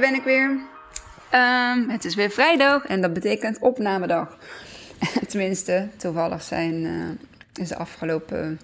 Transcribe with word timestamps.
ben 0.00 0.14
ik 0.14 0.22
weer. 0.22 0.58
Ehm, 1.30 1.88
het 1.88 2.04
is 2.04 2.14
weer 2.14 2.30
vrijdag 2.30 2.86
en 2.86 3.00
dat 3.00 3.12
betekent 3.12 3.58
opnamedag. 3.58 4.38
Tenminste, 5.28 5.88
toevallig 5.96 6.42
zijn, 6.42 6.74
uh, 6.74 7.08
is 7.54 7.68
de 7.68 7.76
afgelopen 7.76 8.60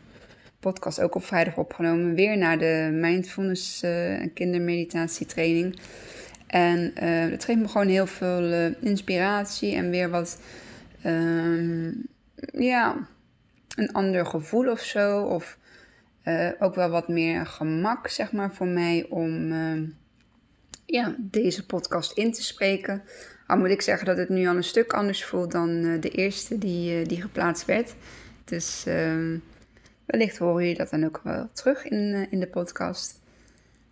podcast 0.60 1.00
ook 1.00 1.14
op 1.14 1.24
vrijdag 1.24 1.56
opgenomen. 1.56 2.14
Weer 2.14 2.38
naar 2.38 2.58
de 2.58 2.88
mindfulness 2.92 3.82
uh, 3.82 4.20
en 4.20 4.32
kindermeditatietraining. 4.32 5.78
En 6.46 6.92
uh, 7.02 7.30
dat 7.30 7.44
geeft 7.44 7.58
me 7.58 7.68
gewoon 7.68 7.88
heel 7.88 8.06
veel 8.06 8.72
inspiratie 8.80 9.74
en 9.74 9.90
weer 9.90 10.10
wat, 10.10 10.40
ehm, 11.02 11.90
ja, 12.52 13.08
een 13.76 13.92
ander 13.92 14.26
gevoel 14.26 14.70
of 14.70 14.80
zo. 14.80 15.20
Of 15.22 15.58
ook 16.58 16.74
wel 16.74 16.88
wat 16.88 17.08
meer 17.08 17.46
gemak, 17.46 18.08
zeg 18.08 18.32
maar, 18.32 18.54
voor 18.54 18.66
mij 18.66 19.06
om 19.08 19.52
ehm, 19.52 19.82
ja, 20.86 21.14
deze 21.18 21.66
podcast 21.66 22.12
in 22.12 22.32
te 22.32 22.42
spreken. 22.42 23.02
Al 23.46 23.56
moet 23.56 23.70
ik 23.70 23.82
zeggen 23.82 24.06
dat 24.06 24.16
het 24.16 24.28
nu 24.28 24.46
al 24.46 24.56
een 24.56 24.64
stuk 24.64 24.92
anders 24.92 25.24
voelt 25.24 25.52
dan 25.52 25.70
uh, 25.70 26.00
de 26.00 26.10
eerste 26.10 26.58
die, 26.58 27.00
uh, 27.00 27.06
die 27.06 27.20
geplaatst 27.20 27.64
werd. 27.64 27.94
Dus 28.44 28.84
uh, 28.88 29.38
wellicht 30.04 30.38
horen 30.38 30.62
jullie 30.62 30.78
dat 30.78 30.90
dan 30.90 31.04
ook 31.04 31.20
wel 31.24 31.48
terug 31.52 31.84
in, 31.84 32.14
uh, 32.14 32.26
in 32.30 32.40
de 32.40 32.46
podcast. 32.46 33.20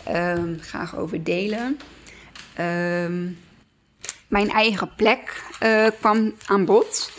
um, 0.09 0.59
graag 0.61 0.97
over 0.97 1.25
delen. 1.25 1.79
Um, 2.61 3.39
mijn 4.29 4.51
eigen 4.51 4.91
plek 4.97 5.43
uh, 5.63 5.87
kwam 5.99 6.35
aan 6.47 6.65
bod. 6.65 7.13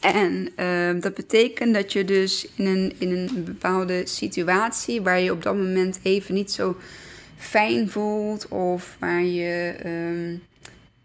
En 0.00 0.48
uh, 0.56 1.00
dat 1.00 1.14
betekent 1.14 1.74
dat 1.74 1.92
je 1.92 2.04
dus 2.04 2.48
in 2.56 2.66
een, 2.66 2.94
in 2.98 3.10
een 3.16 3.44
bepaalde 3.44 4.06
situatie 4.06 5.02
waar 5.02 5.20
je 5.20 5.32
op 5.32 5.42
dat 5.42 5.54
moment 5.54 5.98
even 6.02 6.34
niet 6.34 6.52
zo 6.52 6.76
fijn 7.36 7.90
voelt, 7.90 8.48
of 8.48 8.96
waar 8.98 9.22
je, 9.22 9.74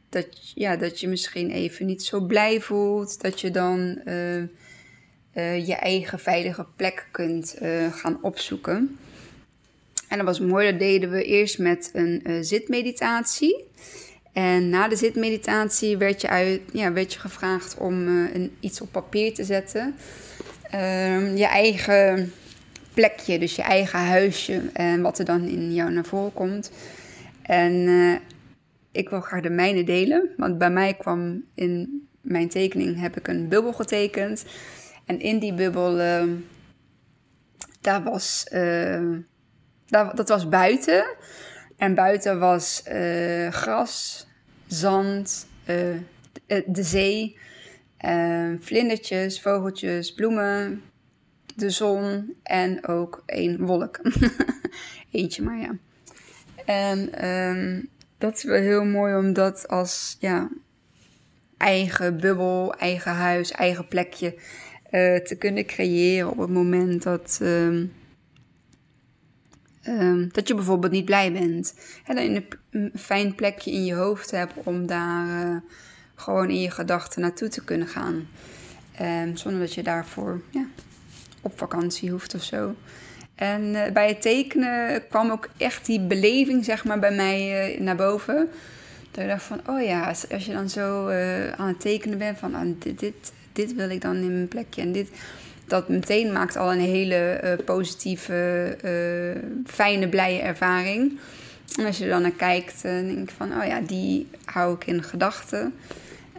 dat, 0.10 0.28
ja, 0.56 0.76
dat 0.76 1.00
je 1.00 1.08
misschien 1.08 1.52
even 1.52 1.86
niet 1.86 2.04
zo 2.04 2.20
blij 2.20 2.62
voelt, 2.62 3.22
dat 3.22 3.42
je 3.42 3.52
dan 3.52 4.02
uh, 4.06 4.44
uh, 5.38 5.68
je 5.68 5.74
eigen 5.74 6.20
veilige 6.20 6.66
plek 6.76 7.08
kunt 7.12 7.58
uh, 7.62 7.94
gaan 7.94 8.18
opzoeken. 8.22 8.98
En 10.08 10.18
dat 10.18 10.26
was 10.26 10.40
mooi, 10.40 10.70
dat 10.72 10.80
deden 10.80 11.10
we 11.10 11.24
eerst 11.24 11.60
met 11.60 11.90
een 11.94 12.24
uh, 12.28 12.38
zitmeditatie. 12.42 13.66
En 14.34 14.70
na 14.70 14.88
de 14.88 14.96
zitmeditatie 14.96 15.98
werd 15.98 16.22
je, 16.22 16.28
uit, 16.30 16.62
ja, 16.72 16.94
werd 16.94 17.14
je 17.14 17.20
gevraagd 17.20 17.78
om 17.78 18.30
iets 18.60 18.82
op 18.82 18.92
papier 18.92 19.34
te 19.34 19.44
zetten. 19.44 19.96
Ehm, 20.70 21.36
je 21.36 21.46
eigen 21.46 22.34
plekje, 22.94 23.40
dus 23.40 23.56
je 23.56 23.62
eigen 23.62 24.00
huisje 24.00 24.62
en 24.74 25.02
wat 25.02 25.20
er 25.20 25.26
dan 25.26 25.48
in 25.48 25.74
jou 25.74 25.92
naar 25.92 26.06
voren 26.06 26.34
komt. 26.34 26.72
En 27.42 27.90
ik 28.92 29.10
wil 29.10 29.22
graag 29.22 29.42
de 29.42 29.50
mijne 29.50 29.84
delen, 29.84 30.30
want 30.38 30.58
bij 30.58 30.72
mij 30.72 30.94
kwam 30.94 31.44
in 31.56 32.08
mijn 32.28 32.50
tekening 32.50 33.00
heb 33.00 33.18
ik 33.18 33.28
een 33.28 33.48
bubbel 33.48 33.74
getekend. 33.74 34.46
En 35.08 35.20
in 35.20 35.40
die 35.40 35.54
bubbel, 35.54 36.00
uh, 36.00 36.34
daar 37.82 38.04
was, 38.04 38.48
uh, 38.54 39.18
daar, 39.86 40.16
dat 40.16 40.30
was 40.30 40.50
buiten. 40.50 41.06
En 41.78 41.96
buiten 41.96 42.40
was 42.40 42.84
uh, 42.92 43.52
gras, 43.52 44.28
zand, 44.66 45.48
de, 45.66 46.00
de, 46.66 46.84
zee, 46.84 47.40
vlindertjes, 48.60 49.42
vogeltjes, 49.42 50.14
bloemen, 50.14 50.84
de 51.56 51.70
zon 51.70 52.36
en 52.44 52.88
ook 52.88 53.24
één 53.26 53.66
wolk. 53.66 54.00
Eentje 55.12 55.44
maar, 55.44 55.58
ja. 55.58 55.78
En 56.66 57.10
dat 58.18 58.36
is 58.36 58.44
wel 58.44 58.62
heel 58.62 58.86
mooi 58.86 59.16
om 59.16 59.34
dat 59.34 59.68
als 59.68 60.18
ja, 60.20 60.50
eigen 61.58 62.20
bubbel, 62.20 62.74
eigen 62.74 63.12
huis, 63.12 63.52
eigen 63.52 63.88
plekje 63.88 64.36
uh, 64.92 65.16
te 65.16 65.36
kunnen 65.36 65.66
creëren 65.66 66.30
op 66.30 66.38
het 66.38 66.50
moment 66.50 67.04
dat, 67.04 67.40
uh, 67.42 67.66
um, 69.84 70.30
dat 70.32 70.48
je 70.48 70.56
bijvoorbeeld 70.56 70.92
niet 70.92 71.06
blij 71.06 71.32
bent. 71.32 71.74
En 72.06 72.34
je 72.34 72.44
een, 72.70 72.92
fijn 72.96 73.36
plekje 73.36 73.72
in 73.72 73.86
je 73.86 73.94
hoofd 73.94 74.32
hebt 74.32 74.54
om 74.64 74.86
daar 74.86 75.48
uh, 75.48 75.56
gewoon 76.16 76.50
in 76.50 76.62
je 76.62 76.72
gedachten 76.72 77.22
naartoe 77.22 77.48
te 77.48 77.64
kunnen 77.64 77.88
gaan. 77.88 78.28
Um, 79.02 79.36
zonder 79.36 79.60
dat 79.60 79.74
je 79.74 79.84
daarvoor 79.84 80.42
ja, 80.50 80.66
op 81.42 81.58
vakantie 81.58 82.12
hoeft 82.12 82.36
of 82.36 82.44
zo. 82.44 82.76
En 83.36 83.64
uh, 83.64 83.92
bij 83.94 84.08
het 84.08 84.22
tekenen 84.22 85.08
kwam 85.08 85.32
ook 85.32 85.50
echt 85.58 85.86
die 85.86 86.00
beleving 86.00 86.66
zeg 86.66 86.86
maar, 86.86 87.00
bij 87.00 87.16
mij 87.16 87.76
naar 87.80 87.96
boven. 87.96 88.50
Dat 89.12 89.24
ik 89.24 89.30
dacht 89.30 89.44
van, 89.44 89.60
oh 89.68 89.82
ja, 89.82 90.08
als, 90.08 90.32
als 90.32 90.46
je 90.46 90.54
dan 90.54 90.70
zo 90.70 91.10
aan 91.58 91.68
het 91.68 91.80
tekenen 91.80 92.18
bent 92.18 92.38
van 92.38 92.56
ah, 92.56 92.68
dit, 92.80 93.00
dit 93.00 93.32
dit 93.58 93.76
wil 93.76 93.90
ik 93.90 94.02
dan 94.02 94.16
in 94.16 94.34
mijn 94.34 94.48
plekje. 94.48 94.82
En 94.82 94.92
dit, 94.92 95.10
dat 95.66 95.90
meteen 95.90 96.32
maakt 96.32 96.56
al 96.56 96.72
een 96.72 96.80
hele 96.80 97.42
uh, 97.44 97.66
positieve, 97.66 98.78
uh, 98.84 99.42
fijne, 99.66 100.08
blije 100.08 100.40
ervaring. 100.40 101.20
En 101.78 101.86
als 101.86 101.98
je 101.98 102.08
dan 102.08 102.22
naar 102.22 102.32
kijkt, 102.32 102.76
uh, 102.76 102.92
denk 102.92 103.30
ik 103.30 103.36
van, 103.38 103.62
oh 103.62 103.66
ja, 103.66 103.80
die 103.80 104.28
hou 104.46 104.76
ik 104.76 104.88
in 104.88 105.04
gedachten. 105.04 105.74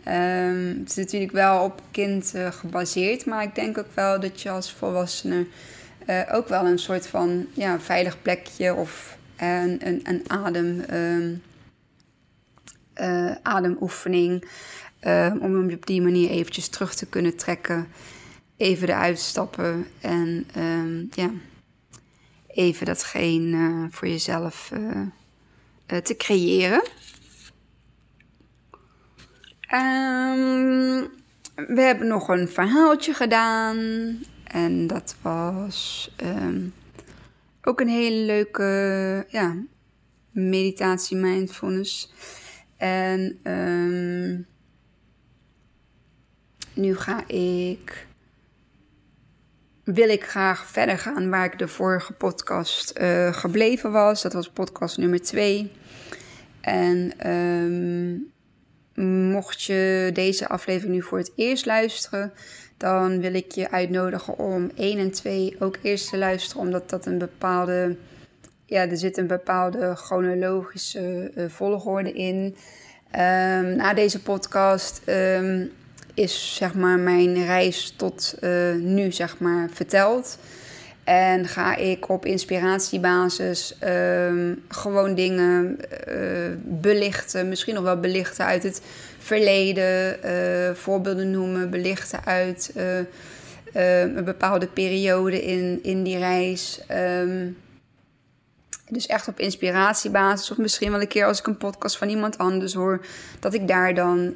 Um, 0.09 0.79
het 0.81 0.91
is 0.91 0.97
natuurlijk 0.97 1.33
wel 1.33 1.65
op 1.65 1.83
kind 1.91 2.35
gebaseerd, 2.51 3.27
maar 3.27 3.43
ik 3.43 3.55
denk 3.55 3.79
ook 3.79 3.95
wel 3.95 4.21
dat 4.21 4.41
je 4.43 4.51
als 4.51 4.73
volwassene 4.73 5.47
ook 6.33 6.49
wel 6.49 6.67
een 6.67 6.79
soort 6.79 7.07
van 7.07 7.47
ja, 7.53 7.81
veilig 7.81 8.23
plekje 8.23 8.75
of 8.75 9.17
een, 9.37 9.87
een, 9.87 10.01
een 10.05 10.23
adem, 10.27 10.85
um, 10.93 11.43
ademoefening 13.43 14.45
uh, 15.03 15.35
om 15.41 15.55
hem 15.55 15.73
op 15.73 15.87
die 15.87 16.03
manier 16.03 16.31
eventjes 16.31 16.69
terug 16.69 16.95
te 16.95 17.07
kunnen 17.07 17.37
trekken. 17.37 17.89
even 18.57 18.89
eruit 18.89 19.19
stappen 19.19 19.87
en 20.01 20.47
ehm, 20.55 21.05
ja, 21.11 21.31
even 22.47 22.87
datgene 22.87 23.89
voor 23.91 24.09
jezelf 24.09 24.73
te 25.87 26.17
creëren. 26.17 26.83
Um, 29.73 31.11
we 31.67 31.81
hebben 31.81 32.07
nog 32.07 32.29
een 32.29 32.49
verhaaltje 32.49 33.15
gedaan. 33.15 33.79
En 34.45 34.87
dat 34.87 35.17
was 35.23 36.11
ook 37.63 37.81
een 37.81 37.89
hele 37.89 38.25
leuke 38.25 39.27
ja, 39.29 39.57
meditatie, 40.31 41.17
mindfulness. 41.17 42.13
En 42.77 43.39
um, 43.53 44.47
nu 46.79 46.97
ga 46.97 47.27
ik. 47.27 48.07
Wil 49.85 50.09
ik 50.09 50.25
graag 50.25 50.67
verder 50.67 50.99
gaan 50.99 51.31
waar 51.31 51.45
ik 51.45 51.59
de 51.59 51.69
vorige 51.69 52.13
podcast 52.13 52.99
uh, 52.99 53.33
gebleven 53.33 53.93
was. 53.93 54.23
Dat 54.23 54.33
was 54.33 54.51
podcast 54.51 54.99
nummer 54.99 55.23
2. 55.23 55.73
En 56.61 57.31
um, 57.31 58.33
Mocht 59.05 59.63
je 59.63 60.11
deze 60.13 60.49
aflevering 60.49 60.95
nu 60.95 61.03
voor 61.03 61.19
het 61.19 61.33
eerst 61.37 61.67
luisteren, 61.67 62.33
dan 62.77 63.21
wil 63.21 63.35
ik 63.35 63.53
je 63.53 63.71
uitnodigen 63.71 64.39
om 64.39 64.71
1 64.75 64.99
en 64.99 65.11
2 65.11 65.57
ook 65.59 65.79
eerst 65.83 66.11
te 66.11 66.19
luisteren, 66.19 66.63
omdat 66.63 66.91
dat 66.91 67.07
een 67.07 67.19
bepaalde, 67.19 67.97
ja, 68.67 68.89
er 68.89 68.97
zit 68.97 69.17
een 69.17 69.27
bepaalde 69.27 69.95
chronologische 69.95 71.31
uh, 71.37 71.45
volgorde 71.49 72.13
in. 72.13 72.57
Um, 73.13 73.77
na 73.77 73.95
deze 73.95 74.23
podcast 74.23 75.03
um, 75.07 75.73
is 76.19 76.55
zeg 76.55 76.75
maar 76.75 76.99
mijn 76.99 77.45
reis 77.45 77.95
tot 77.97 78.35
uh, 78.41 78.75
nu 78.75 79.13
zeg 79.13 79.39
maar 79.39 79.69
verteld. 79.73 80.39
En 81.05 81.47
ga 81.47 81.77
ik 81.77 82.09
op 82.09 82.25
inspiratiebasis 82.27 83.77
um, 83.85 84.63
gewoon 84.69 85.15
dingen 85.15 85.79
uh, 86.09 86.17
belichten. 86.65 87.49
Misschien 87.49 87.75
nog 87.75 87.85
wel 87.85 88.01
belichten 88.01 88.45
uit 88.45 88.63
het 88.63 88.83
verleden. 89.19 90.17
Uh, 90.25 90.75
voorbeelden 90.75 91.31
noemen, 91.31 91.71
belichten 91.71 92.25
uit 92.25 92.73
een 93.73 94.25
bepaalde 94.25 94.67
periode 94.67 95.43
in, 95.43 95.79
in 95.83 96.03
die 96.03 96.19
reis. 96.19 96.81
Um, 97.23 97.57
dus 98.91 99.07
echt 99.07 99.29
op 99.29 99.41
inspiratiebasis. 99.41 100.51
Of 100.51 100.57
misschien 100.57 100.91
wel 100.91 101.01
een 101.01 101.09
keer 101.09 101.27
als 101.27 101.39
ik 101.39 101.47
een 101.47 101.57
podcast 101.57 101.99
van 101.99 102.09
iemand 102.09 102.39
anders 102.39 102.75
hoor. 102.75 103.07
Dat 103.41 103.55
ik 103.55 103.69
daar 103.69 103.95
dan 103.95 104.35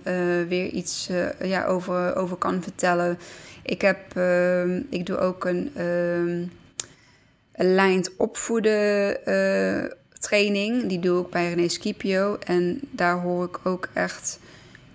weer 0.48 0.66
iets 0.66 1.08
ja, 1.42 1.64
over, 1.64 2.16
over 2.16 2.36
kan 2.36 2.62
vertellen. 2.62 3.18
Ik, 3.62 3.80
heb, 3.80 4.18
ik 4.90 5.06
doe 5.06 5.18
ook 5.18 5.44
een 5.44 5.72
aligned 7.56 8.12
opvoeden 8.16 9.16
uh, 9.28 9.90
training. 10.18 10.86
Die 10.86 10.98
doe 10.98 11.24
ik 11.24 11.30
bij 11.30 11.48
René 11.48 11.68
Scipio. 11.68 12.36
En 12.46 12.80
daar 12.90 13.18
hoor 13.18 13.44
ik 13.44 13.58
ook 13.62 13.88
echt 13.92 14.38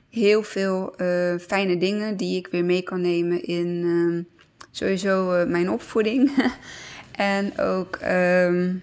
heel 0.09 0.43
veel 0.43 0.93
fijne 1.39 1.77
dingen 1.77 2.17
die 2.17 2.37
ik 2.37 2.47
weer 2.47 2.65
mee 2.65 2.81
kan 2.81 3.01
nemen 3.01 3.43
in 3.43 3.67
uh, 3.67 4.23
sowieso 4.71 5.45
mijn 5.47 5.69
opvoeding. 5.69 6.31
en 7.11 7.59
ook 7.59 7.99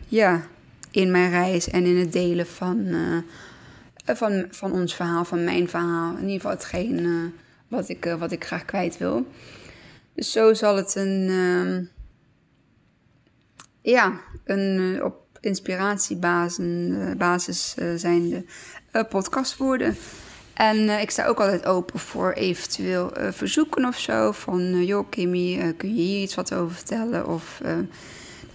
ja, 0.08 0.42
in 0.96 1.10
mijn 1.10 1.30
reis 1.30 1.68
en 1.68 1.84
in 1.84 1.96
het 1.96 2.12
delen 2.12 2.46
van, 2.46 2.86
van, 4.04 4.46
van 4.50 4.72
ons 4.72 4.94
verhaal, 4.94 5.24
van 5.24 5.44
mijn 5.44 5.68
verhaal. 5.68 6.10
In 6.10 6.22
ieder 6.22 6.34
geval 6.34 6.50
hetgeen 6.50 7.32
wat, 7.68 7.88
ik, 7.88 8.14
wat 8.18 8.32
ik 8.32 8.44
graag 8.44 8.64
kwijt 8.64 8.98
wil. 8.98 9.26
Dus 10.14 10.32
zo 10.32 10.54
zal 10.54 10.76
het 10.76 10.94
een 10.94 11.30
ja, 13.84 14.20
een 14.44 14.78
uh, 14.78 15.04
op 15.04 15.22
inspiratiebasis 15.40 17.74
uh, 17.78 17.94
zijnde 17.96 18.44
uh, 18.92 19.02
podcast 19.08 19.56
worden. 19.56 19.96
En 20.54 21.00
ik 21.00 21.10
sta 21.10 21.26
ook 21.26 21.40
altijd 21.40 21.64
open 21.64 21.98
voor 21.98 22.32
eventueel 22.32 23.10
verzoeken 23.30 23.84
of 23.84 23.98
zo. 23.98 24.32
Van, 24.32 24.84
joh 24.84 25.10
Kimmy, 25.10 25.74
kun 25.76 25.94
je 25.94 26.02
hier 26.02 26.22
iets 26.22 26.34
wat 26.34 26.54
over 26.54 26.76
vertellen? 26.76 27.26
Of 27.26 27.60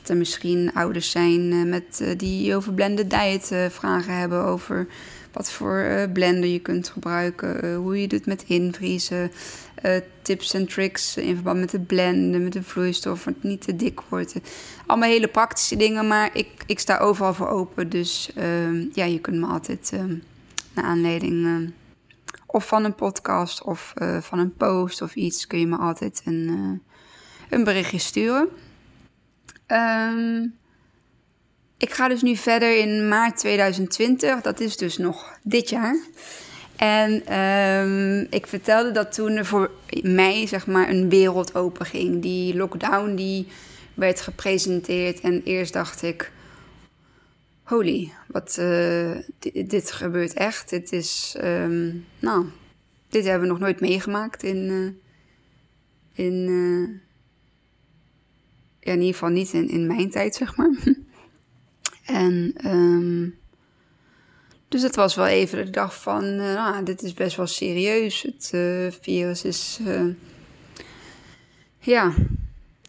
er 0.09 0.17
misschien 0.17 0.73
ouders 0.73 1.11
zijn 1.11 1.69
met, 1.69 2.13
die 2.17 2.55
over 2.55 2.73
blended 2.73 3.09
diet 3.09 3.51
vragen 3.69 4.17
hebben. 4.17 4.43
Over 4.43 4.87
wat 5.31 5.51
voor 5.51 6.09
blender 6.13 6.49
je 6.49 6.59
kunt 6.59 6.89
gebruiken. 6.89 7.75
hoe 7.75 8.01
je 8.01 8.07
doet 8.07 8.25
met 8.25 8.43
invriezen. 8.47 9.31
Tips 10.21 10.53
en 10.53 10.67
tricks 10.67 11.17
in 11.17 11.35
verband 11.35 11.59
met 11.59 11.71
het 11.71 11.87
blenden, 11.87 12.43
met 12.43 12.53
de 12.53 12.63
vloeistof, 12.63 13.25
het 13.25 13.43
niet 13.43 13.61
te 13.61 13.75
dik 13.75 14.01
wordt. 14.09 14.35
Allemaal 14.85 15.09
hele 15.09 15.27
praktische 15.27 15.75
dingen, 15.75 16.07
maar 16.07 16.29
ik, 16.33 16.47
ik 16.65 16.79
sta 16.79 16.97
overal 16.97 17.33
voor 17.33 17.47
open. 17.47 17.89
Dus 17.89 18.31
uh, 18.37 18.93
ja, 18.93 19.05
je 19.05 19.19
kunt 19.19 19.37
me 19.37 19.45
altijd 19.45 19.91
uh, 19.93 20.03
naar 20.73 20.85
aanleiding 20.85 21.45
uh, 21.45 21.69
of 22.45 22.67
van 22.67 22.83
een 22.83 22.95
podcast 22.95 23.63
of 23.63 23.93
van 24.21 24.39
een 24.39 24.53
post 24.53 25.01
of 25.01 25.15
iets, 25.15 25.47
kun 25.47 25.59
je 25.59 25.67
me 25.67 25.77
altijd 25.77 26.21
een, 26.25 26.81
een 27.49 27.63
berichtje 27.63 27.97
sturen. 27.97 28.49
Um, 29.71 30.57
ik 31.77 31.93
ga 31.93 32.07
dus 32.07 32.21
nu 32.21 32.35
verder 32.35 32.77
in 32.77 33.07
maart 33.07 33.37
2020, 33.37 34.41
dat 34.41 34.59
is 34.59 34.77
dus 34.77 34.97
nog 34.97 35.37
dit 35.43 35.69
jaar. 35.69 35.99
En 36.75 37.39
um, 37.39 38.27
ik 38.29 38.47
vertelde 38.47 38.91
dat 38.91 39.13
toen 39.13 39.31
er 39.31 39.45
voor 39.45 39.71
mij 40.01 40.47
zeg 40.47 40.67
maar 40.67 40.89
een 40.89 41.09
wereld 41.09 41.55
open 41.55 41.85
ging. 41.85 42.21
Die 42.21 42.55
lockdown 42.55 43.15
die 43.15 43.47
werd 43.93 44.21
gepresenteerd 44.21 45.19
en 45.19 45.41
eerst 45.43 45.73
dacht 45.73 46.01
ik... 46.01 46.31
Holy, 47.63 48.11
wat, 48.27 48.57
uh, 48.59 49.11
dit, 49.67 49.91
gebeurt 49.91 50.33
echt. 50.33 50.69
Dit 50.69 50.91
is, 50.91 51.35
um, 51.43 52.05
nou, 52.19 52.45
dit 53.09 53.23
hebben 53.23 53.41
we 53.41 53.53
nog 53.53 53.59
nooit 53.59 53.79
meegemaakt 53.79 54.43
in... 54.43 54.57
Uh, 54.57 54.89
in 56.25 56.47
ja, 56.47 57.08
in 58.79 58.93
ieder 58.93 59.13
geval 59.13 59.29
niet 59.29 59.53
in, 59.53 59.69
in 59.69 59.87
mijn 59.87 60.09
tijd, 60.09 60.35
zeg 60.35 60.55
maar. 60.55 60.71
en... 62.05 62.53
Um, 62.65 63.37
dus 64.69 64.81
het 64.81 64.95
was 64.95 65.15
wel 65.15 65.27
even 65.27 65.65
de 65.65 65.71
dag 65.71 66.01
van, 66.01 66.23
uh, 66.23 66.53
nou, 66.53 66.83
dit 66.83 67.01
is 67.01 67.13
best 67.13 67.35
wel 67.35 67.47
serieus. 67.47 68.21
Het 68.21 68.51
uh, 68.55 68.91
virus 69.01 69.43
is, 69.43 69.79
uh, 69.81 70.13
ja, 71.79 72.13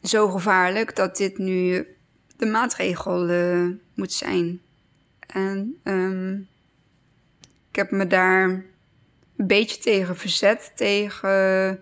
zo 0.03 0.29
gevaarlijk 0.29 0.97
dat 0.97 1.17
dit 1.17 1.39
nu 1.39 1.87
de 2.37 2.47
maatregel 2.47 3.27
moet 3.95 4.13
zijn. 4.13 4.61
En 5.27 5.81
um, 5.85 6.49
ik 7.71 7.77
heb 7.77 7.91
me 7.91 8.07
daar 8.07 8.45
een 9.37 9.47
beetje 9.47 9.79
tegen 9.79 10.17
verzet, 10.17 10.73
tegen, 10.75 11.81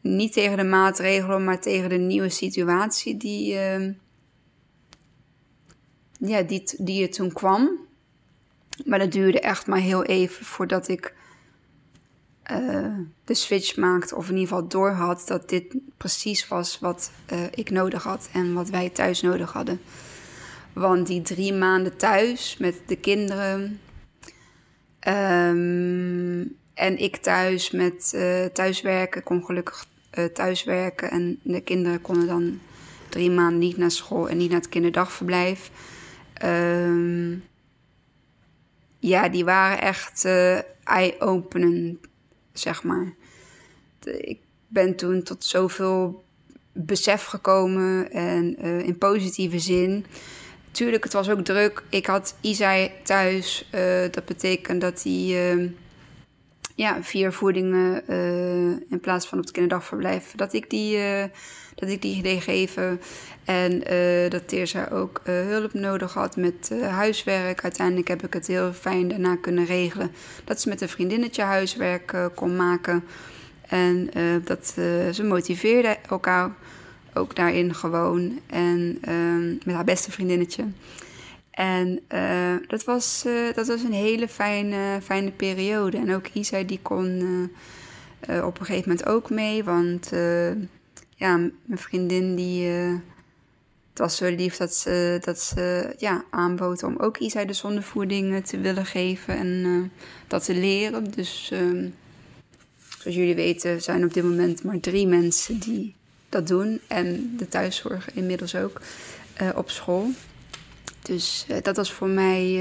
niet 0.00 0.32
tegen 0.32 0.56
de 0.56 0.64
maatregelen, 0.64 1.44
maar 1.44 1.60
tegen 1.60 1.88
de 1.88 1.98
nieuwe 1.98 2.28
situatie 2.28 3.16
die, 3.16 3.54
uh, 3.54 3.94
ja, 6.18 6.42
die, 6.42 6.62
die 6.76 7.02
er 7.02 7.10
toen 7.10 7.32
kwam. 7.32 7.70
Maar 8.84 8.98
dat 8.98 9.12
duurde 9.12 9.40
echt 9.40 9.66
maar 9.66 9.78
heel 9.78 10.04
even 10.04 10.44
voordat 10.44 10.88
ik 10.88 11.14
uh, 12.50 12.96
de 13.24 13.34
switch 13.34 13.76
maakte. 13.76 14.16
Of 14.16 14.28
in 14.28 14.36
ieder 14.36 14.48
geval 14.48 14.68
doorhad 14.68 15.22
dat 15.26 15.48
dit 15.48 15.76
precies 15.96 16.48
was 16.48 16.78
wat 16.78 17.10
uh, 17.32 17.44
ik 17.54 17.70
nodig 17.70 18.02
had 18.02 18.28
en 18.32 18.54
wat 18.54 18.68
wij 18.68 18.90
thuis 18.90 19.20
nodig 19.20 19.52
hadden. 19.52 19.80
Want 20.72 21.06
die 21.06 21.22
drie 21.22 21.52
maanden 21.52 21.96
thuis 21.96 22.56
met 22.56 22.80
de 22.86 22.96
kinderen. 22.96 23.80
Um, 25.08 26.58
en 26.74 26.98
ik 26.98 27.16
thuis 27.16 27.70
met 27.70 28.12
uh, 28.14 28.44
thuiswerken. 28.44 29.22
Kon 29.22 29.44
gelukkig 29.44 29.86
thuiswerken. 30.32 31.10
En 31.10 31.40
de 31.42 31.60
kinderen 31.60 32.00
konden 32.00 32.26
dan 32.26 32.60
drie 33.08 33.30
maanden 33.30 33.58
niet 33.58 33.76
naar 33.76 33.90
school 33.90 34.28
en 34.28 34.36
niet 34.36 34.50
naar 34.50 34.60
het 34.60 34.68
kinderdagverblijf. 34.68 35.70
Um, 36.44 37.44
ja, 38.98 39.28
die 39.28 39.44
waren 39.44 39.80
echt 39.80 40.24
uh, 40.24 40.58
eye-openend, 40.84 41.98
zeg 42.52 42.82
maar. 42.82 43.12
Ik 44.04 44.38
ben 44.68 44.96
toen 44.96 45.22
tot 45.22 45.44
zoveel 45.44 46.24
besef 46.72 47.24
gekomen 47.24 48.12
en 48.12 48.56
uh, 48.66 48.78
in 48.78 48.98
positieve 48.98 49.58
zin. 49.58 50.06
Tuurlijk, 50.70 51.04
het 51.04 51.12
was 51.12 51.30
ook 51.30 51.40
druk. 51.40 51.82
Ik 51.88 52.06
had 52.06 52.36
Isai 52.40 52.90
thuis. 53.02 53.68
Uh, 53.74 54.02
dat 54.10 54.24
betekent 54.24 54.80
dat 54.80 55.02
hij 55.02 55.54
uh, 55.56 55.70
ja, 56.80 57.02
vier 57.02 57.32
voedingen 57.32 58.06
in 58.88 59.00
plaats 59.00 59.26
van 59.26 59.38
op 59.38 59.44
het 59.44 59.52
kinderdagverblijf, 59.52 60.32
dat 60.36 60.52
ik 60.52 60.70
die, 60.70 60.98
dat 61.74 61.88
ik 61.88 62.02
die 62.02 62.22
deed 62.22 62.42
geven. 62.42 63.00
En 63.44 63.92
uh, 63.92 64.30
dat 64.30 64.48
Teersa 64.48 64.88
ook 64.92 65.20
uh, 65.24 65.34
hulp 65.34 65.72
nodig 65.72 66.14
had 66.14 66.36
met 66.36 66.70
uh, 66.72 66.88
huiswerk. 66.88 67.62
Uiteindelijk 67.62 68.08
heb 68.08 68.22
ik 68.24 68.32
het 68.32 68.46
heel 68.46 68.72
fijn 68.72 69.08
daarna 69.08 69.36
kunnen 69.36 69.64
regelen. 69.64 70.10
Dat 70.44 70.60
ze 70.60 70.68
met 70.68 70.80
een 70.80 70.88
vriendinnetje 70.88 71.42
huiswerk 71.42 72.30
kon 72.34 72.56
maken. 72.56 73.04
En 73.68 74.10
dat, 74.44 74.66
ze 75.12 75.22
motiveerde 75.24 75.96
elkaar 76.08 76.54
ook 77.14 77.36
daarin 77.36 77.74
gewoon. 77.74 78.40
En 78.46 78.98
ehm, 79.00 79.48
met 79.64 79.74
haar 79.74 79.84
beste 79.84 80.10
vriendinnetje. 80.10 80.64
En 81.60 82.00
dat, 82.66 82.84
was, 82.84 83.24
dat 83.54 83.66
was 83.66 83.82
een 83.82 83.92
hele 83.92 84.28
fijne, 84.28 84.98
fijne 85.02 85.30
periode. 85.30 85.96
En 85.96 86.14
ook 86.14 86.26
Isa 86.32 86.62
die 86.62 86.78
kon 86.82 87.20
op 88.42 88.60
een 88.60 88.66
gegeven 88.66 88.88
moment 88.90 89.08
ook 89.08 89.30
mee. 89.30 89.64
Want 89.64 90.10
ja, 91.16 91.36
mijn 91.36 91.78
vriendin 91.78 92.34
die 92.36 92.68
het 93.90 93.98
was 93.98 94.16
zo 94.16 94.34
lief 94.34 94.56
dat 94.56 94.74
ze, 94.74 95.18
dat 95.24 95.40
ze 95.40 95.94
ja, 95.98 96.24
aanbood 96.30 96.82
om 96.82 96.96
ook 96.96 97.18
Isa 97.18 97.44
de 97.44 97.52
zondevoeding 97.52 98.46
te 98.46 98.60
willen 98.60 98.86
geven 98.86 99.36
en 99.36 99.92
dat 100.26 100.44
te 100.44 100.54
leren. 100.54 101.10
Dus 101.10 101.50
uh, 101.52 101.88
zoals 102.98 103.16
jullie 103.16 103.34
weten 103.34 103.82
zijn 103.82 104.04
op 104.04 104.14
dit 104.14 104.24
moment 104.24 104.64
maar 104.64 104.80
drie 104.80 105.06
mensen 105.06 105.58
die 105.58 105.94
dat 106.28 106.46
doen. 106.46 106.80
En 106.86 107.34
de 107.36 107.48
thuiszorg 107.48 108.14
inmiddels 108.14 108.54
ook 108.54 108.80
op 109.54 109.70
school. 109.70 110.10
Dus 111.02 111.46
uh, 111.50 111.56
dat 111.62 111.76
was 111.76 111.92
voor 111.92 112.08
mij, 112.08 112.60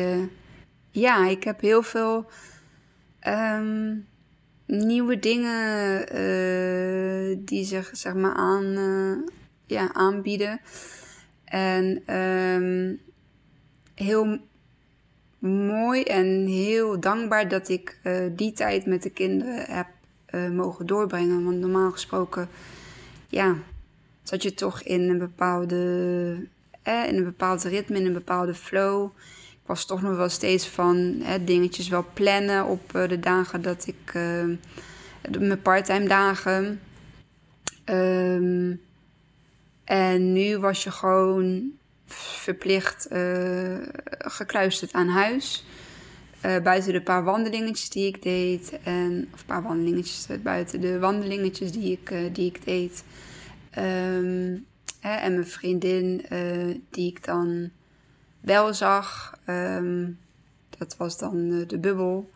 ja, 0.91 1.27
ik 1.27 1.43
heb 1.43 1.62
heel 1.62 1.84
veel 1.84 2.29
um, 3.27 4.08
nieuwe 4.65 5.19
dingen 5.19 6.05
die 7.46 7.65
zich 7.65 7.89
zeg 7.93 8.13
maar 8.13 8.34
aan, 8.34 8.75
ja, 9.65 9.93
aanbieden. 9.93 10.62
En 11.43 12.15
um, 12.15 13.00
heel 13.96 14.39
mooi 15.39 16.03
en 16.03 16.46
heel 16.46 17.00
dankbaar 17.00 17.48
dat 17.48 17.69
ik 17.69 18.00
die 18.31 18.51
tijd 18.51 18.86
met 18.86 19.03
de 19.03 19.10
kinderen 19.10 19.65
heb 19.65 19.88
mogen 20.51 20.86
doorbrengen. 20.86 21.43
Want 21.43 21.60
normaal 21.60 21.91
gesproken, 21.91 22.50
ja, 23.27 23.55
zat 24.24 24.43
je 24.43 24.53
toch 24.53 24.81
in 24.81 25.10
een 25.10 25.17
bepaalde, 25.17 26.48
eh, 26.89 27.08
in 27.08 27.17
een 27.17 27.24
bepaald 27.24 27.63
ritme, 27.63 27.98
in 27.98 28.05
een 28.05 28.13
bepaalde 28.13 28.53
flow. 28.53 29.12
Ik 29.51 29.75
was 29.75 29.86
toch 29.86 30.01
nog 30.01 30.15
wel 30.15 30.29
steeds 30.29 30.67
van 30.67 31.24
dingetjes 31.41 31.88
wel 31.88 32.05
plannen 32.13 32.65
op 32.65 32.93
uh, 32.96 33.08
de 33.08 33.19
dagen 33.19 33.62
dat 33.62 33.88
ik, 33.88 34.13
uh, 34.13 34.43
mijn 35.39 35.62
parttime 35.62 36.08
dagen. 36.08 36.81
Um, 37.86 38.81
en 39.84 40.34
nu 40.34 40.58
was 40.58 40.84
je 40.84 40.91
gewoon 40.91 41.72
verplicht 42.05 43.08
uh, 43.12 43.77
gekluisterd 44.10 44.93
aan 44.93 45.08
huis. 45.08 45.65
Buiten 46.63 46.93
de 46.93 47.01
paar 47.01 47.24
wandelingetjes 47.24 47.89
die 47.89 48.08
ik 48.08 48.24
deed. 48.24 48.79
En, 48.84 49.29
of 49.34 49.39
een 49.39 49.46
paar 49.46 49.63
wandelingetjes, 49.63 50.27
buiten 50.43 50.81
de 50.81 51.00
wandelingetjes 51.00 51.72
die 51.72 51.91
ik, 51.91 52.34
die 52.36 52.46
ik 52.46 52.65
deed. 52.65 53.03
Um, 53.77 54.65
en 54.99 55.33
mijn 55.33 55.47
vriendin, 55.47 56.25
die 56.89 57.09
ik 57.11 57.25
dan 57.25 57.69
wel 58.39 58.73
zag. 58.73 59.39
Um, 59.47 60.19
dat 60.77 60.97
was 60.97 61.17
dan 61.17 61.65
de 61.67 61.77
bubbel. 61.77 62.29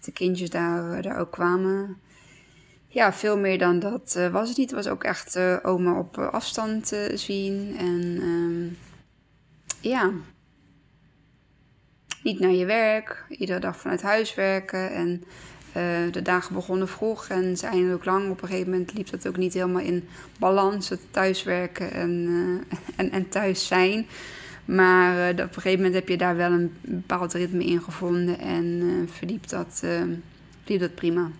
De 0.00 0.12
kindjes 0.12 0.50
daar, 0.50 1.02
daar 1.02 1.18
ook 1.18 1.30
kwamen 1.30 1.96
ja, 2.92 3.12
veel 3.12 3.38
meer 3.38 3.58
dan 3.58 3.78
dat 3.78 4.28
was 4.32 4.48
het 4.48 4.58
niet. 4.58 4.70
Het 4.70 4.84
was 4.84 4.92
ook 4.92 5.04
echt 5.04 5.38
oma 5.62 5.98
op 5.98 6.18
afstand 6.18 6.92
zien. 7.14 7.76
En 7.78 8.22
um, 8.22 8.78
ja, 9.80 10.12
niet 12.22 12.40
naar 12.40 12.50
je 12.50 12.64
werk. 12.64 13.24
Iedere 13.28 13.60
dag 13.60 13.76
vanuit 13.76 14.02
huis 14.02 14.34
werken. 14.34 14.90
En 14.90 15.24
de 16.10 16.22
dagen 16.22 16.54
begonnen 16.54 16.88
vroeg 16.88 17.28
en 17.28 17.56
ze 17.56 17.90
ook 17.94 18.04
lang. 18.04 18.30
Op 18.30 18.42
een 18.42 18.48
gegeven 18.48 18.70
moment 18.70 18.92
liep 18.94 19.10
dat 19.10 19.28
ook 19.28 19.36
niet 19.36 19.54
helemaal 19.54 19.82
in 19.82 20.08
balans. 20.38 20.88
Het 20.88 21.00
thuiswerken 21.10 21.92
en, 21.92 22.28
en, 22.96 23.10
en 23.10 23.28
thuis 23.28 23.66
zijn. 23.66 24.06
Maar 24.64 25.30
op 25.30 25.38
een 25.38 25.52
gegeven 25.52 25.76
moment 25.76 25.94
heb 25.94 26.08
je 26.08 26.16
daar 26.16 26.36
wel 26.36 26.50
een 26.50 26.76
bepaald 26.80 27.32
ritme 27.32 27.64
in 27.64 27.82
gevonden. 27.82 28.38
En 28.38 29.08
verliep 29.12 29.48
dat, 29.48 29.82
liep 30.64 30.80
dat 30.80 30.94
prima. 30.94 31.30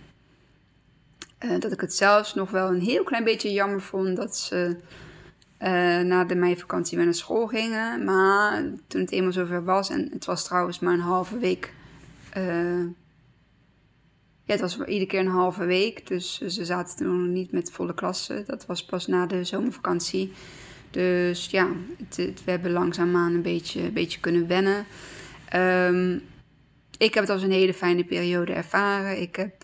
Uh, 1.45 1.59
dat 1.59 1.73
ik 1.73 1.81
het 1.81 1.95
zelfs 1.95 2.35
nog 2.35 2.51
wel 2.51 2.69
een 2.69 2.81
heel 2.81 3.03
klein 3.03 3.25
beetje 3.25 3.53
jammer 3.53 3.81
vond 3.81 4.17
dat 4.17 4.37
ze 4.37 4.77
uh, 5.63 6.01
na 6.01 6.25
de 6.25 6.35
meivakantie 6.35 6.97
weer 6.97 7.07
naar 7.07 7.15
school 7.15 7.47
gingen. 7.47 8.05
Maar 8.05 8.63
toen 8.87 9.01
het 9.01 9.11
eenmaal 9.11 9.33
zover 9.33 9.65
was, 9.65 9.91
en 9.91 10.09
het 10.13 10.25
was 10.25 10.45
trouwens 10.45 10.79
maar 10.79 10.93
een 10.93 11.01
halve 11.01 11.39
week. 11.39 11.73
Uh, 12.37 12.87
het 14.53 14.61
was 14.61 14.79
iedere 14.79 15.07
keer 15.07 15.21
een 15.21 15.27
halve 15.27 15.65
week. 15.65 16.07
Dus 16.07 16.41
ze 16.41 16.65
zaten 16.65 16.97
toen 16.97 17.23
nog 17.23 17.35
niet 17.35 17.53
met 17.53 17.71
volle 17.71 17.95
klassen. 17.95 18.45
Dat 18.47 18.67
was 18.67 18.85
pas 18.85 19.07
na 19.07 19.27
de 19.27 19.45
zomervakantie. 19.45 20.33
Dus 20.91 21.47
ja, 21.51 21.69
het, 21.99 22.17
we 22.17 22.51
hebben 22.51 22.73
langzaamaan 22.73 23.35
een 23.35 23.43
beetje, 23.43 23.83
een 23.83 23.93
beetje 23.93 24.21
kunnen 24.21 24.47
wennen. 24.47 24.87
Um, 25.57 26.23
ik 26.99 27.15
heb 27.15 27.23
het 27.23 27.33
als 27.33 27.43
een 27.43 27.51
hele 27.51 27.75
fijne 27.75 28.05
periode 28.05 28.53
ervaren. 28.53 29.21
Ik 29.21 29.37
heb 29.37 29.55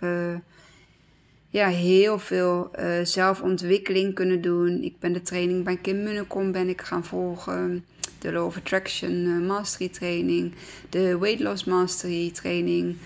ja, 1.49 1.69
heel 1.69 2.19
veel 2.19 2.71
uh, 2.79 2.87
zelfontwikkeling 3.03 4.15
kunnen 4.15 4.41
doen. 4.41 4.83
Ik 4.83 4.99
ben 4.99 5.13
de 5.13 5.23
training 5.23 5.65
bij 5.65 5.77
Kim 5.77 6.03
Munnekom 6.03 6.53
ben 6.53 6.69
ik 6.69 6.81
gaan 6.81 7.05
volgen. 7.05 7.85
De 8.19 8.33
Law 8.33 8.47
of 8.47 8.57
Attraction 8.57 9.13
uh, 9.13 9.47
Mastery 9.47 9.89
training. 9.89 10.53
De 10.89 11.19
Weight 11.19 11.41
Loss 11.41 11.65
Mastery 11.65 12.31
training. 12.31 12.97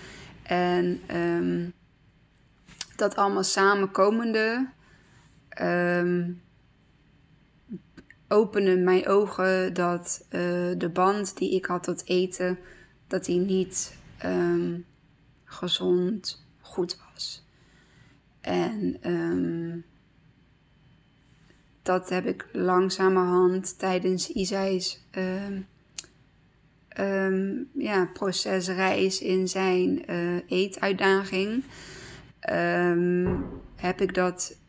En 0.43 1.01
um, 1.17 1.73
dat 2.95 3.15
allemaal 3.15 3.43
samenkomende 3.43 4.69
um, 5.61 6.41
opende 8.27 8.77
mijn 8.77 9.07
ogen 9.07 9.73
dat 9.73 10.25
uh, 10.25 10.31
de 10.77 10.89
band 10.93 11.37
die 11.37 11.55
ik 11.55 11.65
had 11.65 11.83
tot 11.83 12.07
eten, 12.07 12.59
dat 13.07 13.25
die 13.25 13.39
niet 13.39 13.97
um, 14.25 14.85
gezond 15.43 16.45
goed 16.59 16.99
was. 17.13 17.45
En 18.41 18.99
dat 21.81 22.09
heb 22.09 22.25
ik 22.25 22.47
langzamerhand 22.51 23.79
tijdens 23.79 24.29
Isai's 24.29 25.03
um, 26.99 27.69
ja, 27.73 28.09
procesreis 28.13 29.21
in 29.21 29.47
zijn 29.47 30.11
uh, 30.11 30.35
eetuitdaging. 30.47 31.63
heb 33.75 34.01
ik 34.01 34.13
dat 34.13 34.59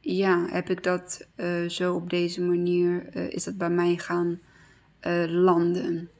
ja, 0.00 0.46
heb 0.50 0.70
ik 0.70 0.82
dat 0.82 1.26
uh, 1.36 1.68
zo 1.68 1.94
op 1.94 2.10
deze 2.10 2.42
manier, 2.42 3.16
uh, 3.16 3.30
is 3.30 3.44
dat 3.44 3.58
bij 3.58 3.70
mij 3.70 3.96
gaan 3.96 4.40
landen. 5.28 6.10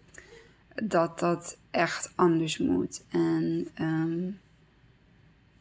Dat 0.85 1.19
dat 1.19 1.59
echt 1.71 2.12
anders 2.14 2.59
moet. 2.59 3.04
En 3.09 3.69
um, 3.81 4.38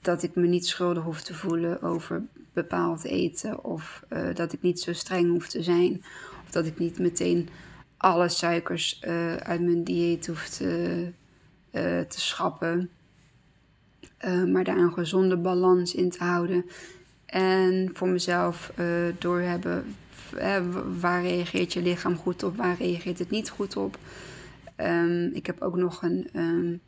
dat 0.01 0.24
ik 0.24 0.36
me 0.36 0.48
niet 0.48 0.65
schuldig 0.65 1.03
hoef 1.03 1.22
te 1.22 1.34
voelen 1.34 1.81
over 1.81 2.24
bepaald 2.53 3.03
eten. 3.03 3.63
Of 3.63 4.03
dat 4.34 4.53
ik 4.53 4.62
niet 4.62 4.79
zo 4.79 4.93
streng 4.93 5.29
hoef 5.29 5.48
te 5.48 5.63
zijn. 5.63 6.03
Of 6.43 6.51
dat 6.51 6.65
ik 6.65 6.79
niet 6.79 7.00
meteen 7.00 7.50
alle 8.01 8.29
suikers 8.29 9.01
uh, 9.08 9.36
uit 9.36 9.62
mijn 9.62 9.84
dieet 9.84 10.27
hoef 10.27 10.50
te, 10.50 11.12
uh, 11.72 11.81
te 12.00 12.20
schrappen. 12.20 12.89
maar 14.48 14.63
daar 14.63 14.77
een 14.77 14.93
gezonde 14.93 15.38
balans 15.38 15.96
in 15.96 16.10
te 16.10 16.24
houden. 16.24 16.65
En 17.25 17.89
voor 17.93 18.08
mezelf 18.08 18.74
doorhebben 19.17 19.96
waar 21.00 21.22
reageert 21.22 21.74
je 21.74 21.81
lichaam 21.81 22.17
goed 22.17 22.43
op, 22.43 22.58
waar 22.58 22.75
reageert 22.79 23.20
het 23.20 23.29
niet 23.29 23.50
goed 23.50 23.77
op. 23.77 23.98
Um, 24.77 25.34
ik 25.34 25.46
heb 25.46 25.62
ook 25.62 25.75
nog 25.75 26.03
een 26.03 26.29
um, 26.36 26.79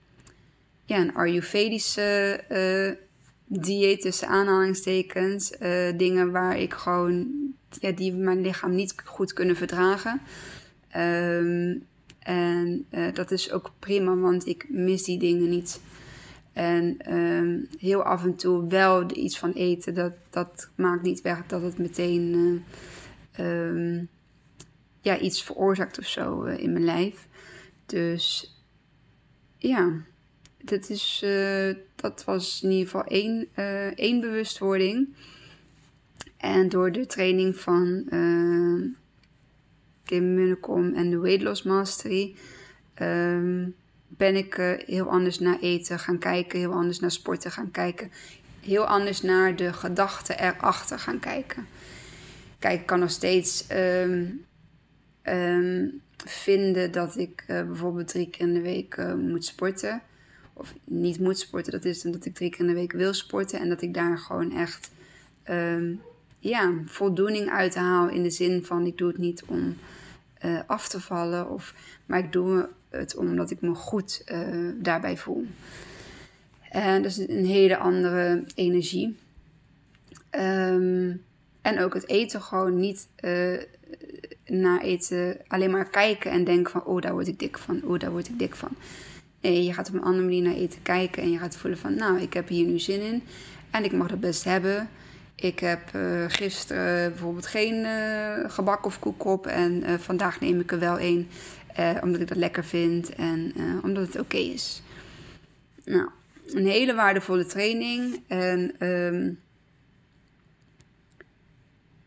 ja, 0.86 0.98
een 0.98 1.16
Ayurvedische 1.16 2.44
dieet 3.46 4.02
tussen 4.02 4.28
aanhalingstekens. 4.28 5.54
Dingen 5.96 6.32
waar 6.32 6.58
ik 6.58 6.74
gewoon, 6.74 7.28
ja, 7.70 7.92
die 7.92 8.14
mijn 8.14 8.42
lichaam 8.42 8.76
niet 8.76 8.96
goed 9.06 9.34
kunnen 9.34 9.56
verdragen. 9.56 10.22
Um, 10.98 11.86
en 12.20 12.86
uh, 12.92 13.14
dat 13.14 13.32
is 13.32 13.52
ook 13.52 13.72
prima, 13.80 14.16
want 14.16 14.48
ik 14.48 14.66
mis 14.70 15.04
die 15.04 15.20
dingen 15.20 15.50
niet. 15.50 15.82
En 16.54 17.14
um, 17.16 17.68
heel 17.80 18.04
af 18.04 18.24
en 18.24 18.36
toe 18.36 18.68
wel 18.68 19.18
iets 19.18 19.40
van 19.40 19.52
eten, 19.52 19.94
dat, 19.94 20.14
dat 20.30 20.70
maakt 20.76 21.02
niet 21.02 21.22
weg 21.22 21.46
dat 21.46 21.62
het 21.62 21.78
meteen 21.78 22.34
uh, 23.40 23.68
um, 23.68 24.08
ja, 25.02 25.20
iets 25.20 25.44
veroorzaakt 25.44 26.00
of 26.00 26.06
zo 26.06 26.44
in 26.44 26.74
mijn 26.74 26.86
lijf. 26.86 27.28
Dus 27.86 28.56
ja 29.58 29.92
dat, 30.58 30.90
is, 30.90 31.26
dat 31.96 32.24
was 32.24 32.64
in 32.64 32.72
ieder 32.72 32.86
geval 32.86 33.06
één, 33.06 33.48
één 33.96 34.22
bewustwording. 34.22 35.16
En 36.38 36.70
door 36.70 36.92
de 36.92 37.06
training 37.06 37.58
van 37.58 38.08
Kim 40.06 40.34
Munnekom 40.34 40.94
en 40.94 41.10
de 41.10 41.18
Weight 41.18 41.42
Loss 41.42 41.64
Mastery 41.64 42.36
um, 43.02 43.76
ben 44.08 44.36
ik 44.36 44.80
heel 44.86 45.10
anders 45.10 45.40
naar 45.40 45.60
eten 45.60 46.00
gaan 46.00 46.18
kijken, 46.18 46.60
heel 46.60 46.74
anders 46.74 47.00
naar 47.00 47.12
sporten 47.12 47.52
gaan 47.52 47.72
kijken, 47.72 48.12
heel 48.62 48.86
anders 48.86 49.22
naar 49.22 49.56
de 49.56 49.74
gedachten 49.74 50.40
erachter 50.40 51.00
gaan 51.00 51.20
kijken. 51.20 51.68
Kijk, 52.60 52.80
ik 52.80 52.86
kan 52.86 53.00
nog 53.00 53.12
steeds 53.12 53.68
ehm, 53.68 54.26
ehm, 55.22 55.88
vinden 56.26 56.92
dat 56.92 57.18
ik 57.18 57.44
bijvoorbeeld 57.48 58.08
drie 58.08 58.30
keer 58.30 58.48
in 58.48 58.54
de 58.54 58.62
week 58.62 58.98
moet 59.18 59.46
sporten. 59.46 60.02
Of 60.54 60.74
niet 60.84 61.20
moet 61.20 61.40
sporten, 61.40 61.72
dat 61.72 61.86
is 61.86 62.06
omdat 62.06 62.26
ik 62.26 62.36
drie 62.36 62.50
keer 62.50 62.60
in 62.60 62.68
de 62.68 62.74
week 62.74 62.92
wil 62.92 63.14
sporten 63.14 63.60
en 63.60 63.70
dat 63.70 63.82
ik 63.82 63.94
daar 63.94 64.18
gewoon 64.18 64.52
echt 64.52 64.92
ja, 66.44 66.74
voldoening 66.86 67.50
uit 67.50 67.76
haal. 67.76 68.10
In 68.10 68.24
de 68.24 68.30
zin 68.30 68.66
van 68.66 68.86
ik 68.86 68.98
doe 68.98 69.08
het 69.08 69.18
niet 69.18 69.44
om 69.46 69.78
uh, 70.46 70.60
af 70.68 70.88
te 70.88 71.00
vallen, 71.00 71.50
of, 71.50 71.74
maar 72.06 72.20
ik 72.20 72.32
doe 72.32 72.70
het 72.90 73.16
omdat 73.16 73.52
ik 73.52 73.62
me 73.62 73.76
goed 73.76 74.24
uh, 74.32 74.70
daarbij 74.76 75.18
voel. 75.18 75.46
En 76.70 77.02
dat 77.02 77.12
is 77.12 77.18
een 77.18 77.46
hele 77.46 77.78
andere 77.78 78.44
energie. 78.56 79.18
Um, 80.32 81.24
en 81.62 81.80
ook 81.80 81.94
het 81.94 82.08
eten 82.08 82.42
gewoon 82.42 82.80
niet 82.80 83.08
naar 84.46 84.82
eten 84.82 85.38
alleen 85.48 85.72
maar 85.72 85.90
kijken 85.90 86.32
en 86.32 86.44
denken 86.44 86.72
van 86.72 86.84
oh 86.84 87.02
daar 87.02 87.14
word 87.14 87.28
ik 87.28 87.40
dik 87.40 87.58
van, 87.58 87.82
oh 87.84 88.00
daar 88.00 88.12
word 88.12 88.28
ik 88.28 88.40
dik 88.40 88.56
van. 88.56 88.72
Nee, 89.42 89.64
je 89.64 89.74
gaat 89.74 89.88
op 89.88 89.94
een 89.94 90.04
andere 90.04 90.24
manier 90.24 90.42
naar 90.42 90.54
eten 90.54 90.82
kijken 90.82 91.24
en 91.24 91.32
je 91.32 91.38
gaat 91.38 91.56
voelen 91.56 91.80
van 91.80 91.96
nou 91.96 92.22
ik 92.22 92.34
heb 92.34 92.48
hier 92.48 92.66
nu 92.66 92.80
zin 92.80 93.02
in 93.02 93.24
en 93.72 93.84
ik 93.84 93.92
mag 93.92 94.08
dat 94.08 94.20
best 94.20 94.44
hebben. 94.44 94.90
Ik 95.36 95.60
heb 95.60 95.94
uh, 95.96 96.26
gisteren 96.28 97.10
bijvoorbeeld 97.12 97.48
geen 97.48 97.76
uh, 97.76 98.50
gebak 98.50 98.86
of 98.86 99.00
koek 99.00 99.26
op. 99.26 99.48
En 99.48 99.84
uh, 99.84 99.94
vandaag 100.00 100.40
neem 100.40 100.60
ik 100.60 100.72
er 100.72 100.80
wel 100.80 101.00
een. 101.00 101.30
omdat 102.02 102.22
ik 102.22 102.28
dat 102.28 102.38
lekker 102.38 102.66
vind 102.66 103.16
en 103.16 103.54
omdat 103.84 104.08
het 104.08 104.20
oké 104.20 104.38
is. 104.38 104.82
Nou, 105.86 106.10
een 106.54 106.68
hele 106.68 106.94
waardevolle 106.94 107.46
training. 107.46 108.24
En 108.28 108.88
um, 108.88 109.40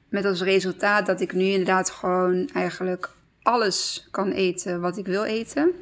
met 0.09 0.25
als 0.25 0.43
resultaat 0.43 1.07
dat 1.07 1.21
ik 1.21 1.33
nu 1.33 1.45
inderdaad 1.45 1.91
gewoon 1.91 2.49
eigenlijk 2.53 3.11
alles 3.43 4.09
kan 4.11 4.31
eten 4.31 4.81
wat 4.81 4.97
ik 4.97 5.07
wil 5.07 5.25
eten. 5.25 5.73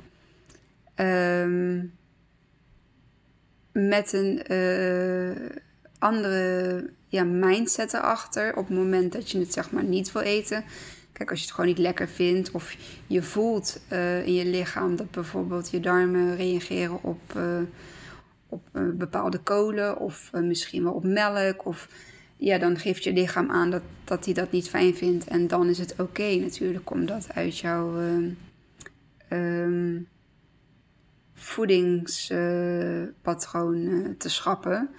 Um, 0.97 1.93
met 3.73 4.13
een 4.13 4.43
andere 5.99 6.91
ja, 7.15 7.25
mindset 7.25 7.95
erachter 7.95 8.57
op 8.57 8.69
het 8.69 8.77
moment 8.77 9.13
dat 9.13 9.31
je 9.31 9.39
het 9.39 9.53
zeg 9.53 9.71
maar 9.71 9.85
niet 9.85 10.13
wil 10.13 10.23
eten. 10.23 10.65
Kijk, 11.13 11.31
als 11.31 11.39
je 11.39 11.45
het 11.45 11.55
gewoon 11.55 11.71
niet 11.71 11.79
lekker 11.79 12.09
vindt 12.09 12.51
of 12.51 12.77
je 13.07 13.23
voelt 13.23 13.81
uh, 13.93 14.27
in 14.27 14.35
je 14.35 14.45
lichaam 14.45 14.97
dat 14.97 15.11
bijvoorbeeld 15.11 15.71
je 15.71 15.81
darmen 15.81 16.37
reageren 16.37 17.03
op, 17.03 17.21
uh, 17.37 17.61
op 18.49 18.63
uh, 18.73 18.83
bepaalde 18.95 19.39
kolen 19.39 19.99
of 19.99 20.31
misschien 20.33 20.83
wel 20.83 20.93
op 20.93 21.05
melk. 21.05 21.67
Of 21.67 21.89
ja, 22.37 22.59
dan 22.59 22.79
geeft 22.79 23.05
je 23.05 23.13
lichaam 23.13 23.51
aan 23.51 23.71
dat, 23.71 23.83
dat 24.05 24.25
hij 24.25 24.35
dat 24.35 24.51
niet 24.51 24.69
fijn 24.69 24.95
vindt. 24.95 25.25
En 25.25 25.47
dan 25.47 25.69
is 25.69 25.79
het 25.79 25.95
oké 25.99 26.35
natuurlijk 26.35 26.91
om 26.91 27.07
dat 27.07 27.27
uit 27.35 27.59
jouw 27.59 28.01
um, 29.31 30.09
voedingspatroon 31.35 34.15
te 34.19 34.29
schrappen. 34.29 34.91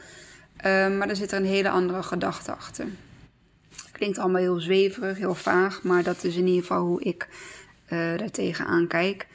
Ehm, 0.57 0.97
maar 0.97 1.09
er 1.09 1.15
zit 1.15 1.31
er 1.31 1.37
een 1.37 1.45
hele 1.45 1.69
andere 1.69 2.03
gedachte 2.03 2.51
achter. 2.51 2.87
Klinkt 3.91 4.17
allemaal 4.17 4.41
heel 4.41 4.59
zweverig, 4.59 5.17
heel 5.17 5.35
vaag, 5.35 5.83
maar 5.83 6.03
dat 6.03 6.23
is 6.23 6.35
in 6.35 6.47
ieder 6.47 6.61
geval 6.61 6.85
hoe 6.85 7.03
ik 7.03 7.27
uh, 7.85 8.17
daar 8.17 8.31
tegenaan 8.31 8.87
kijk. 8.87 9.27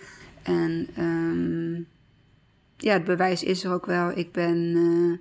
En 0.43 0.89
um, 0.99 1.87
ja, 2.77 2.92
het 2.92 3.05
bewijs 3.05 3.42
is 3.42 3.64
er 3.64 3.73
ook 3.73 3.87
wel. 3.87 4.18
Ik 4.18 4.33
ben 4.33 4.57
uh, 4.57 5.18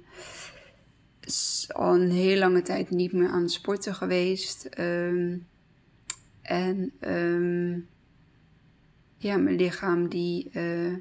al 1.68 1.96
een 1.96 2.12
hele 2.12 2.40
lange 2.40 2.62
tijd 2.62 2.90
niet 2.90 3.12
meer 3.12 3.30
aan 3.30 3.42
het 3.42 3.52
sporten 3.52 3.96
geweest. 3.96 4.70
Um, 4.80 5.48
en 6.42 6.94
ja, 9.18 9.38
mijn 9.38 9.56
lichaam 9.56 10.08
die 10.08 10.50
uh, 10.54 10.94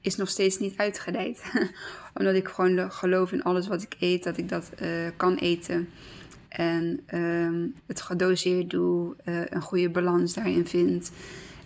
is 0.00 0.16
nog 0.16 0.28
steeds 0.28 0.58
niet 0.58 0.76
uitgedijd. 0.76 1.42
Omdat 2.18 2.34
ik 2.34 2.48
gewoon 2.48 2.92
geloof 2.92 3.32
in 3.32 3.42
alles 3.42 3.68
wat 3.68 3.82
ik 3.82 3.96
eet, 4.00 4.24
dat 4.24 4.36
ik 4.36 4.48
dat 4.48 4.70
uh, 4.82 4.88
kan 5.16 5.36
eten. 5.36 5.88
En 6.48 7.00
uh, 7.14 7.70
het 7.86 8.00
gedoseerd 8.00 8.70
doe, 8.70 9.14
uh, 9.24 9.40
een 9.46 9.62
goede 9.62 9.90
balans 9.90 10.34
daarin 10.34 10.66
vind. 10.66 11.12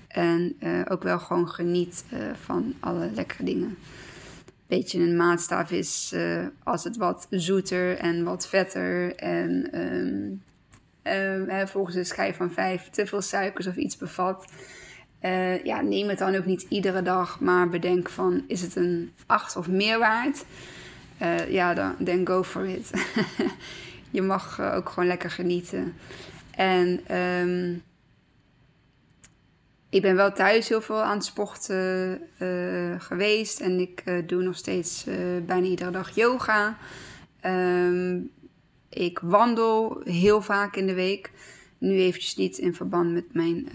En 0.09 0.57
uh, 0.61 0.81
ook 0.89 1.03
wel 1.03 1.19
gewoon 1.19 1.49
geniet 1.49 2.05
van 2.45 2.75
alle 2.81 3.11
lekkere 3.15 3.45
dingen. 3.45 3.77
Beetje 4.67 5.01
een 5.01 5.17
maatstaf 5.17 5.71
is 5.71 6.15
als 6.63 6.85
het 6.85 6.97
wat 6.97 7.27
zoeter 7.31 7.97
en 7.97 8.25
wat 8.25 8.49
vetter 8.49 9.15
en 9.17 9.71
um, 11.03 11.69
volgens 11.69 11.97
de 11.97 12.05
schijf 12.05 12.37
van 12.37 12.53
vijf 12.53 12.91
te 12.91 13.07
veel 13.07 13.23
suikers 13.23 13.67
of 13.67 13.77
iets 13.77 13.97
bevat 13.97 14.47
uh, 15.25 15.65
ja, 15.65 15.81
neem 15.81 16.09
het 16.09 16.19
dan 16.19 16.35
ook 16.35 16.45
niet 16.45 16.67
iedere 16.69 17.03
dag, 17.03 17.41
maar 17.41 17.69
bedenk 17.69 18.09
van 18.09 18.45
is 18.47 18.61
het 18.61 18.77
een 18.77 19.13
8 19.27 19.57
of 19.57 19.69
meer 19.69 19.99
waard? 19.99 20.45
Uh, 21.23 21.51
ja, 21.51 21.75
dan, 21.75 21.95
then 22.05 22.27
go 22.27 22.43
for 22.43 22.67
it. 22.67 22.91
je 24.11 24.23
mag 24.23 24.59
uh, 24.61 24.75
ook 24.75 24.89
gewoon 24.89 25.09
lekker 25.09 25.31
genieten. 25.31 25.95
En 26.51 27.17
um, 27.17 27.83
ik 29.89 30.03
ben 30.03 30.17
wel 30.17 30.33
thuis 30.33 30.69
heel 30.69 30.81
veel 30.81 31.03
aan 31.03 31.17
het 31.17 31.25
sporten 31.25 32.21
geweest. 32.99 33.61
En 33.61 33.81
ik 33.81 34.29
doe 34.29 34.43
nog 34.43 34.57
steeds 34.57 35.07
bijna 35.47 35.67
iedere 35.67 35.91
dag 35.91 36.15
yoga. 36.15 36.79
Um, 37.47 38.31
ik 38.89 39.19
wandel 39.19 40.01
heel 40.05 40.43
vaak 40.43 40.77
in 40.77 40.87
de 40.87 40.95
week. 40.95 41.31
Nu 41.79 41.99
eventjes 41.99 42.37
niet 42.37 42.59
in 42.59 42.75
verband 42.75 43.13
met 43.13 43.35
mijn 43.35 43.69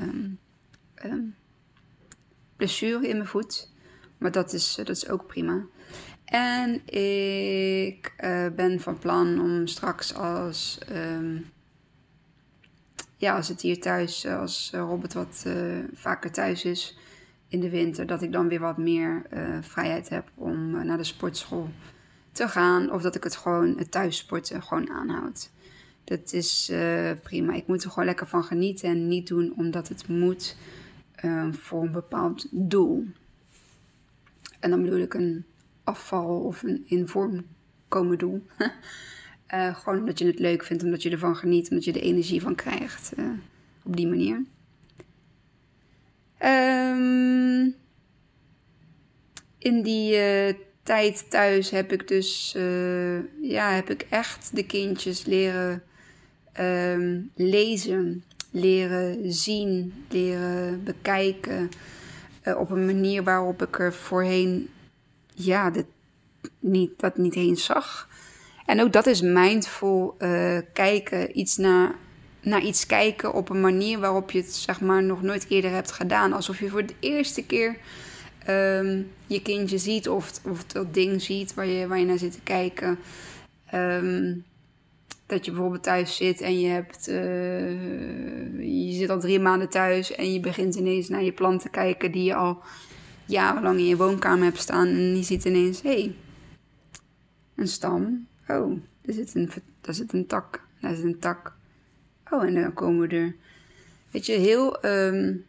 um, 1.03 1.35
blessure 2.59 3.07
in 3.07 3.15
mijn 3.15 3.27
voet. 3.27 3.69
Maar 4.17 4.31
dat 4.31 4.53
is, 4.53 4.75
dat 4.75 4.89
is 4.89 5.09
ook 5.09 5.27
prima. 5.27 5.65
En 6.25 6.87
ik 6.95 8.13
uh, 8.23 8.47
ben 8.55 8.79
van 8.79 8.99
plan 8.99 9.41
om 9.41 9.67
straks 9.67 10.13
als, 10.13 10.79
um, 10.91 11.45
ja, 13.17 13.35
als 13.35 13.47
het 13.47 13.61
hier 13.61 13.79
thuis, 13.79 14.25
als 14.25 14.69
Robert 14.73 15.13
wat 15.13 15.45
vaker 15.93 16.31
thuis 16.31 16.65
is 16.65 16.97
in 17.47 17.59
de 17.59 17.69
winter, 17.69 18.05
dat 18.05 18.21
ik 18.21 18.31
dan 18.31 18.47
weer 18.47 18.59
wat 18.59 18.77
meer 18.77 19.25
vrijheid 19.61 20.09
heb 20.09 20.31
om 20.35 20.85
naar 20.85 20.97
de 20.97 21.03
sportschool 21.03 21.69
te 22.31 22.47
gaan. 22.47 22.91
Of 22.91 23.01
dat 23.01 23.15
ik 23.15 23.23
het 23.23 23.35
gewoon, 23.35 23.77
het 23.77 23.91
thuissporten 23.91 24.63
gewoon 24.63 24.89
aanhoud. 24.89 25.49
Dat 26.03 26.33
is 26.33 26.71
prima. 27.23 27.53
Ik 27.53 27.67
moet 27.67 27.83
er 27.83 27.89
gewoon 27.89 28.05
lekker 28.05 28.27
van 28.27 28.43
genieten 28.43 28.89
en 28.89 29.07
niet 29.07 29.27
doen 29.27 29.53
omdat 29.57 29.87
het 29.87 30.07
moet. 30.07 30.55
Ehm, 31.21 31.53
voor 31.53 31.81
een 31.83 31.91
bepaald 31.91 32.47
doel. 32.51 33.05
En 34.59 34.69
dan 34.69 34.81
bedoel 34.81 34.99
ik 34.99 35.13
een 35.13 35.45
afval 35.83 36.39
of 36.39 36.63
een 36.63 36.83
in 36.85 37.07
vorm 37.07 37.45
komen 37.87 38.17
doel. 38.17 38.45
uh, 39.53 39.75
gewoon 39.79 39.99
omdat 39.99 40.19
je 40.19 40.25
het 40.25 40.39
leuk 40.39 40.63
vindt, 40.63 40.83
omdat 40.83 41.03
je 41.03 41.09
ervan 41.09 41.35
geniet, 41.35 41.69
omdat 41.69 41.85
je 41.85 41.93
er 41.93 42.01
energie 42.01 42.41
van 42.41 42.55
krijgt. 42.55 43.11
Uh, 43.19 43.25
op 43.83 43.95
die 43.95 44.07
manier. 44.07 44.43
Um, 46.43 47.75
in 49.57 49.81
die 49.81 50.15
uh, 50.15 50.53
tijd 50.83 51.29
thuis 51.29 51.69
heb 51.69 51.91
ik 51.91 52.07
dus, 52.07 52.51
ja, 53.41 53.71
heb 53.71 53.89
ik 53.89 54.07
echt 54.09 54.55
de 54.55 54.65
kindjes 54.65 55.25
leren 55.25 55.83
um, 56.59 57.31
lezen 57.35 58.23
leren 58.51 59.33
zien, 59.33 59.93
leren 60.09 60.83
bekijken. 60.83 61.69
Uh, 62.43 62.59
op 62.59 62.71
een 62.71 62.85
manier 62.85 63.23
waarop 63.23 63.61
ik 63.61 63.79
er 63.79 63.93
voorheen 63.93 64.69
ja, 65.33 65.69
dit 65.69 65.85
niet, 66.59 66.99
dat 66.99 67.17
niet 67.17 67.35
eens 67.35 67.65
zag. 67.65 68.07
En 68.65 68.81
ook 68.81 68.93
dat 68.93 69.07
is 69.07 69.21
mindful 69.21 70.15
uh, 70.19 70.57
kijken, 70.73 71.39
iets 71.39 71.57
naar, 71.57 71.95
naar 72.41 72.61
iets 72.61 72.85
kijken 72.85 73.33
op 73.33 73.49
een 73.49 73.61
manier 73.61 73.99
waarop 73.99 74.31
je 74.31 74.39
het 74.39 74.53
zeg 74.53 74.81
maar 74.81 75.03
nog 75.03 75.21
nooit 75.21 75.45
eerder 75.49 75.71
hebt 75.71 75.91
gedaan. 75.91 76.33
Alsof 76.33 76.59
je 76.59 76.69
voor 76.69 76.85
de 76.85 76.95
eerste 76.99 77.45
keer 77.45 77.77
um, 78.49 79.11
je 79.27 79.41
kindje 79.41 79.77
ziet 79.77 80.09
of, 80.09 80.31
of 80.45 80.63
dat 80.63 80.93
ding 80.93 81.21
ziet 81.21 81.53
waar 81.53 81.65
je, 81.65 81.87
waar 81.87 81.99
je 81.99 82.05
naar 82.05 82.17
zit 82.17 82.31
te 82.31 82.41
kijken. 82.43 82.99
Um, 83.73 84.43
dat 85.29 85.45
je 85.45 85.51
bijvoorbeeld 85.51 85.83
thuis 85.83 86.15
zit 86.15 86.41
en 86.41 86.59
je 86.59 86.67
hebt. 86.67 87.07
Uh, 87.07 88.85
je 88.87 88.93
zit 88.93 89.09
al 89.09 89.19
drie 89.19 89.39
maanden 89.39 89.69
thuis 89.69 90.15
en 90.15 90.33
je 90.33 90.39
begint 90.39 90.75
ineens 90.75 91.09
naar 91.09 91.23
je 91.23 91.31
plant 91.31 91.61
te 91.61 91.69
kijken 91.69 92.11
die 92.11 92.23
je 92.23 92.35
al 92.35 92.61
jarenlang 93.25 93.77
in 93.77 93.85
je 93.85 93.97
woonkamer 93.97 94.43
hebt 94.43 94.57
staan. 94.57 94.87
En 94.87 95.15
je 95.15 95.23
ziet 95.23 95.45
ineens, 95.45 95.81
hé, 95.81 95.89
hey, 95.89 96.15
een 97.55 97.67
stam. 97.67 98.27
Oh, 98.47 98.77
er 99.01 99.13
zit 99.13 99.35
een, 99.35 99.51
daar 99.81 99.93
zit 99.93 100.13
een 100.13 100.27
tak. 100.27 100.61
Daar 100.81 100.95
zit 100.95 101.05
een 101.05 101.19
tak. 101.19 101.53
Oh, 102.29 102.43
en 102.43 102.53
dan 102.53 102.73
komen 102.73 103.07
we 103.07 103.15
er. 103.15 103.35
Weet 104.11 104.25
je, 104.25 104.33
heel. 104.33 104.85
Um, 104.85 105.45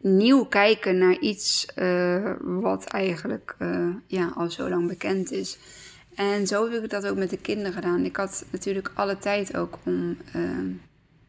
nieuw 0.00 0.44
kijken 0.44 0.98
naar 0.98 1.18
iets 1.18 1.66
wat 2.40 2.84
eigenlijk 2.84 3.56
ja, 4.06 4.32
al 4.34 4.50
zo 4.50 4.68
lang 4.68 4.88
bekend 4.88 5.32
is. 5.32 5.58
En 6.18 6.46
zo 6.46 6.70
heb 6.70 6.84
ik 6.84 6.90
dat 6.90 7.06
ook 7.06 7.16
met 7.16 7.30
de 7.30 7.36
kinderen 7.36 7.72
gedaan. 7.72 8.04
Ik 8.04 8.16
had 8.16 8.46
natuurlijk 8.50 8.90
alle 8.94 9.18
tijd 9.18 9.56
ook 9.56 9.78
om 9.84 10.16
ehm, 10.32 10.72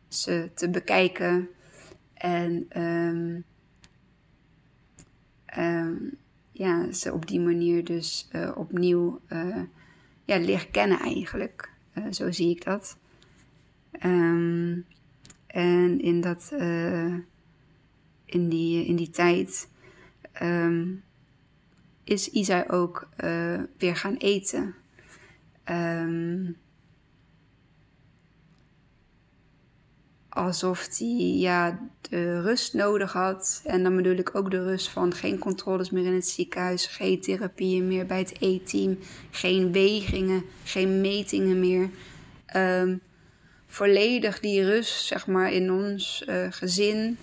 ze 0.07 0.49
te 0.53 0.69
bekijken. 0.69 1.49
En 2.13 2.81
um, 2.81 3.43
um, 5.57 6.17
ja, 6.51 6.91
ze 6.91 7.13
op 7.13 7.27
die 7.27 7.39
manier 7.39 7.85
dus 7.85 8.27
uh, 8.31 8.51
opnieuw 8.55 9.21
uh, 9.33 9.61
ja, 10.25 10.37
leren 10.39 10.71
kennen 10.71 10.99
eigenlijk. 10.99 11.69
Uh, 11.97 12.05
zo 12.11 12.31
zie 12.31 12.49
ik 12.49 12.63
dat. 12.63 12.97
en 13.91 14.85
in, 16.01 16.21
dat, 16.21 16.51
in, 18.25 18.49
die, 18.49 18.85
in 18.85 18.95
die 18.95 19.09
tijd 19.09 19.69
is 22.03 22.29
Isa 22.29 22.65
ook 22.67 23.09
weer 23.77 23.95
gaan 23.95 24.15
eten. 24.15 24.75
Um, 25.71 26.57
alsof 30.29 30.97
hij 30.97 31.35
ja, 31.37 31.89
de 32.01 32.41
rust 32.41 32.73
nodig 32.73 33.13
had. 33.13 33.61
En 33.65 33.83
dan 33.83 33.95
bedoel 33.95 34.15
ik 34.15 34.35
ook 34.35 34.51
de 34.51 34.63
rust 34.63 34.89
van 34.89 35.13
geen 35.13 35.37
controles 35.37 35.89
meer 35.89 36.05
in 36.05 36.13
het 36.13 36.27
ziekenhuis, 36.27 36.85
geen 36.85 37.21
therapieën 37.21 37.87
meer 37.87 38.05
bij 38.05 38.19
het 38.19 38.35
E-team, 38.39 38.97
geen 39.31 39.71
wegingen, 39.71 40.43
geen 40.63 41.01
metingen 41.01 41.59
meer. 41.59 41.89
Um, 42.55 43.01
volledig 43.67 44.39
die 44.39 44.63
rust, 44.63 45.05
zeg 45.05 45.27
maar, 45.27 45.51
in 45.51 45.71
ons 45.71 46.25
uh, 46.29 46.47
gezin, 46.49 47.17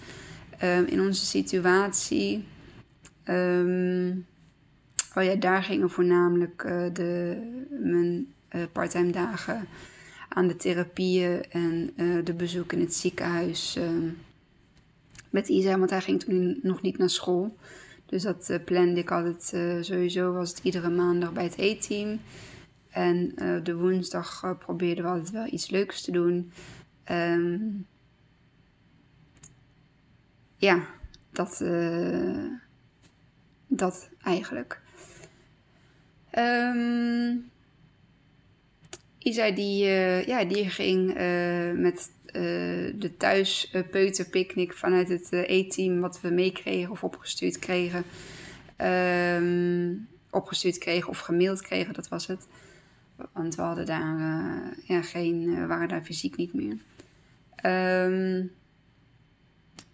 um, 0.62 0.84
in 0.84 1.00
onze 1.00 1.26
situatie. 1.26 2.44
Um, 3.24 4.26
oh 5.14 5.22
ja, 5.22 5.34
daar 5.34 5.62
gingen 5.62 5.90
voornamelijk 5.90 6.62
uh, 6.66 6.86
de, 6.92 7.38
mijn 7.82 8.34
parttime 8.72 9.10
dagen 9.10 9.68
aan 10.28 10.46
de 10.46 10.56
therapieën 10.56 11.50
en 11.50 11.90
uh, 11.96 12.24
de 12.24 12.34
bezoeken 12.34 12.78
in 12.78 12.84
het 12.84 12.94
ziekenhuis 12.94 13.76
uh, 13.76 14.12
met 15.30 15.48
Isa, 15.48 15.78
want 15.78 15.90
hij 15.90 16.00
ging 16.00 16.22
toen 16.22 16.58
nog 16.62 16.82
niet 16.82 16.98
naar 16.98 17.10
school. 17.10 17.56
Dus 18.06 18.22
dat 18.22 18.48
uh, 18.50 18.56
plande 18.64 19.00
ik 19.00 19.10
altijd, 19.10 19.44
sowieso 19.86 20.32
was 20.32 20.50
het 20.50 20.60
iedere 20.62 20.90
maandag 20.90 21.32
bij 21.32 21.44
het 21.44 21.58
E-team. 21.58 22.20
En 22.90 23.34
de 23.62 23.76
woensdag 23.76 24.56
probeerden 24.58 25.04
we 25.04 25.10
altijd 25.10 25.30
wel 25.30 25.46
iets 25.46 25.70
leuks 25.70 26.02
te 26.02 26.10
doen. 26.10 26.52
Um, 27.10 27.86
ja, 30.56 30.86
dat, 31.32 31.64
dat 33.66 34.10
eigenlijk. 34.22 34.80
Um, 36.38 37.50
Isa 39.26 39.50
die, 39.50 39.84
uh, 39.84 40.24
ja, 40.24 40.44
die 40.44 40.70
ging 40.70 41.08
uh, 41.08 41.72
met 41.72 42.10
uh, 42.26 42.92
de 42.94 43.10
thuis 43.18 43.72
peuterpicnic 43.90 44.72
vanuit 44.72 45.08
het 45.08 45.28
E-team 45.30 46.00
wat 46.00 46.20
we 46.20 46.30
meekregen 46.30 46.90
of 46.90 47.04
opgestuurd 47.04 47.58
kregen. 47.58 48.04
Um, 49.42 50.08
opgestuurd 50.30 50.78
kregen 50.78 51.08
of 51.08 51.18
gemaild 51.18 51.62
kregen, 51.62 51.94
dat 51.94 52.08
was 52.08 52.26
het. 52.26 52.46
Want 53.32 53.54
we 53.54 53.62
hadden 53.62 53.86
daar 53.86 54.76
ja, 54.84 55.02
geen, 55.02 55.66
waren 55.66 55.88
daar 55.88 56.04
fysiek 56.04 56.36
niet 56.36 56.52
meer. 56.54 56.76
Um, 58.06 58.50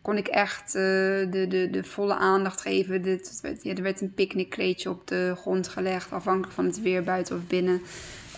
kon 0.03 0.17
ik 0.17 0.29
echt 0.29 0.73
de, 0.73 1.47
de, 1.49 1.71
de 1.71 1.85
volle 1.85 2.15
aandacht 2.15 2.61
geven. 2.61 3.03
Dit, 3.03 3.41
ja, 3.63 3.75
er 3.75 3.83
werd 3.83 4.01
een 4.01 4.15
picknickkleedje 4.15 4.91
op 4.91 5.07
de 5.07 5.35
grond 5.37 5.69
gelegd, 5.69 6.13
afhankelijk 6.13 6.53
van 6.53 6.65
het 6.65 6.81
weer 6.81 7.03
buiten 7.03 7.37
of 7.37 7.47
binnen. 7.47 7.81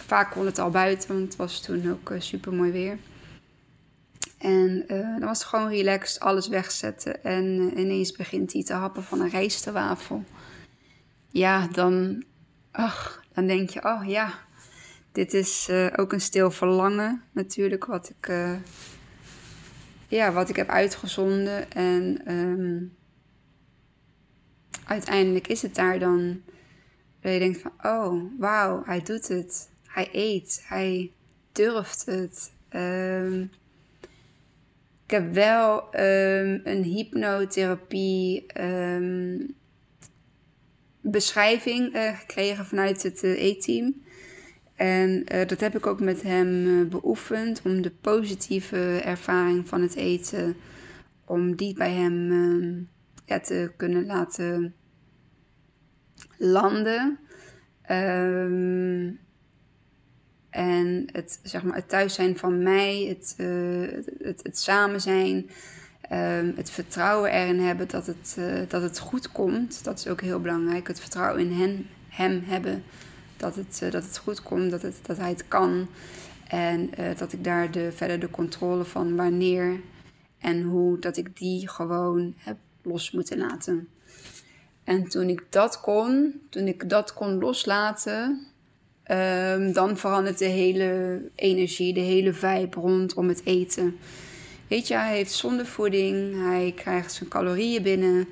Vaak 0.06 0.30
kon 0.30 0.46
het 0.46 0.58
al 0.58 0.70
buiten, 0.70 1.08
want 1.08 1.22
het 1.22 1.36
was 1.36 1.60
toen 1.60 1.90
ook 1.90 2.10
uh, 2.10 2.20
super 2.20 2.52
mooi 2.52 2.72
weer. 2.72 2.98
En 4.38 4.84
uh, 4.88 5.18
dan 5.18 5.20
was 5.20 5.38
het 5.38 5.48
gewoon 5.48 5.68
relaxed, 5.68 6.20
alles 6.20 6.48
wegzetten. 6.48 7.24
En 7.24 7.44
uh, 7.44 7.78
ineens 7.80 8.12
begint 8.12 8.52
hij 8.52 8.64
te 8.64 8.72
happen 8.72 9.02
van 9.02 9.20
een 9.20 9.28
rijstewafel. 9.28 10.24
Ja, 11.28 11.66
dan, 11.66 12.24
ach, 12.70 13.22
dan 13.32 13.46
denk 13.46 13.70
je, 13.70 13.84
oh 13.84 14.02
ja, 14.06 14.34
dit 15.12 15.34
is 15.34 15.70
ook 15.96 16.12
een 16.12 16.20
stil 16.20 16.50
verlangen 16.50 17.22
natuurlijk, 17.32 17.84
wat 17.84 18.12
ik, 18.18 18.32
ja, 20.08 20.32
wat 20.32 20.48
ik 20.48 20.56
heb 20.56 20.68
uitgezonden. 20.68 21.72
En 21.72 22.32
um, 22.32 22.96
uiteindelijk 24.84 25.48
is 25.48 25.62
het 25.62 25.74
daar 25.74 25.98
dan 25.98 26.42
dat 27.20 27.32
je 27.32 27.38
denkt 27.38 27.60
van, 27.60 27.72
oh, 27.82 28.22
wauw, 28.38 28.82
hij 28.84 29.02
doet 29.02 29.28
het 29.28 29.72
hij 29.94 30.08
eet, 30.12 30.64
hij 30.66 31.10
durft 31.52 32.06
het. 32.06 32.52
Um, 32.70 33.50
ik 35.04 35.10
heb 35.10 35.32
wel 35.32 35.78
um, 35.82 36.60
een 36.64 36.82
hypnotherapie 36.82 38.46
um, 38.60 39.54
beschrijving 41.00 41.94
uh, 41.94 42.18
gekregen 42.18 42.66
vanuit 42.66 43.02
het 43.02 43.22
uh, 43.22 43.42
E-team. 43.42 44.02
En 44.74 45.10
uh, 45.34 45.46
dat 45.46 45.60
heb 45.60 45.76
ik 45.76 45.86
ook 45.86 46.00
met 46.00 46.22
hem 46.22 46.88
beoefend 46.88 47.62
om 47.64 47.82
de 47.82 47.90
positieve 47.90 49.00
ervaring 49.04 49.68
van 49.68 49.82
het 49.82 49.94
eten, 49.94 50.56
om 51.24 51.56
die 51.56 51.74
bij 51.74 51.92
hem 51.92 52.88
te 53.26 53.72
kunnen 53.76 54.06
laten 54.06 54.74
landen. 56.38 57.18
Um, 57.90 59.22
en 60.54 61.06
het, 61.12 61.38
zeg 61.42 61.62
maar, 61.62 61.74
het 61.74 61.88
thuis 61.88 62.14
zijn 62.14 62.38
van 62.38 62.62
mij, 62.62 63.04
het, 63.08 63.34
uh, 63.38 63.88
het, 64.22 64.40
het, 64.42 64.58
samen 64.58 65.00
zijn, 65.00 65.50
um, 66.12 66.52
het 66.56 66.70
vertrouwen 66.70 67.30
erin 67.30 67.60
hebben 67.60 67.88
dat 67.88 68.06
het, 68.06 68.36
uh, 68.38 68.60
dat 68.68 68.82
het 68.82 68.98
goed 68.98 69.32
komt. 69.32 69.84
Dat 69.84 69.98
is 69.98 70.08
ook 70.08 70.20
heel 70.20 70.40
belangrijk. 70.40 70.88
Het 70.88 71.00
vertrouwen 71.00 71.40
in 71.40 71.52
hen, 71.52 71.86
hem 72.08 72.42
hebben 72.44 72.82
dat 73.36 73.54
het, 73.54 73.80
uh, 73.82 73.90
dat 73.90 74.02
het 74.02 74.18
goed 74.18 74.42
komt, 74.42 74.70
dat, 74.70 74.82
het, 74.82 74.98
dat 75.02 75.16
hij 75.16 75.28
het 75.28 75.48
kan. 75.48 75.88
En 76.48 76.90
dat 77.16 77.32
ik 77.32 77.44
daar 77.44 77.70
de, 77.70 77.92
verder 77.92 78.20
de 78.20 78.30
controle 78.30 78.84
van 78.84 79.16
wanneer 79.16 79.80
en 80.38 80.62
hoe, 80.62 80.98
dat 80.98 81.16
ik 81.16 81.36
die 81.36 81.68
gewoon 81.68 82.34
heb 82.36 82.56
los 82.82 83.10
moeten 83.10 83.38
laten. 83.38 83.88
En 84.84 85.08
toen 85.08 85.28
ik 85.28 85.46
dat 85.50 85.80
kon, 85.80 86.40
toen 86.48 86.66
ik 86.66 86.88
dat 86.88 87.14
kon 87.14 87.38
loslaten, 87.38 88.46
Um, 89.10 89.72
dan 89.72 89.96
verandert 89.96 90.38
de 90.38 90.44
hele 90.44 91.20
energie, 91.34 91.94
de 91.94 92.00
hele 92.00 92.32
vibe 92.32 92.80
rondom 92.80 93.28
het 93.28 93.40
eten. 93.44 93.98
Weet 94.68 94.88
je, 94.88 94.94
hij 94.94 95.16
heeft 95.16 95.32
zondevoeding, 95.32 96.34
hij 96.48 96.72
krijgt 96.76 97.12
zijn 97.12 97.28
calorieën 97.28 97.82
binnen. 97.82 98.28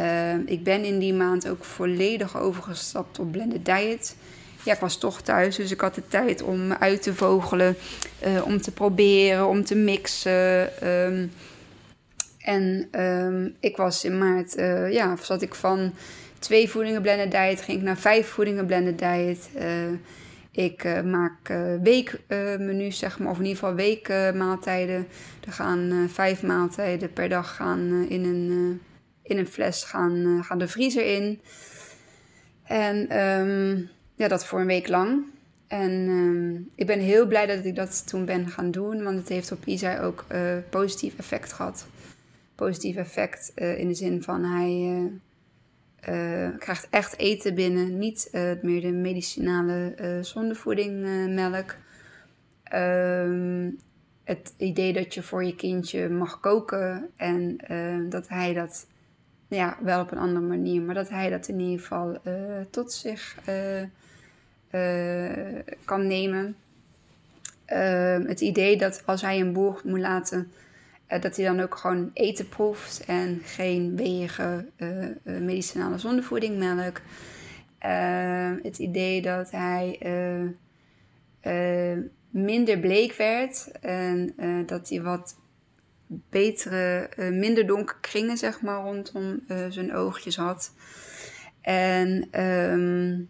Um, 0.00 0.42
ik 0.46 0.62
ben 0.62 0.84
in 0.84 0.98
die 0.98 1.14
maand 1.14 1.48
ook 1.48 1.64
volledig 1.64 2.38
overgestapt 2.38 3.18
op 3.18 3.32
blended 3.32 3.64
diet. 3.64 4.16
Ja, 4.64 4.72
ik 4.72 4.80
was 4.80 4.98
toch 4.98 5.22
thuis, 5.22 5.56
dus 5.56 5.70
ik 5.70 5.80
had 5.80 5.94
de 5.94 6.08
tijd 6.08 6.42
om 6.42 6.72
uit 6.72 7.02
te 7.02 7.14
vogelen, 7.14 7.76
uh, 8.26 8.46
om 8.46 8.60
te 8.60 8.72
proberen, 8.72 9.48
om 9.48 9.64
te 9.64 9.74
mixen. 9.74 10.88
Um, 10.88 11.32
en 12.38 12.88
ik 13.60 13.76
was 13.76 14.04
in 14.04 14.18
maart, 14.18 14.56
uh, 14.56 14.92
ja, 14.92 15.16
zat 15.22 15.42
ik 15.42 15.54
van 15.54 15.94
twee 16.44 16.70
voedingen 16.70 17.02
blended 17.02 17.30
diet, 17.30 17.60
ging 17.60 17.78
ik 17.78 17.84
naar 17.84 17.98
vijf 17.98 18.28
voedingen 18.28 18.66
blended 18.66 18.98
diet. 18.98 19.50
Uh, 19.56 19.98
ik 20.50 20.84
uh, 20.84 21.02
maak 21.02 21.48
uh, 21.48 21.74
weekmenu's, 21.82 22.98
zeg 22.98 23.18
maar, 23.18 23.30
of 23.30 23.38
in 23.38 23.44
ieder 23.44 23.58
geval 23.58 23.74
weekmaaltijden. 23.74 25.06
er 25.46 25.52
gaan 25.52 26.08
vijf 26.12 26.42
maaltijden 26.42 27.12
per 27.12 27.28
dag 27.28 27.56
gaan, 27.56 28.06
in, 28.08 28.24
een, 28.24 28.80
in 29.22 29.38
een 29.38 29.46
fles 29.46 29.82
gaan, 29.84 30.44
gaan 30.44 30.58
de 30.58 30.68
vriezer 30.68 31.06
in. 31.06 31.40
En 32.62 33.18
um, 33.20 33.88
ja, 34.14 34.28
dat 34.28 34.46
voor 34.46 34.60
een 34.60 34.66
week 34.66 34.88
lang. 34.88 35.24
En 35.66 35.92
um, 35.92 36.70
ik 36.74 36.86
ben 36.86 36.98
heel 36.98 37.26
blij 37.26 37.46
dat 37.46 37.64
ik 37.64 37.74
dat 37.74 38.06
toen 38.06 38.24
ben 38.24 38.48
gaan 38.48 38.70
doen, 38.70 39.02
want 39.02 39.18
het 39.18 39.28
heeft 39.28 39.52
op 39.52 39.64
Isai 39.64 40.00
ook 40.00 40.24
positief 40.70 41.18
effect 41.18 41.52
gehad. 41.52 41.86
Positief 42.54 42.96
effect 42.96 43.52
in 43.54 43.88
de 43.88 43.94
zin 43.94 44.22
van 44.22 44.44
hij 44.44 45.10
uh, 46.08 46.48
krijgt 46.58 46.86
echt 46.90 47.18
eten 47.18 47.54
binnen. 47.54 47.98
Niet 47.98 48.28
uh, 48.32 48.50
meer 48.62 48.80
de 48.80 48.92
medicinale 48.92 49.94
uh, 50.00 50.22
zondevoeding 50.22 51.06
melk. 51.34 51.76
Um, 52.74 53.78
het 54.24 54.54
idee 54.56 54.92
dat 54.92 55.14
je 55.14 55.22
voor 55.22 55.44
je 55.44 55.54
kindje 55.54 56.08
mag 56.08 56.40
koken 56.40 57.10
en 57.16 57.56
dat 58.08 58.28
hij 58.28 58.54
dat 58.54 58.86
ja, 59.48 59.76
wel 59.82 60.00
op 60.00 60.10
een 60.10 60.18
andere 60.18 60.46
manier, 60.46 60.82
maar 60.82 60.94
dat 60.94 61.08
hij 61.08 61.30
dat 61.30 61.48
in 61.48 61.60
ieder 61.60 61.80
geval 61.80 62.18
tot 62.70 62.92
zich 62.92 63.38
kan 65.84 66.06
nemen. 66.06 66.56
Ehm, 67.64 68.26
het 68.26 68.40
idee 68.40 68.76
dat 68.76 69.02
als 69.06 69.22
hij 69.22 69.40
een 69.40 69.52
boer 69.52 69.80
moet 69.84 70.00
laten 70.00 70.52
dat 71.08 71.36
hij 71.36 71.44
dan 71.44 71.60
ook 71.60 71.76
gewoon 71.76 72.10
eten 72.12 72.48
proeft 72.48 73.04
en 73.04 73.40
geen 73.44 73.96
wegen 73.96 74.70
medicinale 75.24 75.98
zondevoeding 75.98 76.58
melk. 76.58 77.00
het 78.62 78.78
idee 78.78 79.22
dat 79.22 79.50
hij 79.50 79.98
minder 82.30 82.78
bleek 82.78 83.14
werd 83.14 83.70
en 83.80 84.34
dat 84.66 84.88
hij 84.88 85.02
wat 85.02 85.36
betere, 86.06 87.10
minder 87.32 87.66
donkere 87.66 88.00
kringen 88.00 88.36
zeg 88.36 88.60
maar 88.60 88.82
rondom 88.82 89.40
zijn 89.68 89.94
oogjes 89.94 90.36
had. 90.36 90.72
En 91.64 92.28
ehm, 92.30 93.22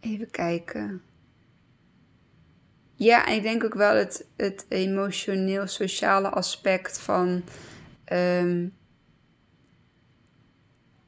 even 0.00 0.30
kijken. 0.30 1.02
Ja, 2.94 3.26
en 3.26 3.34
ik 3.34 3.42
denk 3.42 3.64
ook 3.64 3.74
wel 3.74 3.94
het, 3.94 4.26
het 4.36 4.66
emotioneel-sociale 4.68 6.28
aspect 6.28 6.98
van. 6.98 7.42
Ehm, 8.04 8.66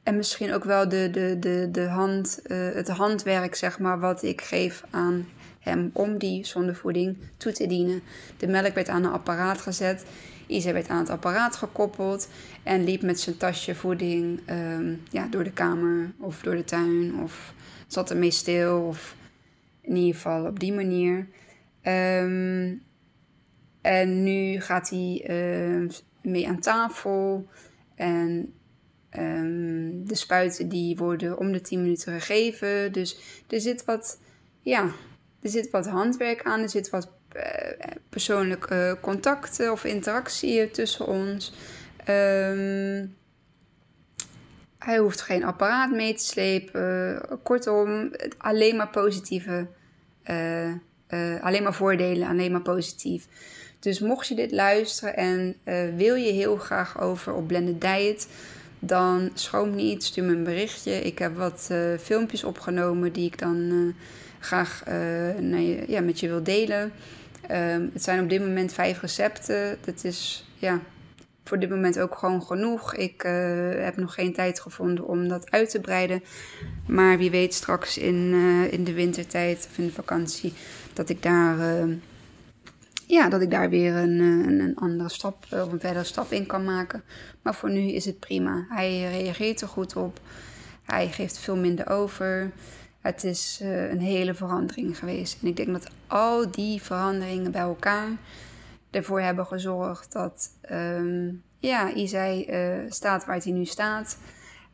en 0.03 0.15
misschien 0.15 0.53
ook 0.53 0.63
wel 0.63 0.89
de, 0.89 1.09
de, 1.11 1.39
de, 1.39 1.69
de 1.71 1.87
hand, 1.87 2.39
uh, 2.47 2.73
het 2.73 2.87
handwerk, 2.87 3.55
zeg 3.55 3.79
maar, 3.79 3.99
wat 3.99 4.23
ik 4.23 4.41
geef 4.41 4.83
aan 4.89 5.27
hem 5.59 5.89
om 5.93 6.17
die 6.17 6.45
zondevoeding 6.45 7.17
toe 7.37 7.51
te 7.51 7.67
dienen. 7.67 8.01
De 8.37 8.47
melk 8.47 8.73
werd 8.73 8.89
aan 8.89 9.03
een 9.03 9.11
apparaat 9.11 9.61
gezet. 9.61 10.05
Isa 10.47 10.73
werd 10.73 10.87
aan 10.87 10.99
het 10.99 11.09
apparaat 11.09 11.55
gekoppeld 11.55 12.29
en 12.63 12.83
liep 12.83 13.01
met 13.01 13.19
zijn 13.19 13.37
tasje 13.37 13.75
voeding 13.75 14.39
um, 14.49 15.01
ja, 15.09 15.27
door 15.27 15.43
de 15.43 15.51
kamer 15.51 16.11
of 16.19 16.41
door 16.41 16.55
de 16.55 16.63
tuin 16.63 17.15
of 17.23 17.53
zat 17.87 18.09
ermee 18.09 18.31
stil 18.31 18.81
of 18.81 19.15
in 19.81 19.95
ieder 19.95 20.15
geval 20.15 20.45
op 20.45 20.59
die 20.59 20.73
manier. 20.73 21.27
Um, 21.87 22.83
en 23.81 24.23
nu 24.23 24.61
gaat 24.61 24.89
hij 24.89 25.25
uh, 25.29 25.89
mee 26.21 26.47
aan 26.47 26.59
tafel 26.59 27.47
en 27.95 28.53
um, 29.17 30.07
de 30.07 30.15
spuiten 30.15 30.69
die 30.69 30.97
worden 30.97 31.37
om 31.37 31.51
de 31.51 31.61
10 31.61 31.81
minuten 31.81 32.13
gegeven. 32.13 32.91
Dus 32.91 33.17
er 33.49 33.61
zit 33.61 33.85
wat, 33.85 34.19
ja, 34.61 34.83
er 35.41 35.49
zit 35.49 35.69
wat 35.69 35.87
handwerk 35.87 36.43
aan, 36.43 36.61
er 36.61 36.69
zit 36.69 36.89
wat 36.89 37.11
uh, 37.35 37.43
persoonlijke 38.09 38.97
contacten 39.01 39.71
of 39.71 39.83
interactie 39.83 40.71
tussen 40.71 41.07
ons. 41.07 41.53
Hij 44.85 44.97
hoeft 44.97 45.21
geen 45.21 45.43
apparaat 45.43 45.91
mee 45.91 46.13
te 46.13 46.23
slepen. 46.23 47.21
Kortom, 47.43 48.11
alleen 48.37 48.75
maar 48.75 48.89
positieve, 48.89 49.67
uh, 50.25 50.73
uh, 51.09 51.43
alleen 51.43 51.63
maar 51.63 51.73
voordelen, 51.73 52.27
alleen 52.27 52.51
maar 52.51 52.61
positief. 52.61 53.27
Dus 53.79 53.99
mocht 53.99 54.27
je 54.27 54.35
dit 54.35 54.51
luisteren 54.51 55.15
en 55.15 55.55
uh, 55.63 55.95
wil 55.95 56.15
je 56.15 56.31
heel 56.31 56.55
graag 56.55 57.01
over 57.01 57.33
op 57.33 57.47
Blended 57.47 57.81
Diet, 57.81 58.27
dan 58.79 59.31
schroom 59.33 59.75
niet, 59.75 60.03
stuur 60.03 60.23
me 60.23 60.33
een 60.33 60.43
berichtje. 60.43 60.91
Ik 60.91 61.19
heb 61.19 61.37
wat 61.37 61.69
filmpjes 62.01 62.43
opgenomen 62.43 63.13
die 63.13 63.25
ik 63.25 63.39
dan 63.39 63.93
graag 64.39 64.83
ja, 65.87 66.01
met 66.01 66.19
je 66.19 66.27
wil 66.27 66.43
delen. 66.43 66.91
Um, 67.51 67.89
het 67.93 68.03
zijn 68.03 68.23
op 68.23 68.29
dit 68.29 68.39
moment 68.39 68.73
vijf 68.73 69.01
recepten. 69.01 69.77
Dat 69.85 70.03
is 70.03 70.49
ja, 70.55 70.81
voor 71.43 71.59
dit 71.59 71.69
moment 71.69 71.99
ook 71.99 72.15
gewoon 72.15 72.43
genoeg. 72.43 72.95
Ik 72.95 73.21
heb 73.77 73.97
nog 73.97 74.13
geen 74.13 74.33
tijd 74.33 74.59
gevonden 74.59 75.07
om 75.07 75.27
dat 75.27 75.51
uit 75.51 75.69
te 75.69 75.79
breiden. 75.79 76.23
Maar 76.87 77.17
wie 77.17 77.31
weet 77.31 77.53
straks 77.53 77.97
in, 77.97 78.33
in 78.71 78.83
de 78.83 78.93
wintertijd 78.93 79.67
of 79.71 79.77
in 79.77 79.85
de 79.85 79.93
vakantie 79.93 80.53
dat 80.95 81.09
ik 81.09 81.23
daar, 81.23 81.57
uh, 81.57 81.95
ja, 83.07 83.29
dat 83.29 83.41
ik 83.41 83.51
daar 83.51 83.69
weer 83.69 83.95
een, 83.95 84.19
een, 84.19 84.59
een, 84.59 84.75
andere 84.75 85.09
stap 85.09 85.45
of 85.49 85.71
een 85.71 85.79
verdere 85.79 86.03
stap 86.03 86.31
in 86.31 86.45
kan 86.45 86.63
maken. 86.63 87.03
Maar 87.41 87.55
voor 87.55 87.71
nu 87.71 87.91
is 87.91 88.05
het 88.05 88.19
prima. 88.19 88.65
Hij 88.69 89.09
reageert 89.09 89.61
er 89.61 89.67
goed 89.67 89.95
op. 89.95 90.19
Hij 90.83 91.07
geeft 91.07 91.37
veel 91.37 91.55
minder 91.55 91.89
over. 91.89 92.51
Het 93.01 93.23
is 93.23 93.59
een 93.61 93.99
hele 93.99 94.33
verandering 94.33 94.97
geweest. 94.97 95.37
En 95.41 95.47
ik 95.47 95.55
denk 95.55 95.71
dat 95.71 95.89
al 96.07 96.51
die 96.51 96.81
veranderingen 96.81 97.51
bij 97.51 97.61
elkaar 97.61 98.09
ervoor 98.91 99.21
hebben 99.21 99.45
gezorgd 99.45 100.11
dat 100.11 100.49
um, 100.71 101.43
ja, 101.59 101.93
Isai 101.93 102.47
staat 102.89 103.25
waar 103.25 103.41
hij 103.43 103.51
nu 103.51 103.65
staat. 103.65 104.17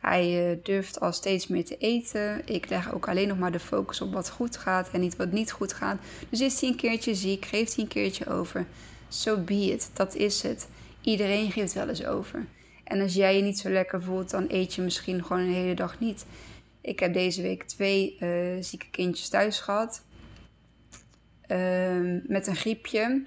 Hij 0.02 0.52
uh, 0.52 0.58
durft 0.64 1.00
al 1.00 1.12
steeds 1.12 1.48
meer 1.48 1.66
te 1.66 1.78
eten. 1.78 2.42
Ik 2.46 2.70
leg 2.70 2.94
ook 2.94 3.08
alleen 3.08 3.28
nog 3.28 3.38
maar 3.38 3.52
de 3.52 3.60
focus 3.60 4.02
op 4.02 4.14
wat 4.14 4.30
goed 4.30 4.58
gaat 4.58 4.90
en 4.92 5.00
niet 5.00 5.16
wat 5.16 5.32
niet 5.32 5.52
goed 5.52 5.74
gaat. 5.74 5.98
Dus 6.30 6.42
is 6.42 6.62
hij 6.62 6.70
een 6.70 6.76
keertje 6.76 7.16
ziek, 7.16 7.46
geeft 7.46 7.76
hij 7.76 7.84
een 7.84 7.90
keertje 7.90 8.28
over. 8.28 8.66
So 9.08 9.38
be 9.38 9.54
it, 9.54 9.90
dat 9.94 10.16
is 10.16 10.42
het. 10.42 10.68
Iedereen 11.02 11.52
geeft 11.52 11.74
wel 11.74 11.90
eens 11.90 12.06
over. 12.06 12.46
En 12.84 13.02
als 13.02 13.14
jij 13.14 13.36
je 13.36 13.42
niet 13.42 13.60
zo 13.60 13.70
lekker 13.70 14.04
voelt, 14.04 14.30
dan 14.30 14.46
eet 14.48 14.74
je 14.74 14.82
misschien 14.82 15.24
gewoon 15.24 15.42
een 15.42 15.54
hele 15.54 15.74
dag 15.74 16.00
niet. 16.00 16.26
Ik 16.82 17.00
heb 17.00 17.14
deze 17.14 17.42
week 17.42 17.64
twee 17.64 18.18
uh, 18.20 18.30
zieke 18.60 18.90
kindjes 18.92 19.30
thuis 19.30 19.60
gehad. 19.60 20.04
Uh, 21.48 22.22
met 22.28 22.48
een 22.48 22.56
griepje. 22.56 23.24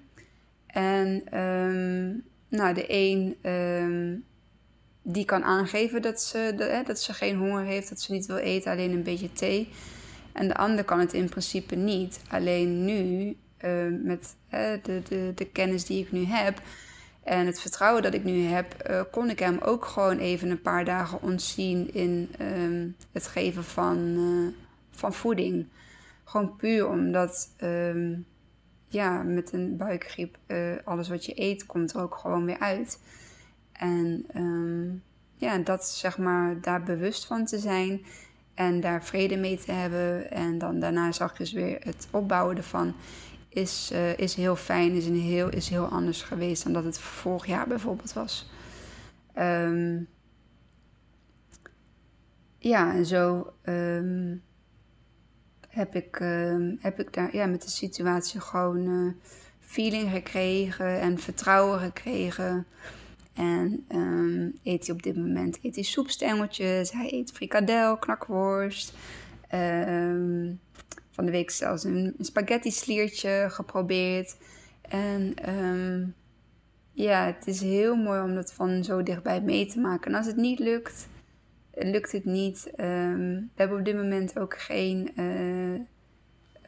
En 0.67 1.39
um, 1.41 2.25
nou, 2.49 2.75
de 2.75 2.85
een 2.89 3.37
um, 3.51 4.25
die 5.07 5.25
kan 5.25 5.45
aangeven 5.45 6.03
dat 6.03 6.21
ze, 6.21 6.83
dat 6.87 7.01
ze 7.01 7.13
geen 7.13 7.37
honger 7.37 7.65
heeft, 7.65 7.89
dat 7.89 8.01
ze 8.01 8.13
niet 8.13 8.27
wil 8.27 8.37
eten, 8.37 8.73
alleen 8.73 8.93
een 8.93 9.03
beetje 9.03 9.33
thee. 9.33 9.69
En 10.33 10.49
de 10.49 10.57
ander 10.57 10.85
kan 10.85 10.99
het 10.99 11.13
in 11.13 11.29
principe 11.29 11.75
niet. 11.75 12.21
Alleen 12.29 12.85
nu, 12.85 13.37
uh, 13.65 13.87
met 14.03 14.37
de, 14.83 15.03
de, 15.09 15.33
de 15.35 15.47
kennis 15.47 15.85
die 15.85 16.03
ik 16.03 16.13
nu 16.13 16.25
heb 16.25 16.61
en 17.25 17.47
het 17.47 17.61
vertrouwen 17.61 18.03
dat 18.03 18.15
ik 18.15 18.25
nu 18.25 18.43
heb, 18.43 18.89
uh, 18.91 19.01
kon 19.11 19.31
ik 19.31 19.39
hem 19.39 19.59
ook 19.59 19.85
gewoon 19.85 20.19
even 20.19 20.51
een 20.51 20.63
paar 20.63 20.85
dagen 20.85 21.23
ontzien 21.23 21.95
in 21.95 22.31
um, 22.41 22.97
het 23.13 23.27
geven 23.27 23.65
van, 23.65 23.99
uh, 23.99 24.53
van 24.91 25.15
voeding. 25.15 25.67
Gewoon 26.25 26.57
puur 26.57 26.89
omdat 26.89 27.49
um, 27.63 28.27
ja, 28.89 29.23
met 29.23 29.53
een 29.53 29.77
buikgriep, 29.77 30.39
alles 30.85 31.09
wat 31.09 31.25
je 31.25 31.41
eet 31.41 31.67
komt 31.67 31.97
ook 31.97 32.15
gewoon 32.15 32.45
weer 32.45 32.59
uit. 32.59 32.99
En 33.79 34.27
um, 34.37 35.03
ja, 35.35 35.59
dat 35.59 35.89
zeg 35.89 36.19
maar 36.19 36.61
daar 36.61 36.83
bewust 36.83 37.27
van 37.27 37.45
te 37.45 37.59
zijn 37.59 38.05
en 38.55 38.81
daar 38.81 39.05
vrede 39.05 39.37
mee 39.37 39.59
te 39.59 39.73
hebben. 39.73 40.31
En 40.31 40.59
dan 40.59 40.81
daarna 40.81 41.13
zachtjes 41.13 41.53
weer 41.53 41.77
het 41.81 42.09
opbouwen 42.11 42.57
ervan 42.57 42.95
is, 43.49 43.91
uh, 43.93 44.19
is 44.19 44.35
heel 44.35 44.57
fijn, 44.57 44.93
is, 44.93 45.07
een 45.07 45.21
heel, 45.21 45.49
is 45.49 45.69
heel 45.69 45.87
anders 45.87 46.23
geweest 46.23 46.63
dan 46.63 46.73
dat 46.73 46.85
het 46.85 46.99
vorig 46.99 47.47
jaar 47.47 47.67
bijvoorbeeld 47.67 48.13
was. 48.13 48.51
Um, 49.39 50.09
ja, 52.59 52.95
en 52.95 53.07
zo 53.07 53.53
um, 53.65 54.43
heb 55.69 55.95
ik, 55.95 56.17
heb 56.79 57.01
ik 57.01 57.13
daar 57.13 57.37
ja, 57.37 57.47
met 57.47 57.63
de 57.63 57.71
situatie 57.71 58.41
gewoon 58.41 58.87
uh, 58.89 59.13
feeling 59.61 60.11
gekregen 60.11 61.01
en 61.01 61.19
vertrouwen 61.19 61.79
gekregen. 61.79 62.67
En 63.35 63.85
um, 63.93 64.59
eet 64.63 64.87
hij 64.87 64.95
op 64.95 65.03
dit 65.03 65.17
moment 65.17 65.59
eet 65.63 65.75
hij 65.75 65.85
soepstengeltjes, 65.85 66.93
hij 66.93 67.13
eet 67.13 67.33
frikadel, 67.33 67.97
knakworst. 67.97 68.95
Um, 69.55 70.61
van 71.11 71.25
de 71.25 71.31
week 71.31 71.51
zelfs 71.51 71.85
een, 71.85 72.15
spaghetti 72.19 72.71
sliertje 72.71 73.47
geprobeerd. 73.51 74.37
En 74.89 75.35
um, 75.49 76.15
ja, 76.93 77.27
het 77.27 77.47
is 77.47 77.61
heel 77.61 77.97
mooi 77.97 78.21
om 78.21 78.35
dat 78.35 78.53
van 78.53 78.85
zo 78.85 79.03
dichtbij 79.03 79.41
mee 79.41 79.67
te 79.67 79.81
maken. 79.81 80.11
En 80.11 80.17
als 80.17 80.27
het 80.27 80.37
niet 80.37 80.59
lukt, 80.59 81.09
lukt 81.75 82.13
het 82.13 82.25
niet. 82.25 82.71
We 82.77 83.47
hebben 83.55 83.79
op 83.79 83.85
dit 83.85 83.97
moment 83.97 84.39
ook 84.39 84.61
geen 84.61 85.11
uh, 85.17 85.75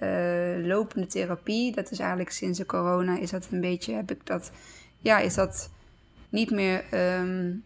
uh, 0.03 0.67
lopende 0.67 1.07
therapie. 1.07 1.73
Dat 1.73 1.91
is 1.91 1.99
eigenlijk 1.99 2.31
sinds 2.31 2.59
de 2.59 2.67
corona 2.67 3.19
is 3.19 3.31
dat 3.31 3.49
een 3.51 3.61
beetje, 3.61 3.95
heb 3.95 4.11
ik 4.11 4.27
dat, 4.27 4.51
ja, 4.99 5.19
is 5.19 5.35
dat 5.35 5.71
niet 6.29 6.51
meer, 6.51 6.85
um, 7.21 7.65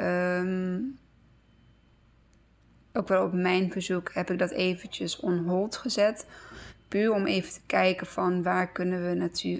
um, 0.00 0.98
ook 2.92 3.08
wel 3.08 3.24
op 3.24 3.32
mijn 3.32 3.72
verzoek 3.72 4.12
heb 4.12 4.30
ik 4.30 4.38
dat 4.38 4.50
eventjes 4.50 5.20
on 5.20 5.38
hold 5.38 5.76
gezet. 5.76 6.26
Puur 6.88 7.12
om 7.12 7.26
even 7.26 7.52
te 7.52 7.60
kijken 7.66 8.06
van 8.06 8.42
waar 8.42 8.72
kunnen 8.72 9.08
we 9.08 9.14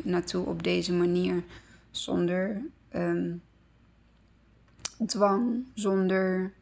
naartoe, 0.05 0.47
op 0.47 0.63
deze 0.63 0.93
manier 0.93 1.43
zonder 1.91 2.61
dwang, 5.07 5.65
zonder 5.75 6.53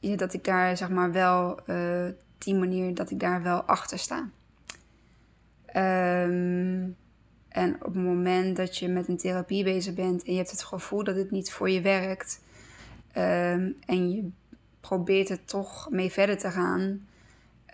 ja, 0.00 0.16
dat 0.16 0.32
ik 0.32 0.44
daar 0.44 0.76
zeg 0.76 0.88
maar 0.88 1.12
wel 1.12 1.60
uh, 1.66 2.06
die 2.38 2.54
manier 2.54 2.94
dat 2.94 3.10
ik 3.10 3.20
daar 3.20 3.42
wel 3.42 3.62
achter 3.62 3.98
sta. 3.98 4.28
Um, 5.76 6.77
en 7.58 7.74
op 7.74 7.94
het 7.94 8.04
moment 8.04 8.56
dat 8.56 8.76
je 8.76 8.88
met 8.88 9.08
een 9.08 9.16
therapie 9.16 9.64
bezig 9.64 9.94
bent 9.94 10.24
en 10.24 10.32
je 10.32 10.38
hebt 10.38 10.50
het 10.50 10.62
gevoel 10.62 11.04
dat 11.04 11.16
het 11.16 11.30
niet 11.30 11.52
voor 11.52 11.70
je 11.70 11.80
werkt 11.80 12.40
en 13.86 14.10
je 14.10 14.28
probeert 14.80 15.30
er 15.30 15.44
toch 15.44 15.90
mee 15.90 16.10
verder 16.10 16.38
te 16.38 16.50
gaan, 16.50 17.08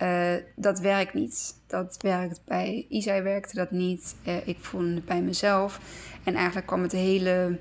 Uh, 0.03 0.35
dat 0.57 0.81
werkt 0.81 1.15
niet. 1.15 1.55
Dat 1.67 1.97
werkt 2.01 2.41
bij 2.45 2.87
Isai 2.89 3.23
werkte 3.23 3.55
dat 3.55 3.71
niet. 3.71 4.15
Uh, 4.27 4.49
ik 4.49 4.59
voelde 4.61 4.95
het 4.95 5.05
bij 5.05 5.23
mezelf. 5.23 5.81
En 6.25 6.35
eigenlijk 6.35 6.67
kwam 6.67 6.83
het 6.83 6.93
hele 6.93 7.59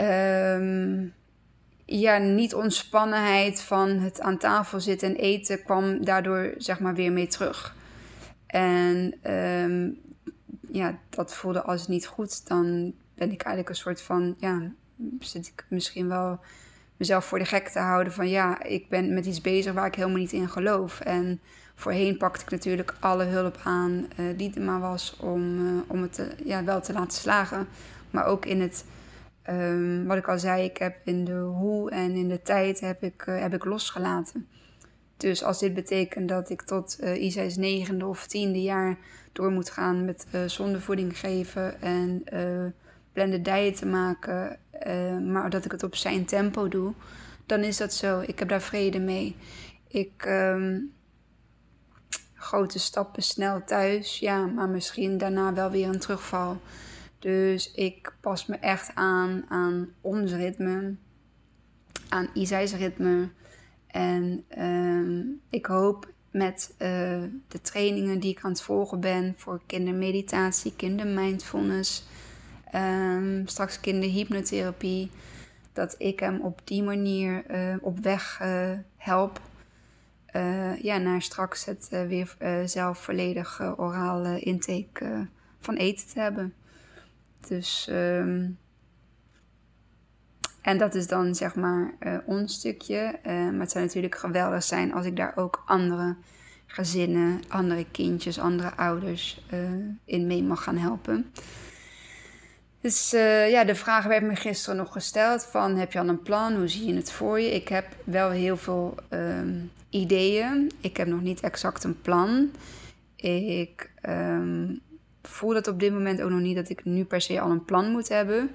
um, 0.00 1.14
ja, 1.84 2.18
niet 2.18 2.54
ontspannenheid 2.54 3.60
van 3.62 3.88
het 3.88 4.20
aan 4.20 4.38
tafel 4.38 4.80
zitten 4.80 5.08
en 5.08 5.16
eten 5.16 5.62
kwam 5.62 6.04
daardoor 6.04 6.54
zeg 6.58 6.80
maar 6.80 6.94
weer 6.94 7.12
mee 7.12 7.26
terug. 7.26 7.76
En 8.46 9.14
um, 9.32 10.00
ja, 10.76 10.98
dat 11.10 11.34
voelde 11.34 11.62
als 11.62 11.88
niet 11.88 12.06
goed. 12.06 12.48
Dan 12.48 12.94
ben 13.14 13.32
ik 13.32 13.42
eigenlijk 13.42 13.68
een 13.68 13.82
soort 13.82 14.02
van, 14.02 14.34
ja, 14.38 14.72
zit 15.18 15.46
ik 15.46 15.66
misschien 15.68 16.08
wel 16.08 16.40
mezelf 16.96 17.24
voor 17.24 17.38
de 17.38 17.44
gek 17.44 17.68
te 17.68 17.78
houden 17.78 18.12
van 18.12 18.28
ja, 18.28 18.62
ik 18.62 18.88
ben 18.88 19.14
met 19.14 19.26
iets 19.26 19.40
bezig 19.40 19.72
waar 19.72 19.86
ik 19.86 19.94
helemaal 19.94 20.18
niet 20.18 20.32
in 20.32 20.48
geloof. 20.48 21.00
En 21.00 21.40
voorheen 21.74 22.16
pakte 22.16 22.44
ik 22.44 22.50
natuurlijk 22.50 22.96
alle 23.00 23.24
hulp 23.24 23.60
aan 23.64 24.08
uh, 24.20 24.38
die 24.38 24.54
er 24.54 24.62
maar 24.62 24.80
was 24.80 25.16
om, 25.20 25.58
uh, 25.58 25.80
om 25.86 26.02
het 26.02 26.36
ja, 26.44 26.64
wel 26.64 26.80
te 26.80 26.92
laten 26.92 27.18
slagen. 27.18 27.68
Maar 28.10 28.24
ook 28.24 28.46
in 28.46 28.60
het 28.60 28.84
Um, 29.50 30.06
wat 30.06 30.16
ik 30.16 30.28
al 30.28 30.38
zei, 30.38 30.64
ik 30.64 30.76
heb 30.76 30.96
in 31.04 31.24
de 31.24 31.32
hoe 31.32 31.90
en 31.90 32.10
in 32.10 32.28
de 32.28 32.42
tijd 32.42 32.80
heb 32.80 33.02
ik, 33.02 33.26
uh, 33.26 33.40
heb 33.40 33.54
ik 33.54 33.64
losgelaten. 33.64 34.48
Dus 35.16 35.42
als 35.42 35.58
dit 35.58 35.74
betekent 35.74 36.28
dat 36.28 36.50
ik 36.50 36.62
tot 36.62 36.96
uh, 37.00 37.22
Isa's 37.22 37.56
negende 37.56 38.06
of 38.06 38.26
tiende 38.26 38.62
jaar 38.62 38.98
door 39.32 39.50
moet 39.50 39.70
gaan 39.70 40.04
met 40.04 40.26
uh, 40.34 40.40
zondevoeding 40.46 41.18
geven 41.18 41.80
en 41.80 42.22
uh, 42.32 42.64
blended 43.12 43.44
diet 43.44 43.76
te 43.76 43.86
maken, 43.86 44.58
maar 45.32 45.50
dat 45.50 45.64
ik 45.64 45.70
het 45.70 45.82
op 45.82 45.96
zijn 45.96 46.24
tempo 46.24 46.68
doe, 46.68 46.92
dan 47.46 47.60
is 47.60 47.76
dat 47.76 47.94
zo. 47.94 48.20
Ik 48.20 48.38
heb 48.38 48.48
daar 48.48 48.62
vrede 48.62 48.98
mee. 48.98 49.36
Ik 49.88 50.24
um, 50.26 50.92
grote 52.34 52.78
stappen 52.78 53.22
snel 53.22 53.64
thuis, 53.64 54.18
ja, 54.18 54.46
maar 54.46 54.68
misschien 54.68 55.18
daarna 55.18 55.52
wel 55.52 55.70
weer 55.70 55.88
een 55.88 55.98
terugval. 55.98 56.60
Dus 57.18 57.72
ik 57.72 58.12
pas 58.20 58.46
me 58.46 58.56
echt 58.56 58.90
aan 58.94 59.44
aan 59.48 59.88
ons 60.00 60.32
ritme, 60.32 60.94
aan 62.08 62.28
Isai's 62.34 62.74
ritme. 62.74 63.28
En 63.96 64.44
um, 64.58 65.40
ik 65.50 65.66
hoop 65.66 66.12
met 66.30 66.70
uh, 66.72 66.78
de 67.48 67.60
trainingen 67.62 68.20
die 68.20 68.30
ik 68.30 68.44
aan 68.44 68.50
het 68.50 68.62
volgen 68.62 69.00
ben 69.00 69.34
voor 69.36 69.60
kindermeditatie, 69.66 70.76
kindermindfulness, 70.76 72.06
um, 72.74 73.46
straks 73.46 73.80
kinderhypnotherapie, 73.80 75.10
dat 75.72 75.94
ik 75.98 76.20
hem 76.20 76.40
op 76.40 76.60
die 76.64 76.82
manier 76.82 77.44
uh, 77.50 77.76
op 77.80 77.98
weg 77.98 78.40
uh, 78.42 78.70
help. 78.96 79.40
ja, 80.82 80.98
naar 80.98 81.22
straks 81.22 81.64
het 81.64 81.88
weer 81.88 82.36
zelf 82.64 82.98
volledig 82.98 83.60
orale 83.76 84.38
intake 84.38 85.26
van 85.60 85.74
eten 85.74 86.06
te 86.06 86.20
hebben. 86.20 86.54
Dus, 87.48 87.88
um, 87.90 88.58
en 90.66 90.78
dat 90.78 90.94
is 90.94 91.06
dan 91.06 91.34
zeg 91.34 91.54
maar 91.54 91.94
uh, 92.00 92.16
ons 92.24 92.54
stukje. 92.54 93.18
Uh, 93.26 93.32
maar 93.32 93.60
het 93.60 93.70
zou 93.70 93.84
natuurlijk 93.84 94.14
geweldig 94.14 94.62
zijn 94.62 94.92
als 94.92 95.06
ik 95.06 95.16
daar 95.16 95.32
ook 95.36 95.62
andere 95.66 96.16
gezinnen, 96.66 97.40
andere 97.48 97.86
kindjes, 97.90 98.38
andere 98.38 98.74
ouders 98.76 99.44
uh, 99.52 99.58
in 100.04 100.26
mee 100.26 100.42
mag 100.42 100.62
gaan 100.62 100.76
helpen. 100.76 101.32
Dus 102.80 103.10
ja, 103.50 103.64
de 103.64 103.74
vraag 103.74 104.04
werd 104.04 104.22
me 104.22 104.36
gisteren 104.36 104.76
nog 104.76 104.92
gesteld 104.92 105.44
van 105.44 105.76
heb 105.76 105.92
je 105.92 105.98
al 105.98 106.08
een 106.08 106.22
plan? 106.22 106.54
Hoe 106.54 106.68
zie 106.68 106.86
je 106.86 106.94
het 106.94 107.12
voor 107.12 107.40
je? 107.40 107.54
Ik 107.54 107.68
heb 107.68 107.86
wel 108.04 108.30
heel 108.30 108.56
veel 108.56 108.94
um, 109.10 109.70
ideeën. 109.90 110.70
Ik 110.80 110.96
heb 110.96 111.06
nog 111.06 111.22
niet 111.22 111.40
exact 111.40 111.84
een 111.84 112.00
plan. 112.00 112.50
Ik 113.16 113.90
um, 114.08 114.80
voel 115.22 115.52
dat 115.52 115.68
op 115.68 115.80
dit 115.80 115.92
moment 115.92 116.22
ook 116.22 116.30
nog 116.30 116.40
niet 116.40 116.56
dat 116.56 116.68
ik 116.68 116.84
nu 116.84 117.04
per 117.04 117.20
se 117.20 117.40
al 117.40 117.50
een 117.50 117.64
plan 117.64 117.90
moet 117.90 118.08
hebben. 118.08 118.50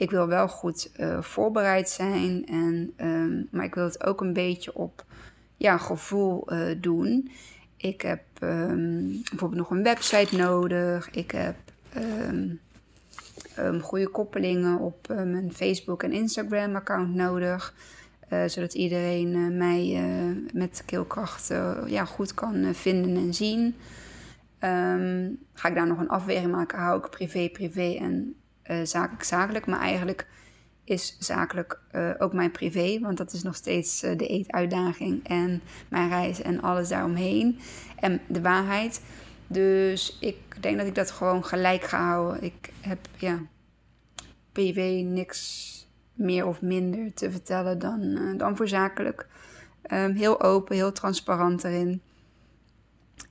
Ik 0.00 0.10
wil 0.10 0.26
wel 0.26 0.48
goed 0.48 0.90
uh, 0.96 1.22
voorbereid 1.22 1.88
zijn, 1.88 2.46
en, 2.46 2.92
um, 3.06 3.48
maar 3.50 3.64
ik 3.64 3.74
wil 3.74 3.84
het 3.84 4.04
ook 4.04 4.20
een 4.20 4.32
beetje 4.32 4.74
op 4.74 5.04
ja, 5.56 5.78
gevoel 5.78 6.52
uh, 6.52 6.74
doen. 6.80 7.30
Ik 7.76 8.00
heb 8.00 8.22
um, 8.42 9.22
bijvoorbeeld 9.30 9.60
nog 9.60 9.70
een 9.70 9.82
website 9.82 10.36
nodig. 10.36 11.10
Ik 11.10 11.30
heb 11.30 11.56
um, 13.56 13.80
goede 13.80 14.08
koppelingen 14.08 14.78
op 14.78 15.08
uh, 15.10 15.16
mijn 15.16 15.52
Facebook 15.52 16.02
en 16.02 16.12
Instagram 16.12 16.76
account 16.76 17.14
nodig. 17.14 17.74
zodat 18.46 18.74
iedereen 18.74 19.56
mij 19.56 20.02
met 20.52 20.82
keelkracht 20.86 21.48
ja, 21.86 22.04
goed 22.04 22.34
kan 22.34 22.74
vinden 22.74 23.16
en 23.16 23.34
zien. 23.34 23.74
Ga 25.52 25.68
ik 25.68 25.74
daar 25.74 25.86
nog 25.86 25.98
een 25.98 26.08
afweging 26.08 26.50
maken? 26.50 26.78
Hou 26.78 26.98
ik 26.98 27.10
privé, 27.10 27.48
privé 27.48 27.96
en 28.00 28.34
uh, 28.70 28.80
zakelijk, 28.82 29.22
zakelijk? 29.22 29.66
Maar 29.66 29.80
eigenlijk 29.80 30.26
is 30.84 31.16
zakelijk 31.18 31.80
uh, 31.92 32.10
ook 32.18 32.32
mijn 32.32 32.50
privé, 32.50 32.98
want 33.00 33.16
dat 33.16 33.32
is 33.32 33.42
nog 33.42 33.54
steeds 33.54 34.04
uh, 34.04 34.16
de 34.16 34.26
eetuitdaging 34.26 35.26
en 35.26 35.62
mijn 35.88 36.08
reis 36.08 36.42
en 36.42 36.62
alles 36.62 36.88
daaromheen. 36.88 37.58
En 37.96 38.20
de 38.26 38.40
waarheid. 38.40 39.02
Dus 39.46 40.18
ik 40.20 40.36
denk 40.60 40.78
dat 40.78 40.86
ik 40.86 40.94
dat 40.94 41.10
gewoon 41.10 41.44
gelijk 41.44 41.82
ga 41.82 42.06
houden. 42.06 42.42
Ik 42.42 42.72
heb 42.80 42.98
ja, 43.16 43.38
privé 44.52 45.02
niks 45.02 45.68
meer 46.14 46.46
of 46.46 46.62
minder 46.62 47.14
te 47.14 47.30
vertellen 47.30 47.78
dan, 47.78 48.34
dan 48.36 48.56
voor 48.56 48.68
zakelijk. 48.68 49.26
Um, 49.92 50.14
heel 50.14 50.40
open, 50.40 50.76
heel 50.76 50.92
transparant 50.92 51.64
erin. 51.64 52.02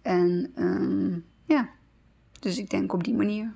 En 0.01 0.51
um, 0.55 1.25
ja, 1.45 1.69
dus 2.39 2.57
ik 2.57 2.69
denk 2.69 2.93
op 2.93 3.03
die 3.03 3.15
manier. 3.15 3.53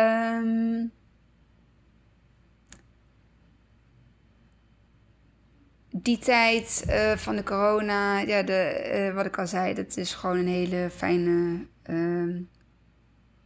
Um, 0.00 0.92
die 5.90 6.18
tijd 6.18 6.84
uh, 6.88 7.16
van 7.16 7.36
de 7.36 7.42
corona, 7.42 8.18
ja, 8.18 8.42
de, 8.42 8.90
uh, 9.08 9.14
wat 9.14 9.26
ik 9.26 9.38
al 9.38 9.46
zei, 9.46 9.74
dat 9.74 9.96
is 9.96 10.14
gewoon 10.14 10.36
een 10.36 10.48
hele 10.48 10.90
fijne 10.90 11.66
uh, 11.90 12.36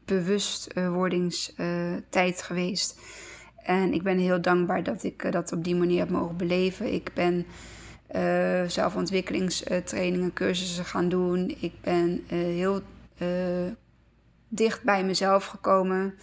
bewustwordingstijd 0.04 2.42
geweest. 2.42 3.00
En 3.56 3.92
ik 3.92 4.02
ben 4.02 4.18
heel 4.18 4.40
dankbaar 4.40 4.82
dat 4.82 5.02
ik 5.02 5.32
dat 5.32 5.52
op 5.52 5.64
die 5.64 5.76
manier 5.76 5.98
heb 5.98 6.10
mogen 6.10 6.36
beleven. 6.36 6.92
Ik 6.92 7.10
ben 7.14 7.46
zelfontwikkelingstrainingen, 8.70 10.32
cursussen 10.32 10.84
gaan 10.84 11.08
doen. 11.08 11.56
Ik 11.60 11.72
ben 11.80 12.24
heel 12.26 12.82
dicht 14.54 14.82
bij 14.82 15.04
mezelf 15.04 15.46
gekomen. 15.46 16.14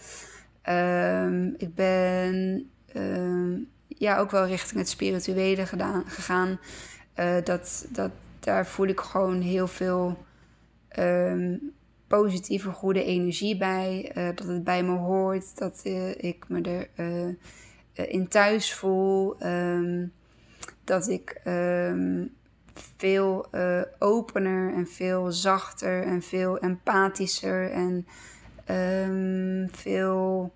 Uh, 0.68 1.44
ik 1.56 1.74
ben 1.74 2.66
ja, 3.88 4.18
ook 4.18 4.30
wel 4.30 4.46
richting 4.46 4.78
het 4.78 4.88
spirituele 4.88 5.66
gedaan, 5.66 6.04
gegaan. 6.06 6.58
dat, 7.44 7.86
dat, 7.88 8.10
daar 8.40 8.66
voel 8.66 8.86
ik 8.86 9.00
gewoon 9.00 9.40
heel 9.40 9.66
veel 9.66 10.24
um, 10.98 11.72
positieve, 12.06 12.70
goede 12.70 13.04
energie 13.04 13.56
bij. 13.56 14.10
dat 14.14 14.46
het 14.46 14.64
bij 14.64 14.82
me 14.82 14.96
hoort. 14.96 15.58
Dat 15.58 15.80
ik 16.16 16.44
me 16.48 16.88
er 17.92 18.08
in 18.08 18.28
thuis 18.28 18.74
voel. 18.74 19.36
Dat 20.84 21.08
ik 21.08 21.40
veel 22.74 23.46
uh, 23.54 23.82
opener 23.98 24.74
en 24.74 24.86
veel 24.86 25.32
zachter 25.32 26.02
en 26.02 26.22
veel 26.22 26.58
empathischer 26.58 27.70
en 27.70 28.06
um, 28.70 29.68
veel, 29.72 30.52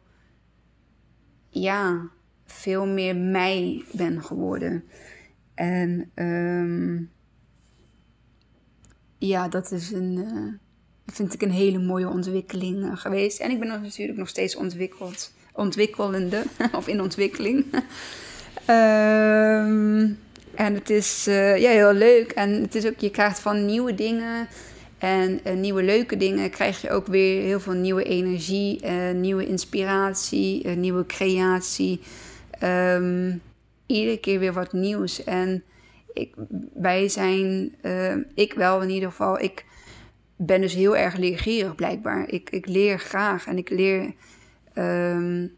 ja, 1.48 2.08
veel 2.44 2.86
meer 2.86 3.16
mij 3.16 3.84
ben 3.92 4.22
geworden. 4.22 4.84
En 5.54 6.10
um, 6.14 7.10
ja, 9.18 9.48
dat 9.48 9.70
is 9.70 9.90
een, 9.90 10.16
uh, 10.16 10.52
vind 11.06 11.34
ik 11.34 11.42
een 11.42 11.50
hele 11.50 11.78
mooie 11.78 12.08
ontwikkeling 12.08 12.84
uh, 12.84 12.96
geweest. 12.96 13.40
En 13.40 13.50
ik 13.50 13.58
ben 13.58 13.68
natuurlijk 13.68 14.18
nog 14.18 14.28
steeds 14.28 14.56
ontwikkeld, 14.56 15.32
ontwikkelende 15.52 16.44
of 16.72 16.88
in 16.88 17.00
ontwikkeling. 17.00 17.64
Um, 18.70 20.18
en 20.56 20.74
het 20.74 20.90
is 20.90 21.28
uh, 21.28 21.58
ja, 21.58 21.70
heel 21.70 21.92
leuk. 21.92 22.30
En 22.30 22.50
het 22.50 22.74
is 22.74 22.86
ook, 22.86 22.98
je 22.98 23.10
krijgt 23.10 23.38
van 23.38 23.66
nieuwe 23.66 23.94
dingen 23.94 24.48
en 24.98 25.40
uh, 25.46 25.52
nieuwe 25.52 25.82
leuke 25.82 26.16
dingen, 26.16 26.50
krijg 26.50 26.80
je 26.80 26.90
ook 26.90 27.06
weer 27.06 27.42
heel 27.42 27.60
veel 27.60 27.72
nieuwe 27.72 28.02
energie, 28.02 28.84
uh, 28.84 29.10
nieuwe 29.10 29.46
inspiratie, 29.46 30.68
nieuwe 30.68 31.06
creatie. 31.06 32.00
Um, 32.62 33.42
iedere 33.86 34.20
keer 34.20 34.38
weer 34.38 34.52
wat 34.52 34.72
nieuws. 34.72 35.24
En 35.24 35.62
ik, 36.12 36.34
wij 36.74 37.08
zijn, 37.08 37.74
ik 38.34 38.52
wel 38.52 38.82
in 38.82 38.90
ieder 38.90 39.08
geval, 39.08 39.40
ik 39.40 39.64
ben 40.36 40.60
dus 40.60 40.74
heel 40.74 40.96
erg 40.96 41.16
leergierig 41.16 41.74
blijkbaar. 41.74 42.28
Ik, 42.28 42.50
ik 42.50 42.66
leer 42.66 42.98
graag 42.98 43.46
en 43.46 43.56
ik 43.56 43.70
leer. 43.70 44.14
Um, 44.74 45.54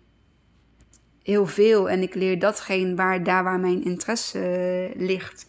heel 1.28 1.46
veel 1.46 1.90
en 1.90 2.02
ik 2.02 2.14
leer 2.14 2.38
datgene 2.38 2.94
waar, 2.94 3.22
daar 3.22 3.44
waar 3.44 3.60
mijn 3.60 3.84
interesse 3.84 4.90
ligt. 4.96 5.46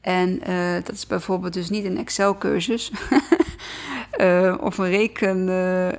En 0.00 0.40
uh, 0.48 0.74
dat 0.74 0.94
is 0.94 1.06
bijvoorbeeld 1.06 1.52
dus 1.52 1.70
niet 1.70 1.84
een 1.84 1.98
Excel-cursus 1.98 2.92
uh, 4.20 4.54
of 4.68 4.78
een, 4.78 4.88
reken, 4.88 5.48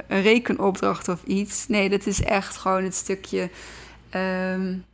een 0.08 0.22
rekenopdracht 0.22 1.08
of 1.08 1.24
iets. 1.24 1.68
Nee, 1.68 1.90
dat 1.90 2.06
is 2.06 2.24
echt 2.24 2.58
gewoon 2.58 2.84
het 2.84 2.96
stukje 2.96 3.50
um, 4.16 4.86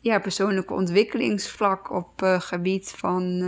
ja, 0.00 0.18
persoonlijke 0.18 0.74
ontwikkelingsvlak 0.74 1.90
op 1.90 2.38
gebied 2.38 2.94
van, 2.96 3.42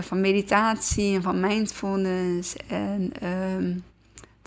van 0.00 0.20
meditatie 0.20 1.14
en 1.14 1.22
van 1.22 1.40
mindfulness 1.40 2.56
en 2.68 3.12
um, 3.22 3.84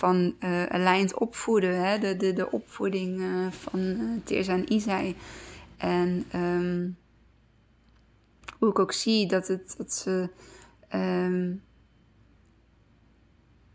van 0.02 0.36
aligned 0.70 1.18
opvoeden. 1.18 1.86
Hè? 1.86 2.00
De, 2.00 2.18
de, 2.18 2.34
de 2.34 2.52
opvoeding 2.52 3.22
van 3.50 3.80
uh, 3.80 4.22
Teersa 4.24 4.54
en 4.54 4.74
Isai. 4.74 5.16
En 5.78 6.26
um, 6.36 6.98
hoe 8.60 8.70
ik 8.70 8.80
ook 8.80 8.92
zie 8.92 9.28
dat, 9.28 9.48
het, 9.48 9.74
dat 9.78 9.94
ze. 9.94 10.30
Um, 10.96 11.64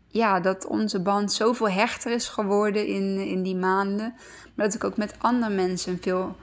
ja, 0.07 0.39
dat 0.39 0.65
onze 0.65 1.01
band 1.01 1.31
zoveel 1.31 1.69
hechter 1.69 2.11
is 2.11 2.27
geworden 2.27 2.87
in, 2.87 3.17
in 3.17 3.43
die 3.43 3.55
maanden. 3.55 4.13
Maar 4.55 4.65
dat 4.65 4.75
ik 4.75 4.83
ook 4.83 4.97
met 4.97 5.15
andere 5.19 5.53
mensen 5.53 5.97
veel. 6.01 6.35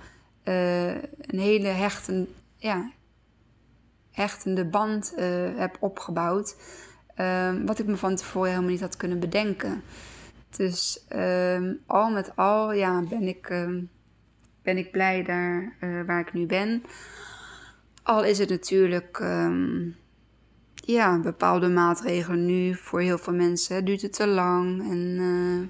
Uh, 0.45 0.89
een 0.93 1.39
hele 1.39 1.69
hechten, 1.69 2.35
ja, 2.57 2.91
hechtende 4.11 4.65
band 4.65 5.13
uh, 5.17 5.59
heb 5.59 5.77
opgebouwd. 5.81 6.57
Um, 7.21 7.67
wat 7.67 7.79
ik 7.79 7.87
me 7.87 7.97
van 7.97 8.17
tevoren 8.17 8.49
helemaal 8.49 8.71
niet 8.71 8.81
had 8.81 8.97
kunnen 8.97 9.21
bedenken. 9.21 9.83
Dus 10.57 11.05
um, 11.17 11.81
al 11.87 12.11
met 12.11 12.37
al 12.37 12.73
ja, 12.73 13.03
ben, 13.03 13.29
ik, 13.29 13.51
um, 13.51 13.89
ben 14.63 14.77
ik 14.77 14.91
blij 14.91 15.23
daar 15.23 15.77
uh, 15.81 16.07
waar 16.07 16.21
ik 16.21 16.33
nu 16.33 16.47
ben. 16.47 16.83
Al 18.03 18.25
is 18.25 18.39
het 18.39 18.49
natuurlijk 18.49 19.23
ja, 20.75 21.19
bepaalde 21.19 21.69
maatregelen 21.69 22.47
nu 22.47 22.75
voor 22.75 23.01
heel 23.01 23.19
veel 23.19 23.35
mensen 23.35 23.85
duurt 23.85 24.03
het 24.03 24.13
te 24.13 24.27
lang 24.27 24.91
en 24.91 25.17
uh, 25.21 25.69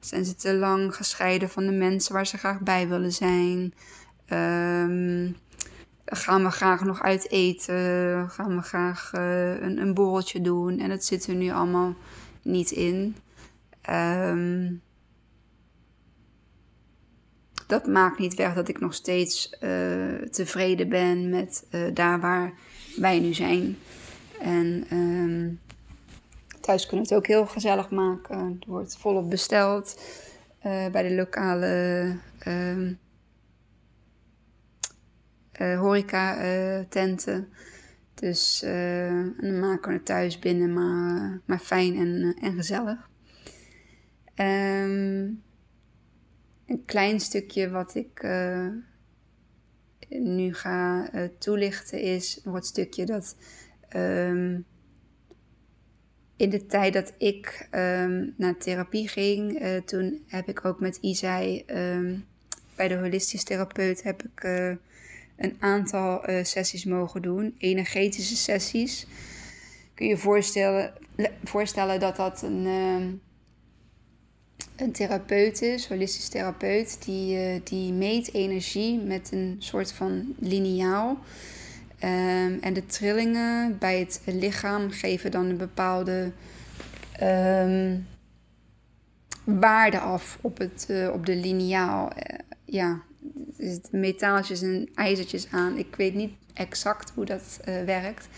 zijn 0.00 0.24
ze 0.24 0.34
te 0.34 0.54
lang 0.54 0.94
gescheiden 0.94 1.48
van 1.48 1.66
de 1.66 1.72
mensen 1.72 2.12
waar 2.12 2.26
ze 2.26 2.38
graag 2.38 2.60
bij 2.60 2.88
willen 2.88 3.12
zijn. 3.12 3.74
Um, 4.32 5.36
gaan 6.10 6.44
we 6.44 6.50
graag 6.50 6.84
nog 6.84 7.02
uit 7.02 7.30
eten? 7.30 8.30
Gaan 8.30 8.56
we 8.56 8.62
graag 8.62 9.12
uh, 9.14 9.60
een, 9.60 9.78
een 9.78 9.94
borreltje 9.94 10.40
doen? 10.40 10.78
En 10.78 10.88
dat 10.88 11.04
zit 11.04 11.26
er 11.26 11.34
nu 11.34 11.50
allemaal 11.50 11.94
niet 12.42 12.70
in. 12.70 13.16
Um, 13.90 14.82
dat 17.66 17.86
maakt 17.86 18.18
niet 18.18 18.34
weg 18.34 18.54
dat 18.54 18.68
ik 18.68 18.80
nog 18.80 18.94
steeds 18.94 19.56
uh, 19.60 20.14
tevreden 20.30 20.88
ben 20.88 21.30
met 21.30 21.66
uh, 21.70 21.94
daar 21.94 22.20
waar 22.20 22.52
wij 22.96 23.20
nu 23.20 23.34
zijn. 23.34 23.78
En 24.40 24.86
um, 24.92 25.60
thuis 26.60 26.86
kunnen 26.86 27.06
we 27.06 27.14
het 27.14 27.22
ook 27.22 27.26
heel 27.26 27.46
gezellig 27.46 27.90
maken. 27.90 28.38
Er 28.60 28.70
wordt 28.70 28.96
volop 28.98 29.30
besteld 29.30 30.00
bij 30.62 31.02
de 31.02 31.14
lokale 31.14 32.16
um, 32.46 32.98
horeca-tenten. 35.58 37.48
dus 38.14 38.60
dan 39.40 39.58
maken 39.58 39.88
we 39.88 39.96
het 39.96 40.04
thuis 40.04 40.38
binnen, 40.38 40.72
maar, 40.72 41.40
maar 41.44 41.58
fijn 41.58 41.96
en, 41.96 42.36
en 42.40 42.54
gezellig. 42.54 43.08
Um, 44.38 45.42
een 46.66 46.84
klein 46.84 47.20
stukje 47.20 47.70
wat 47.70 47.94
ik 47.94 48.22
uh, 48.22 48.66
nu 50.08 50.54
ga 50.54 51.14
uh, 51.14 51.22
toelichten 51.38 52.00
is 52.00 52.40
nog 52.44 52.54
het 52.54 52.66
stukje 52.66 53.06
dat 53.06 53.36
um, 53.96 54.64
in 56.36 56.50
de 56.50 56.66
tijd 56.66 56.92
dat 56.92 57.14
ik 57.18 57.68
um, 57.70 58.34
naar 58.36 58.56
therapie 58.56 59.08
ging, 59.08 59.62
uh, 59.62 59.76
toen 59.76 60.24
heb 60.26 60.48
ik 60.48 60.64
ook 60.64 60.80
met 60.80 60.98
Isai 61.00 61.64
bij 62.76 62.88
de 62.88 62.96
holistisch 62.96 63.44
therapeut 63.44 64.02
heb 64.02 64.22
ik 64.22 64.44
een 65.38 65.56
aantal 65.58 66.22
sessies 66.42 66.84
mogen 66.84 67.22
doen, 67.22 67.54
energetische 67.58 68.36
sessies. 68.36 69.06
Kun 69.94 70.06
je 70.06 70.16
voorstellen, 70.16 70.92
voorstellen 71.44 72.00
dat 72.00 72.16
dat 72.16 72.42
een 72.42 72.66
een 74.76 74.92
therapeut 74.92 75.62
is, 75.62 75.88
holistisch 75.88 76.28
therapeut, 76.28 77.04
die, 77.04 77.36
uh, 77.36 77.60
die 77.64 77.92
meet 77.92 78.34
energie 78.34 78.98
met 78.98 79.32
een 79.32 79.56
soort 79.58 79.92
van 79.92 80.34
lineaal. 80.38 81.18
Um, 82.04 82.58
en 82.60 82.72
de 82.72 82.86
trillingen 82.86 83.78
bij 83.78 83.98
het 83.98 84.20
lichaam 84.24 84.90
geven 84.90 85.30
dan 85.30 85.44
een 85.44 85.56
bepaalde 85.56 86.32
um, 87.22 88.06
waarde 89.44 89.98
af 89.98 90.38
op, 90.40 90.58
het, 90.58 90.86
uh, 90.90 91.10
op 91.12 91.26
de 91.26 91.36
lineaal. 91.36 92.10
Uh, 92.12 92.38
ja, 92.64 93.02
er 93.58 93.78
metaaltjes 93.90 94.62
en 94.62 94.90
ijzertjes 94.94 95.50
aan. 95.50 95.76
Ik 95.76 95.96
weet 95.96 96.14
niet 96.14 96.32
exact 96.54 97.10
hoe 97.14 97.24
dat 97.24 97.60
werkt. 97.64 98.28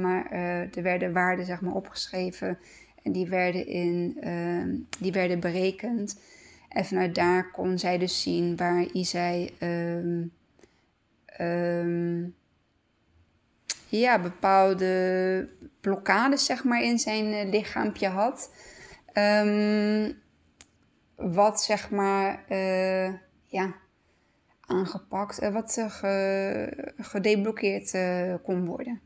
maar 0.00 0.30
er 0.72 0.82
werden 0.82 1.12
waarden 1.12 1.44
zeg 1.44 1.60
maar, 1.60 1.74
opgeschreven 1.74 2.58
en 3.02 3.12
die 3.12 3.28
werden, 3.28 3.66
in, 3.66 4.16
uh, 4.20 4.82
die 4.98 5.12
werden 5.12 5.40
berekend. 5.40 6.20
En 6.68 6.84
vanuit 6.84 7.14
daar 7.14 7.50
kon 7.50 7.78
zij 7.78 7.98
dus 7.98 8.22
zien 8.22 8.56
waar 8.56 8.82
Isai 8.92 9.50
um, 9.60 10.32
um, 11.40 12.34
ja, 13.88 14.20
bepaalde 14.20 15.48
blokkades 15.80 16.44
zeg 16.44 16.64
maar, 16.64 16.82
in 16.82 16.98
zijn 16.98 17.50
lichaampje 17.50 18.08
had. 18.08 18.50
Wat 21.14 21.62
zeg 21.62 21.90
maar 21.90 22.44
ja, 23.46 23.74
aangepakt, 24.70 25.50
wat 25.50 25.86
ge, 25.88 26.92
gedeblokkeerd 26.96 27.98
kon 28.42 28.66
worden. 28.66 29.00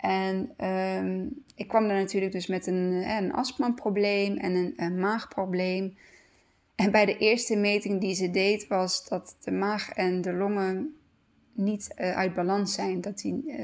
En 0.00 0.66
um, 0.66 1.42
ik 1.54 1.68
kwam 1.68 1.88
daar 1.88 1.98
natuurlijk 1.98 2.32
dus 2.32 2.46
met 2.46 2.66
een, 2.66 3.02
eh, 3.04 3.16
een 3.16 3.32
astmaprobleem 3.32 4.36
en 4.36 4.54
een, 4.54 4.72
een, 4.76 4.98
maagprobleem. 4.98 5.96
En 6.74 6.90
bij 6.90 7.06
de 7.06 7.16
eerste 7.16 7.56
meting 7.56 8.00
die 8.00 8.14
ze 8.14 8.30
deed 8.30 8.66
was 8.66 9.08
dat 9.08 9.36
de 9.40 9.50
maag 9.50 9.92
en 9.92 10.20
de 10.20 10.32
longen 10.32 10.94
niet 11.52 11.94
uh, 11.96 12.16
uit 12.16 12.34
balans 12.34 12.74
zijn. 12.74 13.00
Dat, 13.00 13.18
die, 13.18 13.54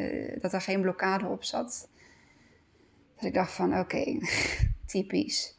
dat 0.41 0.53
er 0.53 0.61
geen 0.61 0.81
blokkade 0.81 1.27
op 1.27 1.45
zat. 1.45 1.89
Dat 3.15 3.25
ik 3.25 3.35
dacht 3.35 3.53
van 3.53 3.79
oké, 3.79 4.19
typisch. 4.87 5.57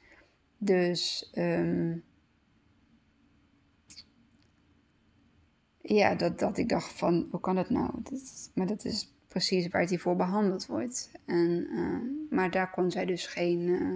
Dus 0.58 1.32
um, 1.36 2.04
ja, 5.96 6.16
dat, 6.16 6.40
dat 6.40 6.58
ik 6.58 6.70
dacht 6.70 6.92
van 6.94 7.28
hoe 7.32 7.40
kan 7.40 7.56
dat 7.56 7.70
nou? 7.70 7.92
Dat, 8.04 8.52
maar 8.54 8.68
dat 8.68 8.86
is 8.86 9.14
precies 9.28 9.68
waar 9.68 9.82
het 9.82 9.90
hiervoor 9.90 10.16
behandeld 10.16 10.66
wordt. 10.66 11.12
En, 11.26 11.68
uh, 11.72 12.38
maar 12.38 12.52
daar 12.52 12.72
kon 12.72 12.92
zij 12.92 13.06
dus 13.06 13.28
geen 13.28 13.60
uh, 13.68 13.94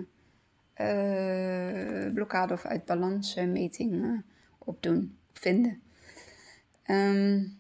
uh, 0.87 2.13
blokkade 2.13 2.53
of 2.53 2.65
uit 2.65 2.85
balans 2.85 3.35
meting 3.35 4.23
op 4.57 4.83
doen, 4.83 5.17
vinden. 5.33 5.81
Um, 6.85 7.59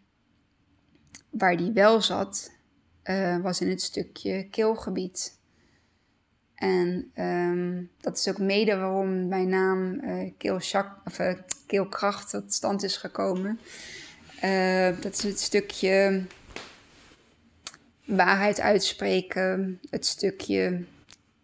waar 1.29 1.57
die 1.57 1.71
wel 1.71 2.01
zat, 2.01 2.51
was 3.41 3.61
in 3.61 3.69
het 3.69 3.81
stukje 3.81 4.47
keelgebied. 4.49 5.39
En 6.55 7.11
um, 7.15 7.89
dat 7.97 8.17
is 8.17 8.29
ook 8.29 8.37
mede 8.37 8.77
waarom 8.77 9.27
mijn 9.27 9.49
naam 9.49 9.99
keelchak, 10.37 10.97
of, 11.05 11.19
keelkracht 11.65 12.29
tot 12.29 12.53
stand 12.53 12.83
is 12.83 12.97
gekomen. 12.97 13.59
Dat 15.01 15.13
is 15.13 15.23
het 15.23 15.39
stukje 15.39 16.25
waarheid 18.05 18.59
uitspreken, 18.59 19.79
het 19.89 20.05
stukje 20.05 20.83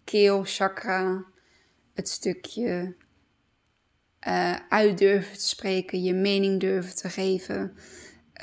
keel, 0.04 0.44
chakra, 0.46 1.26
het 1.94 2.10
stukje 2.10 2.96
uh, 4.28 4.56
uit 4.70 4.98
durven 4.98 5.38
te 5.38 5.48
spreken, 5.48 6.04
je 6.04 6.14
mening 6.14 6.60
durven 6.60 6.96
te 6.96 7.10
geven, 7.10 7.78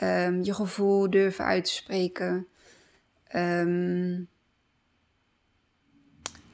um, 0.03 0.43
je 0.43 0.55
gevoel 0.55 1.11
durven 1.11 1.45
uitspreken. 1.45 2.47
Um, 3.35 4.29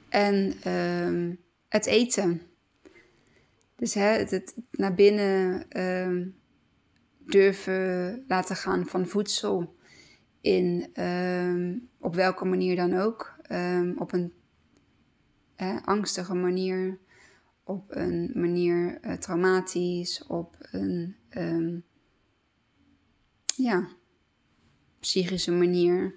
en 0.08 0.68
um, 0.72 1.38
het 1.68 1.86
eten. 1.86 2.42
Dus 3.76 3.94
hè, 3.94 4.08
het, 4.08 4.30
het 4.30 4.54
naar 4.70 4.94
binnen 4.94 5.64
durven 7.30 8.24
laten 8.28 8.56
gaan 8.56 8.86
van 8.86 9.06
voedsel 9.06 9.74
in 10.40 11.02
um, 11.04 11.88
op 11.98 12.14
welke 12.14 12.44
manier 12.44 12.76
dan 12.76 12.98
ook. 12.98 13.38
Um, 13.52 13.98
op 13.98 14.12
een 14.12 14.32
angstige 15.84 16.34
manier, 16.34 16.98
op 17.64 17.84
een 17.88 18.30
manier 18.34 18.98
uh, 19.02 19.12
traumatisch, 19.12 20.26
op 20.26 20.56
een 20.60 21.16
um, 21.30 21.84
ja, 23.56 23.88
psychische 25.00 25.52
manier. 25.52 26.14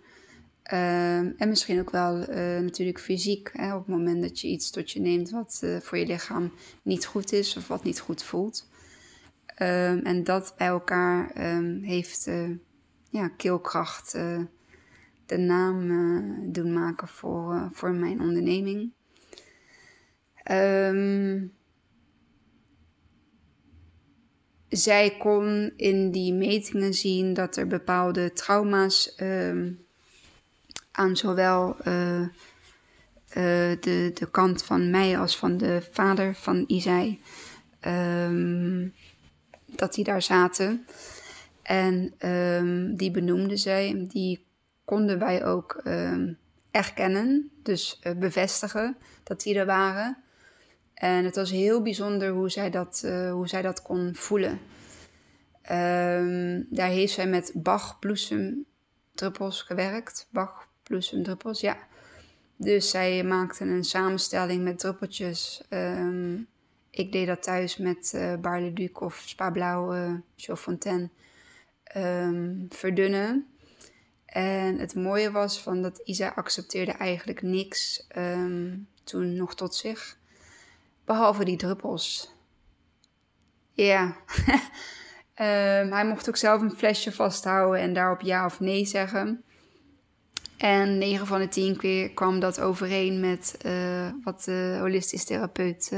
Ehm, 0.64 1.32
en 1.38 1.50
misschien 1.50 1.80
ook 1.80 1.90
wel 1.90 2.20
uh, 2.20 2.36
natuurlijk 2.60 3.00
fysiek. 3.00 3.50
Hè, 3.54 3.76
op 3.76 3.88
het 3.88 3.96
moment 3.96 4.22
dat 4.22 4.40
je 4.40 4.48
iets 4.48 4.72
tot 4.72 4.92
je 4.92 5.00
neemt 5.00 5.30
wat 5.30 5.62
uh, 5.64 5.78
voor 5.78 5.98
je 5.98 6.06
lichaam 6.06 6.54
niet 6.82 7.06
goed 7.06 7.32
is 7.32 7.58
of 7.58 7.68
wat 7.68 7.84
niet 7.84 8.00
goed 8.00 8.24
voelt. 8.24 8.68
Um, 9.60 10.00
en 10.00 10.24
dat 10.24 10.54
bij 10.58 10.68
elkaar 10.68 11.32
um, 11.56 11.84
heeft 11.84 12.28
uh, 12.28 12.50
ja, 13.10 13.28
keelkracht 13.28 14.12
de 15.26 15.38
naam 15.38 16.52
doen 16.52 16.74
maken 16.74 17.08
voor, 17.08 17.70
voor 17.74 17.94
mijn 17.94 18.22
onderneming. 18.22 18.92
zij 24.70 25.16
kon 25.20 25.74
in 25.76 26.12
die 26.12 26.34
metingen 26.34 26.94
zien 26.94 27.34
dat 27.34 27.56
er 27.56 27.68
bepaalde 27.68 28.34
trauma's 28.34 29.16
aan 30.92 31.18
zowel 31.18 31.76
de, 33.80 34.12
de 34.14 34.28
kant 34.32 34.64
van 34.64 34.90
mij 34.90 35.18
als 35.18 35.38
van 35.38 35.58
de 35.58 35.88
vader 35.92 36.36
van 36.36 36.64
Isai, 36.68 37.22
um, 37.88 38.94
dat 39.76 39.94
die 39.94 40.04
daar 40.04 40.22
zaten. 40.22 40.86
En 41.62 42.14
um, 42.30 42.96
die 42.96 43.12
benoemde 43.12 43.58
zij, 43.58 44.06
die 44.08 44.46
konden 44.86 45.20
wij 45.20 45.46
ook 45.46 45.82
um, 45.84 46.38
erkennen, 46.72 47.52
dus 47.64 48.00
uh, 48.04 48.14
bevestigen 48.14 48.98
dat 49.24 49.42
die 49.42 49.56
er 49.56 49.66
waren. 49.66 50.18
En 50.94 51.26
het 51.26 51.36
was 51.36 51.52
heel 51.52 51.82
bijzonder 51.82 52.30
hoe 52.30 52.50
zij 52.50 52.70
dat, 52.70 53.08
hoe 53.32 53.48
zij 53.48 53.62
dat 53.62 53.82
kon 53.82 54.16
voelen. 54.16 54.60
daar 56.70 56.90
heeft 56.90 57.14
zij 57.14 57.28
met 57.28 57.52
Bach 57.56 58.00
bloesemdruppels 58.00 59.62
gewerkt. 59.62 60.28
Bach 60.32 60.68
druppels, 60.84 61.62
ja. 61.62 61.78
Dus 62.58 62.90
zij 62.90 63.24
maakten 63.24 63.68
een 63.68 63.84
samenstelling 63.84 64.64
met 64.64 64.80
druppeltjes. 64.80 65.64
Ehm, 65.70 66.36
ik 66.94 67.12
deed 67.12 67.28
dat 67.28 67.44
thuis 67.44 67.78
met 67.78 68.12
uh, 68.16 68.36
Bar 68.36 68.74
Duc 68.74 68.92
of 68.94 69.24
Spa 69.26 69.52
Blauw, 69.52 69.96
uh, 69.96 70.14
Chaudfontaine, 70.36 71.10
um, 71.98 72.66
verdunnen. 72.70 73.48
En 74.26 74.78
het 74.78 74.96
mooie 74.96 75.32
was 75.32 75.60
van 75.60 75.82
dat 75.82 76.02
Isa 76.04 76.32
accepteerde 76.36 76.92
eigenlijk 76.92 77.42
niks 77.42 78.08
um, 78.18 78.88
toen 79.04 79.36
nog 79.36 79.56
tot 79.56 79.76
zich. 79.76 80.18
Behalve 81.06 81.46
die 81.46 81.58
druppels. 81.58 82.34
Ja. 83.72 84.16
hij 85.94 86.06
mocht 86.06 86.30
ook 86.30 86.38
zelf 86.38 86.62
een 86.62 86.72
flesje 86.78 87.12
vasthouden 87.12 87.82
en 87.82 87.94
daarop 87.94 88.22
ja 88.22 88.46
of 88.46 88.60
nee 88.60 88.86
zeggen. 88.86 89.44
En 90.58 90.98
9 90.98 91.28
van 91.28 91.40
de 91.40 91.48
10 91.48 91.78
keer 91.78 92.10
kwam 92.10 92.40
dat 92.40 92.60
overeen 92.60 93.20
met 93.20 93.58
uh, 93.66 94.10
wat 94.24 94.44
de 94.44 94.78
holistisch 94.80 95.26
therapeut 95.26 95.92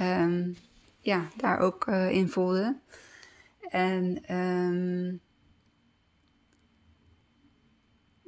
um, 0.00 0.56
ja, 1.00 1.28
daar 1.36 1.58
ook 1.58 1.86
uh, 1.86 2.10
in 2.10 2.28
voelde. 2.28 2.76
En 3.70 4.34
um, 4.36 5.20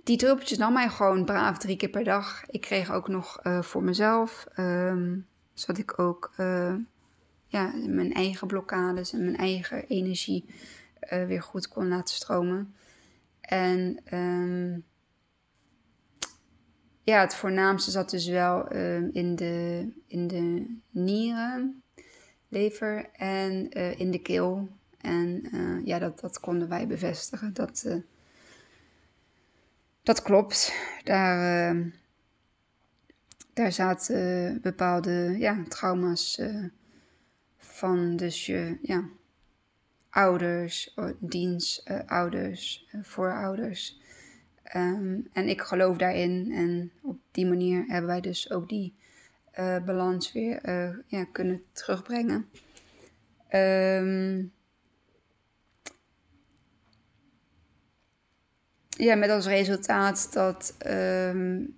die 0.04 0.16
druppeltjes 0.16 0.58
nam 0.58 0.72
mij 0.72 0.88
gewoon 0.88 1.24
braaf 1.24 1.58
drie 1.58 1.76
keer 1.76 1.88
per 1.88 2.04
dag. 2.04 2.44
Ik 2.46 2.60
kreeg 2.60 2.92
ook 2.92 3.08
nog 3.08 3.40
voor 3.60 3.82
mezelf, 3.82 4.46
um, 4.56 5.26
zodat 5.52 5.78
ik 5.78 5.98
ook 5.98 6.32
ja, 7.46 7.72
mijn 7.86 8.12
eigen 8.12 8.46
blokkades 8.46 9.12
en 9.12 9.24
mijn 9.24 9.36
eigen 9.36 9.86
energie 9.86 10.44
weer 11.08 11.42
goed 11.42 11.68
kon 11.68 11.88
laten 11.88 12.14
stromen. 12.14 12.74
En 13.40 13.98
ja, 17.10 17.20
het 17.20 17.34
voornaamste 17.34 17.90
zat 17.90 18.10
dus 18.10 18.26
wel 18.26 18.68
ehm, 18.68 19.08
in, 19.12 19.36
de, 19.36 19.88
in 20.06 20.28
de 20.28 20.74
nieren, 20.90 21.82
lever 22.48 23.10
en 23.12 23.78
uh, 23.78 23.98
in 23.98 24.10
de 24.10 24.22
keel. 24.22 24.68
En 25.00 25.48
uh, 25.54 25.86
ja, 25.86 25.98
dat, 25.98 26.20
dat 26.20 26.40
konden 26.40 26.68
wij 26.68 26.86
bevestigen. 26.86 27.52
Dat, 27.54 27.84
uh, 27.86 27.94
dat 30.02 30.22
klopt. 30.22 30.74
Daar, 31.04 31.68
ehm, 31.68 31.88
daar 33.52 33.72
zaten 33.72 34.60
bepaalde 34.62 35.34
ja, 35.38 35.64
trauma's 35.68 36.40
van 37.56 38.16
dus 38.16 38.46
je 38.46 38.78
ja, 38.82 39.04
ouders, 40.10 40.96
dienstouders, 41.18 42.88
voorouders. 43.02 44.00
Um, 44.76 45.28
en 45.32 45.48
ik 45.48 45.60
geloof 45.60 45.96
daarin. 45.96 46.52
En 46.52 46.92
op 47.02 47.18
die 47.30 47.46
manier 47.46 47.84
hebben 47.86 48.10
wij 48.10 48.20
dus 48.20 48.50
ook 48.50 48.68
die 48.68 48.94
uh, 49.58 49.84
balans 49.84 50.32
weer 50.32 50.68
uh, 50.68 50.96
ja, 51.06 51.24
kunnen 51.24 51.62
terugbrengen. 51.72 52.48
Um, 53.54 54.52
ja, 58.88 59.14
met 59.14 59.30
als 59.30 59.46
resultaat 59.46 60.32
dat 60.32 60.76
um, 60.86 61.76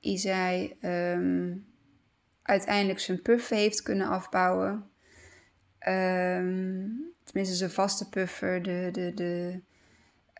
Isai 0.00 0.76
um, 0.82 1.66
uiteindelijk 2.42 2.98
zijn 2.98 3.22
puffer 3.22 3.56
heeft 3.56 3.82
kunnen 3.82 4.08
afbouwen. 4.08 4.90
Tenminste, 7.24 7.54
zijn 7.54 7.70
vaste 7.70 8.08
puffer, 8.08 8.62
de, 8.62 8.88
de, 8.92 9.14
de 9.14 9.60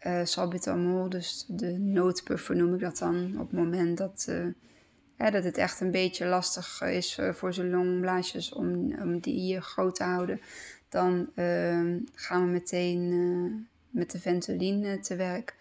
uh, 0.07 0.25
salbutamol, 0.25 1.09
dus 1.09 1.45
de 1.49 1.79
noodpuffer 1.79 2.57
noem 2.57 2.75
ik 2.75 2.81
dat 2.81 2.99
dan, 2.99 3.33
op 3.35 3.51
het 3.51 3.61
moment 3.61 3.99
dat, 3.99 4.27
uh, 4.29 5.33
dat 5.33 5.45
het 5.45 5.57
echt 5.57 5.81
een 5.81 5.91
beetje 5.91 6.27
lastig 6.27 6.83
is 6.83 7.19
uh, 7.19 7.33
voor 7.33 7.55
zijn 7.55 7.71
longblaasjes 7.71 8.53
om, 8.53 8.95
om 9.01 9.21
die 9.21 9.61
groot 9.61 9.95
te 9.95 10.05
houden, 10.05 10.41
dan 10.89 11.31
ehm, 11.35 11.99
gaan 12.15 12.45
we 12.45 12.51
meteen 12.51 13.69
met 13.91 14.11
de 14.11 14.19
Ventolin 14.19 15.03
te 15.03 15.17
werk. 15.17 15.57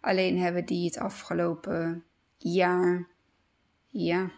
Alleen 0.00 0.38
hebben 0.38 0.64
die 0.64 0.84
het 0.84 0.98
afgelopen 0.98 2.04
jaar, 2.36 3.06
ja, 3.86 4.30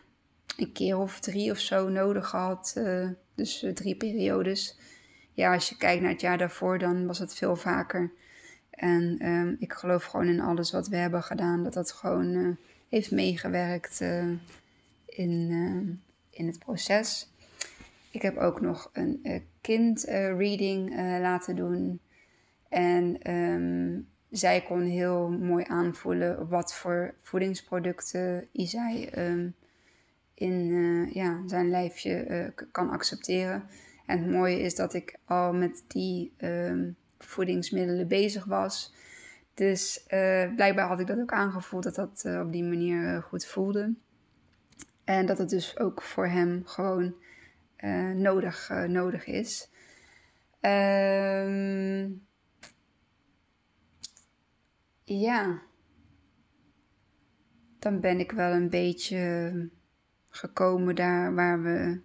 een 0.56 0.72
keer 0.72 0.98
of 0.98 1.20
drie 1.20 1.50
of 1.50 1.58
zo 1.58 1.88
nodig 1.88 2.28
gehad. 2.28 2.80
dus 3.34 3.66
drie 3.74 3.96
periodes. 3.96 4.78
Ja, 5.32 5.54
als 5.54 5.68
je 5.68 5.76
kijkt 5.76 6.02
naar 6.02 6.10
het 6.10 6.20
jaar 6.20 6.38
daarvoor, 6.38 6.78
dan 6.78 7.06
was 7.06 7.18
het 7.18 7.34
veel 7.34 7.56
vaker. 7.56 8.12
En 8.80 9.28
um, 9.28 9.56
ik 9.58 9.72
geloof 9.72 10.04
gewoon 10.04 10.26
in 10.26 10.40
alles 10.40 10.72
wat 10.72 10.88
we 10.88 10.96
hebben 10.96 11.22
gedaan, 11.22 11.62
dat 11.62 11.72
dat 11.72 11.92
gewoon 11.92 12.34
uh, 12.34 12.56
heeft 12.88 13.10
meegewerkt 13.10 14.00
uh, 14.00 14.28
in, 15.06 15.50
uh, 15.50 15.96
in 16.30 16.46
het 16.46 16.58
proces. 16.58 17.28
Ik 18.10 18.22
heb 18.22 18.36
ook 18.36 18.60
nog 18.60 18.90
een 18.92 19.42
kind-reading 19.60 20.96
laten 21.20 21.56
doen. 21.56 22.00
En 22.68 23.32
um, 23.32 24.08
zij 24.30 24.62
kon 24.62 24.82
heel 24.82 25.30
mooi 25.30 25.64
aanvoelen 25.68 26.48
wat 26.48 26.74
voor 26.74 27.14
voedingsproducten 27.22 28.48
Isai 28.52 29.08
um, 29.16 29.54
in 30.34 30.66
ja, 31.12 31.42
zijn 31.46 31.70
lijfje 31.70 32.52
kan 32.72 32.90
accepteren. 32.90 33.64
En 34.06 34.18
het 34.18 34.30
mooie 34.30 34.60
is 34.60 34.74
dat 34.74 34.94
ik 34.94 35.16
al 35.24 35.52
met 35.52 35.84
die 35.88 36.32
voedingsmiddelen 37.24 38.08
bezig 38.08 38.44
was. 38.44 38.94
Dus 39.54 40.04
uh, 40.04 40.54
blijkbaar 40.54 40.86
had 40.86 41.00
ik 41.00 41.06
dat 41.06 41.18
ook 41.18 41.32
aangevoeld 41.32 41.82
dat 41.82 41.94
dat 41.94 42.22
uh, 42.26 42.40
op 42.40 42.52
die 42.52 42.64
manier 42.64 43.14
uh, 43.14 43.22
goed 43.22 43.46
voelde. 43.46 43.94
En 45.04 45.26
dat 45.26 45.38
het 45.38 45.50
dus 45.50 45.78
ook 45.78 46.02
voor 46.02 46.26
hem 46.26 46.62
gewoon 46.64 47.14
nodig, 48.14 48.70
nodig 48.86 49.26
is. 49.26 49.70
Um, 50.60 52.26
ja, 55.04 55.62
dan 57.78 58.00
ben 58.00 58.20
ik 58.20 58.32
wel 58.32 58.52
een 58.52 58.70
beetje 58.70 59.68
gekomen 60.28 60.94
daar 60.94 61.34
waar 61.34 61.62
we 61.62 62.00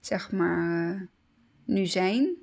zeg 0.00 0.32
maar 0.32 1.08
nu 1.64 1.86
zijn. 1.86 2.36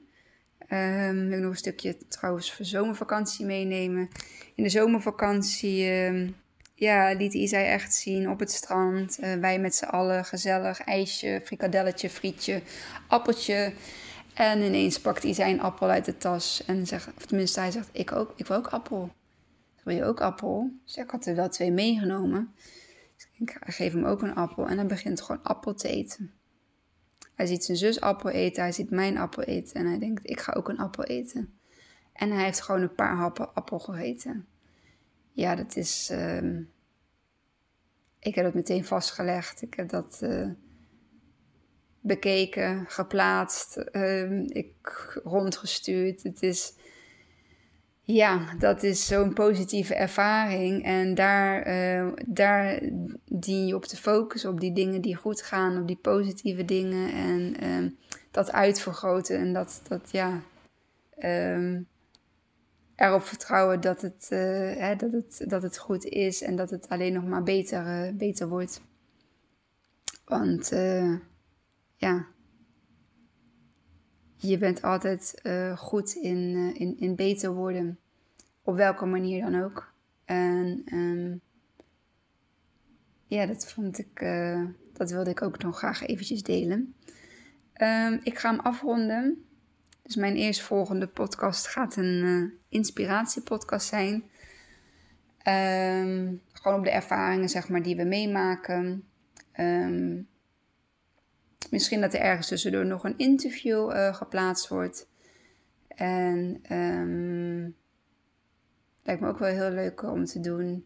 Um, 0.74 1.28
wil 1.28 1.38
ik 1.38 1.44
nog 1.44 1.52
een 1.52 1.58
stukje 1.58 1.98
trouwens 2.08 2.54
voor 2.54 2.66
zomervakantie 2.66 3.46
meenemen. 3.46 4.10
In 4.56 4.64
de 4.64 4.70
zomervakantie 4.70 5.92
um, 5.92 6.36
ja, 6.76 7.14
liet 7.14 7.34
Isai 7.34 7.66
echt 7.66 7.94
zien 7.94 8.30
op 8.30 8.40
het 8.40 8.52
strand. 8.52 9.20
Uh, 9.20 9.34
wij 9.34 9.60
met 9.60 9.76
z'n 9.76 9.86
allen 9.86 10.26
gezellig. 10.26 10.82
IJsje, 10.82 11.42
frikadelletje, 11.44 12.10
frietje, 12.10 12.62
appeltje. 13.08 13.74
En 14.34 14.62
ineens 14.62 15.00
pakt 15.00 15.24
Isai 15.24 15.54
een 15.54 15.62
appel 15.62 15.90
uit 15.90 16.06
de 16.06 16.18
tas. 16.18 16.64
En 16.66 16.88
zegt, 16.88 17.08
of 17.18 17.26
tenminste 17.26 17.60
hij 17.60 17.72
zegt, 17.72 17.90
ik 17.92 18.12
ook, 18.12 18.34
ik 18.36 18.48
wil 18.48 18.58
ook 18.58 18.68
appel. 18.68 19.12
Wil 19.84 19.96
je 19.96 20.04
ook 20.04 20.22
appel? 20.22 20.72
Dus 20.86 20.96
ik 20.96 21.10
had 21.10 21.26
er 21.26 21.36
wel 21.36 21.50
twee 21.50 21.72
meegenomen. 21.72 22.54
Dus 23.16 23.30
ik 23.38 23.58
geef 23.60 23.94
hem 23.94 24.06
ook 24.06 24.22
een 24.22 24.36
appel. 24.36 24.68
En 24.68 24.78
hij 24.78 24.86
begint 24.86 25.22
gewoon 25.22 25.44
appel 25.44 25.74
te 25.74 25.88
eten. 25.88 26.39
Hij 27.40 27.48
ziet 27.48 27.64
zijn 27.64 27.78
zus 27.78 28.02
appel 28.02 28.30
eten, 28.30 28.64
hij 28.64 28.72
ziet 28.72 28.90
mijn 28.90 29.18
appel 29.18 29.44
eten 29.44 29.76
en 29.76 29.86
hij 29.86 30.00
denkt, 30.00 30.30
ik 30.30 30.40
ga 30.40 30.54
ook 30.54 30.70
een 30.70 30.78
appel 30.78 31.04
eten. 31.04 31.60
En 32.14 32.32
hij 32.32 32.44
heeft 32.44 32.62
gewoon 32.62 32.82
een 32.82 32.96
paar 32.96 33.16
happen 33.16 33.54
appel 33.54 33.80
gegeten. 33.80 34.48
ja, 35.32 35.56
dat 35.56 35.76
is. 35.76 36.10
Ehm, 36.10 36.64
ik 38.20 38.36
heb 38.36 38.46
het 38.46 38.54
meteen 38.54 38.86
vastgelegd. 38.86 39.62
Ik 39.62 39.74
heb 39.74 39.90
dat 39.90 40.20
uh, 40.24 40.50
bekeken, 42.00 42.86
geplaatst, 42.88 43.84
uh, 43.92 44.46
ik 44.48 45.20
rondgestuurd. 45.24 46.24
Het 46.24 46.44
is. 46.44 46.74
Ja, 48.12 48.56
dat 48.60 48.84
is 48.84 49.08
zo'n 49.08 49.34
positieve 49.34 49.96
ervaring. 49.96 50.84
En 50.84 51.16
daar, 51.16 51.68
uh, 51.68 52.12
daar 52.26 52.80
dien 53.26 53.68
je 53.68 53.76
op 53.76 53.86
te 53.86 53.98
focussen, 53.98 54.50
op 54.50 54.60
die 54.60 54.74
dingen 54.74 55.02
die 55.02 55.16
goed 55.16 55.42
gaan, 55.42 55.82
op 55.82 55.88
die 55.88 55.98
positieve 55.98 56.66
dingen. 56.66 57.12
En 57.12 57.56
ehm, 57.60 57.90
dat 58.32 58.52
uitvergroten. 58.52 59.38
En 59.38 59.54
dat, 59.54 59.82
dat 59.88 60.12
ja. 60.12 60.42
Um, 61.20 61.88
erop 62.96 63.24
vertrouwen 63.24 63.82
dat 63.82 64.02
het, 64.02 64.28
uh, 64.30 64.40
hè, 64.76 64.96
dat, 64.96 65.12
het, 65.12 65.44
dat 65.48 65.62
het 65.62 65.78
goed 65.78 66.06
is 66.06 66.42
en 66.42 66.56
dat 66.56 66.70
het 66.70 66.90
alleen 66.90 67.14
nog 67.14 67.26
maar 67.26 67.44
beter, 67.44 68.16
beter 68.16 68.48
wordt. 68.48 68.82
Want 70.26 70.72
uh, 70.72 71.16
ja, 71.96 72.26
je 74.42 74.58
bent 74.58 74.82
altijd 74.82 75.42
goed 75.76 76.14
in, 76.14 76.74
in, 76.76 77.00
in 77.00 77.16
beter 77.16 77.54
worden. 77.54 78.00
Op 78.64 78.76
welke 78.76 79.06
manier 79.06 79.42
dan 79.42 79.64
ook. 79.64 79.94
En 80.26 80.82
um, 80.94 81.42
ja, 83.26 83.46
dat 83.46 83.72
vond 83.72 84.00
ik, 84.00 84.20
dat 84.94 85.12
wilde 85.12 85.30
ik 85.30 85.42
ook 85.42 85.64
nog 85.64 85.78
graag 85.78 86.06
eventjes 86.06 86.44
delen. 86.44 86.94
Um, 87.82 88.20
ik 88.24 88.38
ga 88.38 88.50
hem 88.50 88.60
afronden. 88.60 89.44
Dus 90.04 90.16
mijn 90.16 90.36
eerstvolgende 90.36 91.08
podcast 91.08 91.68
gaat 91.68 91.96
een 91.96 92.54
inspiratiepodcast 92.70 93.88
zijn. 93.88 94.14
Um, 95.48 96.42
gewoon 96.54 96.78
op 96.78 96.84
de 96.84 96.92
ervaringen 96.92 97.50
zeg 97.50 97.70
maar, 97.70 97.84
die 97.84 97.96
we 97.96 98.04
meemaken. 98.04 99.04
Um, 99.60 100.28
misschien 101.70 102.02
dat 102.02 102.14
er 102.14 102.20
ergens 102.20 102.48
tussendoor 102.48 102.86
nog 102.86 103.04
een 103.04 103.18
interview 103.18 103.92
uh, 103.92 104.14
geplaatst 104.14 104.68
wordt. 104.68 105.08
En 105.88 106.62
um, 106.72 107.76
lijkt 109.04 109.22
me 109.22 109.28
ook 109.28 109.40
wel 109.40 109.50
heel 109.50 109.70
leuk 109.70 110.04
om 110.04 110.26
te 110.26 110.40
doen. 110.40 110.86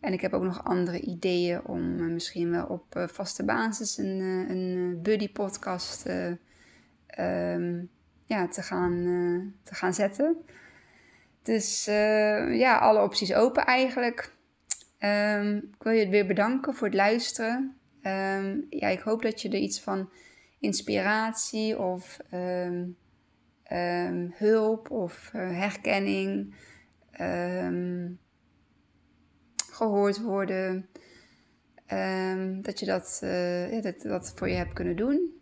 En 0.00 0.12
ik 0.12 0.20
heb 0.20 0.32
ook 0.32 0.42
nog 0.42 0.64
andere 0.64 1.00
ideeën 1.00 1.64
om 1.64 1.98
uh, 1.98 2.12
misschien 2.12 2.50
wel 2.50 2.66
op 2.66 2.96
uh, 2.96 3.06
vaste 3.06 3.44
basis 3.44 3.98
een, 3.98 4.20
een 4.50 4.98
buddy 5.02 5.32
podcast 5.32 6.06
um, 7.18 7.90
ja, 8.24 8.48
te, 8.48 8.62
gaan, 8.62 9.54
te 9.62 9.74
gaan 9.74 9.94
zetten. 9.94 10.36
Dus 11.42 11.84
ja, 11.84 12.78
alle 12.78 13.02
opties 13.02 13.34
open 13.34 13.64
eigenlijk. 13.64 14.32
Um, 14.98 15.56
ik 15.56 15.82
wil 15.82 15.92
je 15.92 16.08
weer 16.08 16.26
bedanken 16.26 16.74
voor 16.74 16.86
het 16.86 16.96
luisteren. 16.96 17.76
Um, 18.06 18.66
ja, 18.70 18.88
ik 18.88 19.00
hoop 19.00 19.22
dat 19.22 19.42
je 19.42 19.48
er 19.48 19.58
iets 19.58 19.80
van 19.80 20.10
inspiratie 20.58 21.78
of 21.78 22.18
um, 22.32 22.96
hulp 24.32 24.90
of 24.90 25.30
uh, 25.34 25.58
herkenning 25.58 26.54
gehoord 29.70 30.20
worden. 30.20 30.88
dat 32.62 32.80
je 32.80 32.86
dat, 32.86 33.20
uh, 33.24 33.82
dat, 33.82 34.00
dat 34.02 34.32
voor 34.34 34.48
je 34.48 34.54
hebt 34.54 34.72
kunnen 34.72 34.96
doen. 34.96 35.34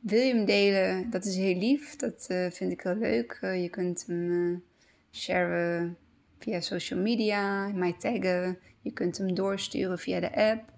Wil 0.00 0.20
je 0.20 0.34
hem 0.34 0.44
delen? 0.44 1.10
Dat 1.10 1.24
is 1.24 1.36
heel 1.36 1.56
lief. 1.56 1.96
Dat 1.96 2.26
uh, 2.30 2.50
vind 2.50 2.72
ik 2.72 2.80
heel 2.80 2.96
leuk. 2.96 3.38
Je 3.40 3.68
kunt 3.70 4.04
hem 4.06 4.62
sharen 5.10 5.96
via 6.38 6.60
social 6.60 7.00
media, 7.00 7.68
mij 7.68 7.92
taggen. 7.98 8.58
Je 8.80 8.92
kunt 8.92 9.18
hem 9.18 9.34
doorsturen 9.34 9.98
via 9.98 10.20
de 10.20 10.34
app. 10.34 10.76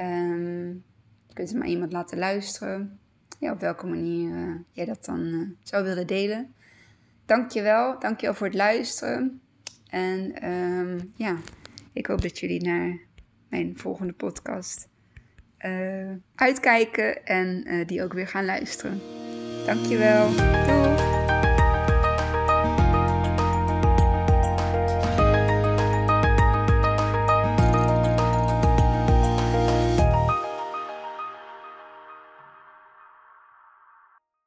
Um, 0.00 0.84
je 1.26 1.34
kunt 1.34 1.50
hem 1.50 1.62
aan 1.62 1.68
iemand 1.68 1.92
laten 1.92 2.18
luisteren. 2.18 2.98
Ja, 3.38 3.52
op 3.52 3.60
welke 3.60 3.86
manier 3.86 4.62
jij 4.70 4.84
dat 4.84 5.04
dan 5.04 5.54
zou 5.62 5.84
willen 5.84 6.06
delen. 6.06 6.54
Dankjewel. 7.26 7.98
Dankjewel 7.98 8.34
voor 8.34 8.46
het 8.46 8.56
luisteren. 8.56 9.40
En 9.86 10.48
um, 10.50 11.12
ja, 11.14 11.36
ik 11.92 12.06
hoop 12.06 12.22
dat 12.22 12.38
jullie 12.38 12.62
naar 12.62 12.98
mijn 13.48 13.78
volgende 13.78 14.12
podcast 14.12 14.88
uh, 15.58 16.10
uitkijken 16.34 17.24
en 17.24 17.64
die 17.86 18.02
ook 18.02 18.12
weer 18.12 18.28
gaan 18.28 18.44
luisteren. 18.44 19.00
Dankjewel. 19.66 20.28
Doei! 20.28 21.09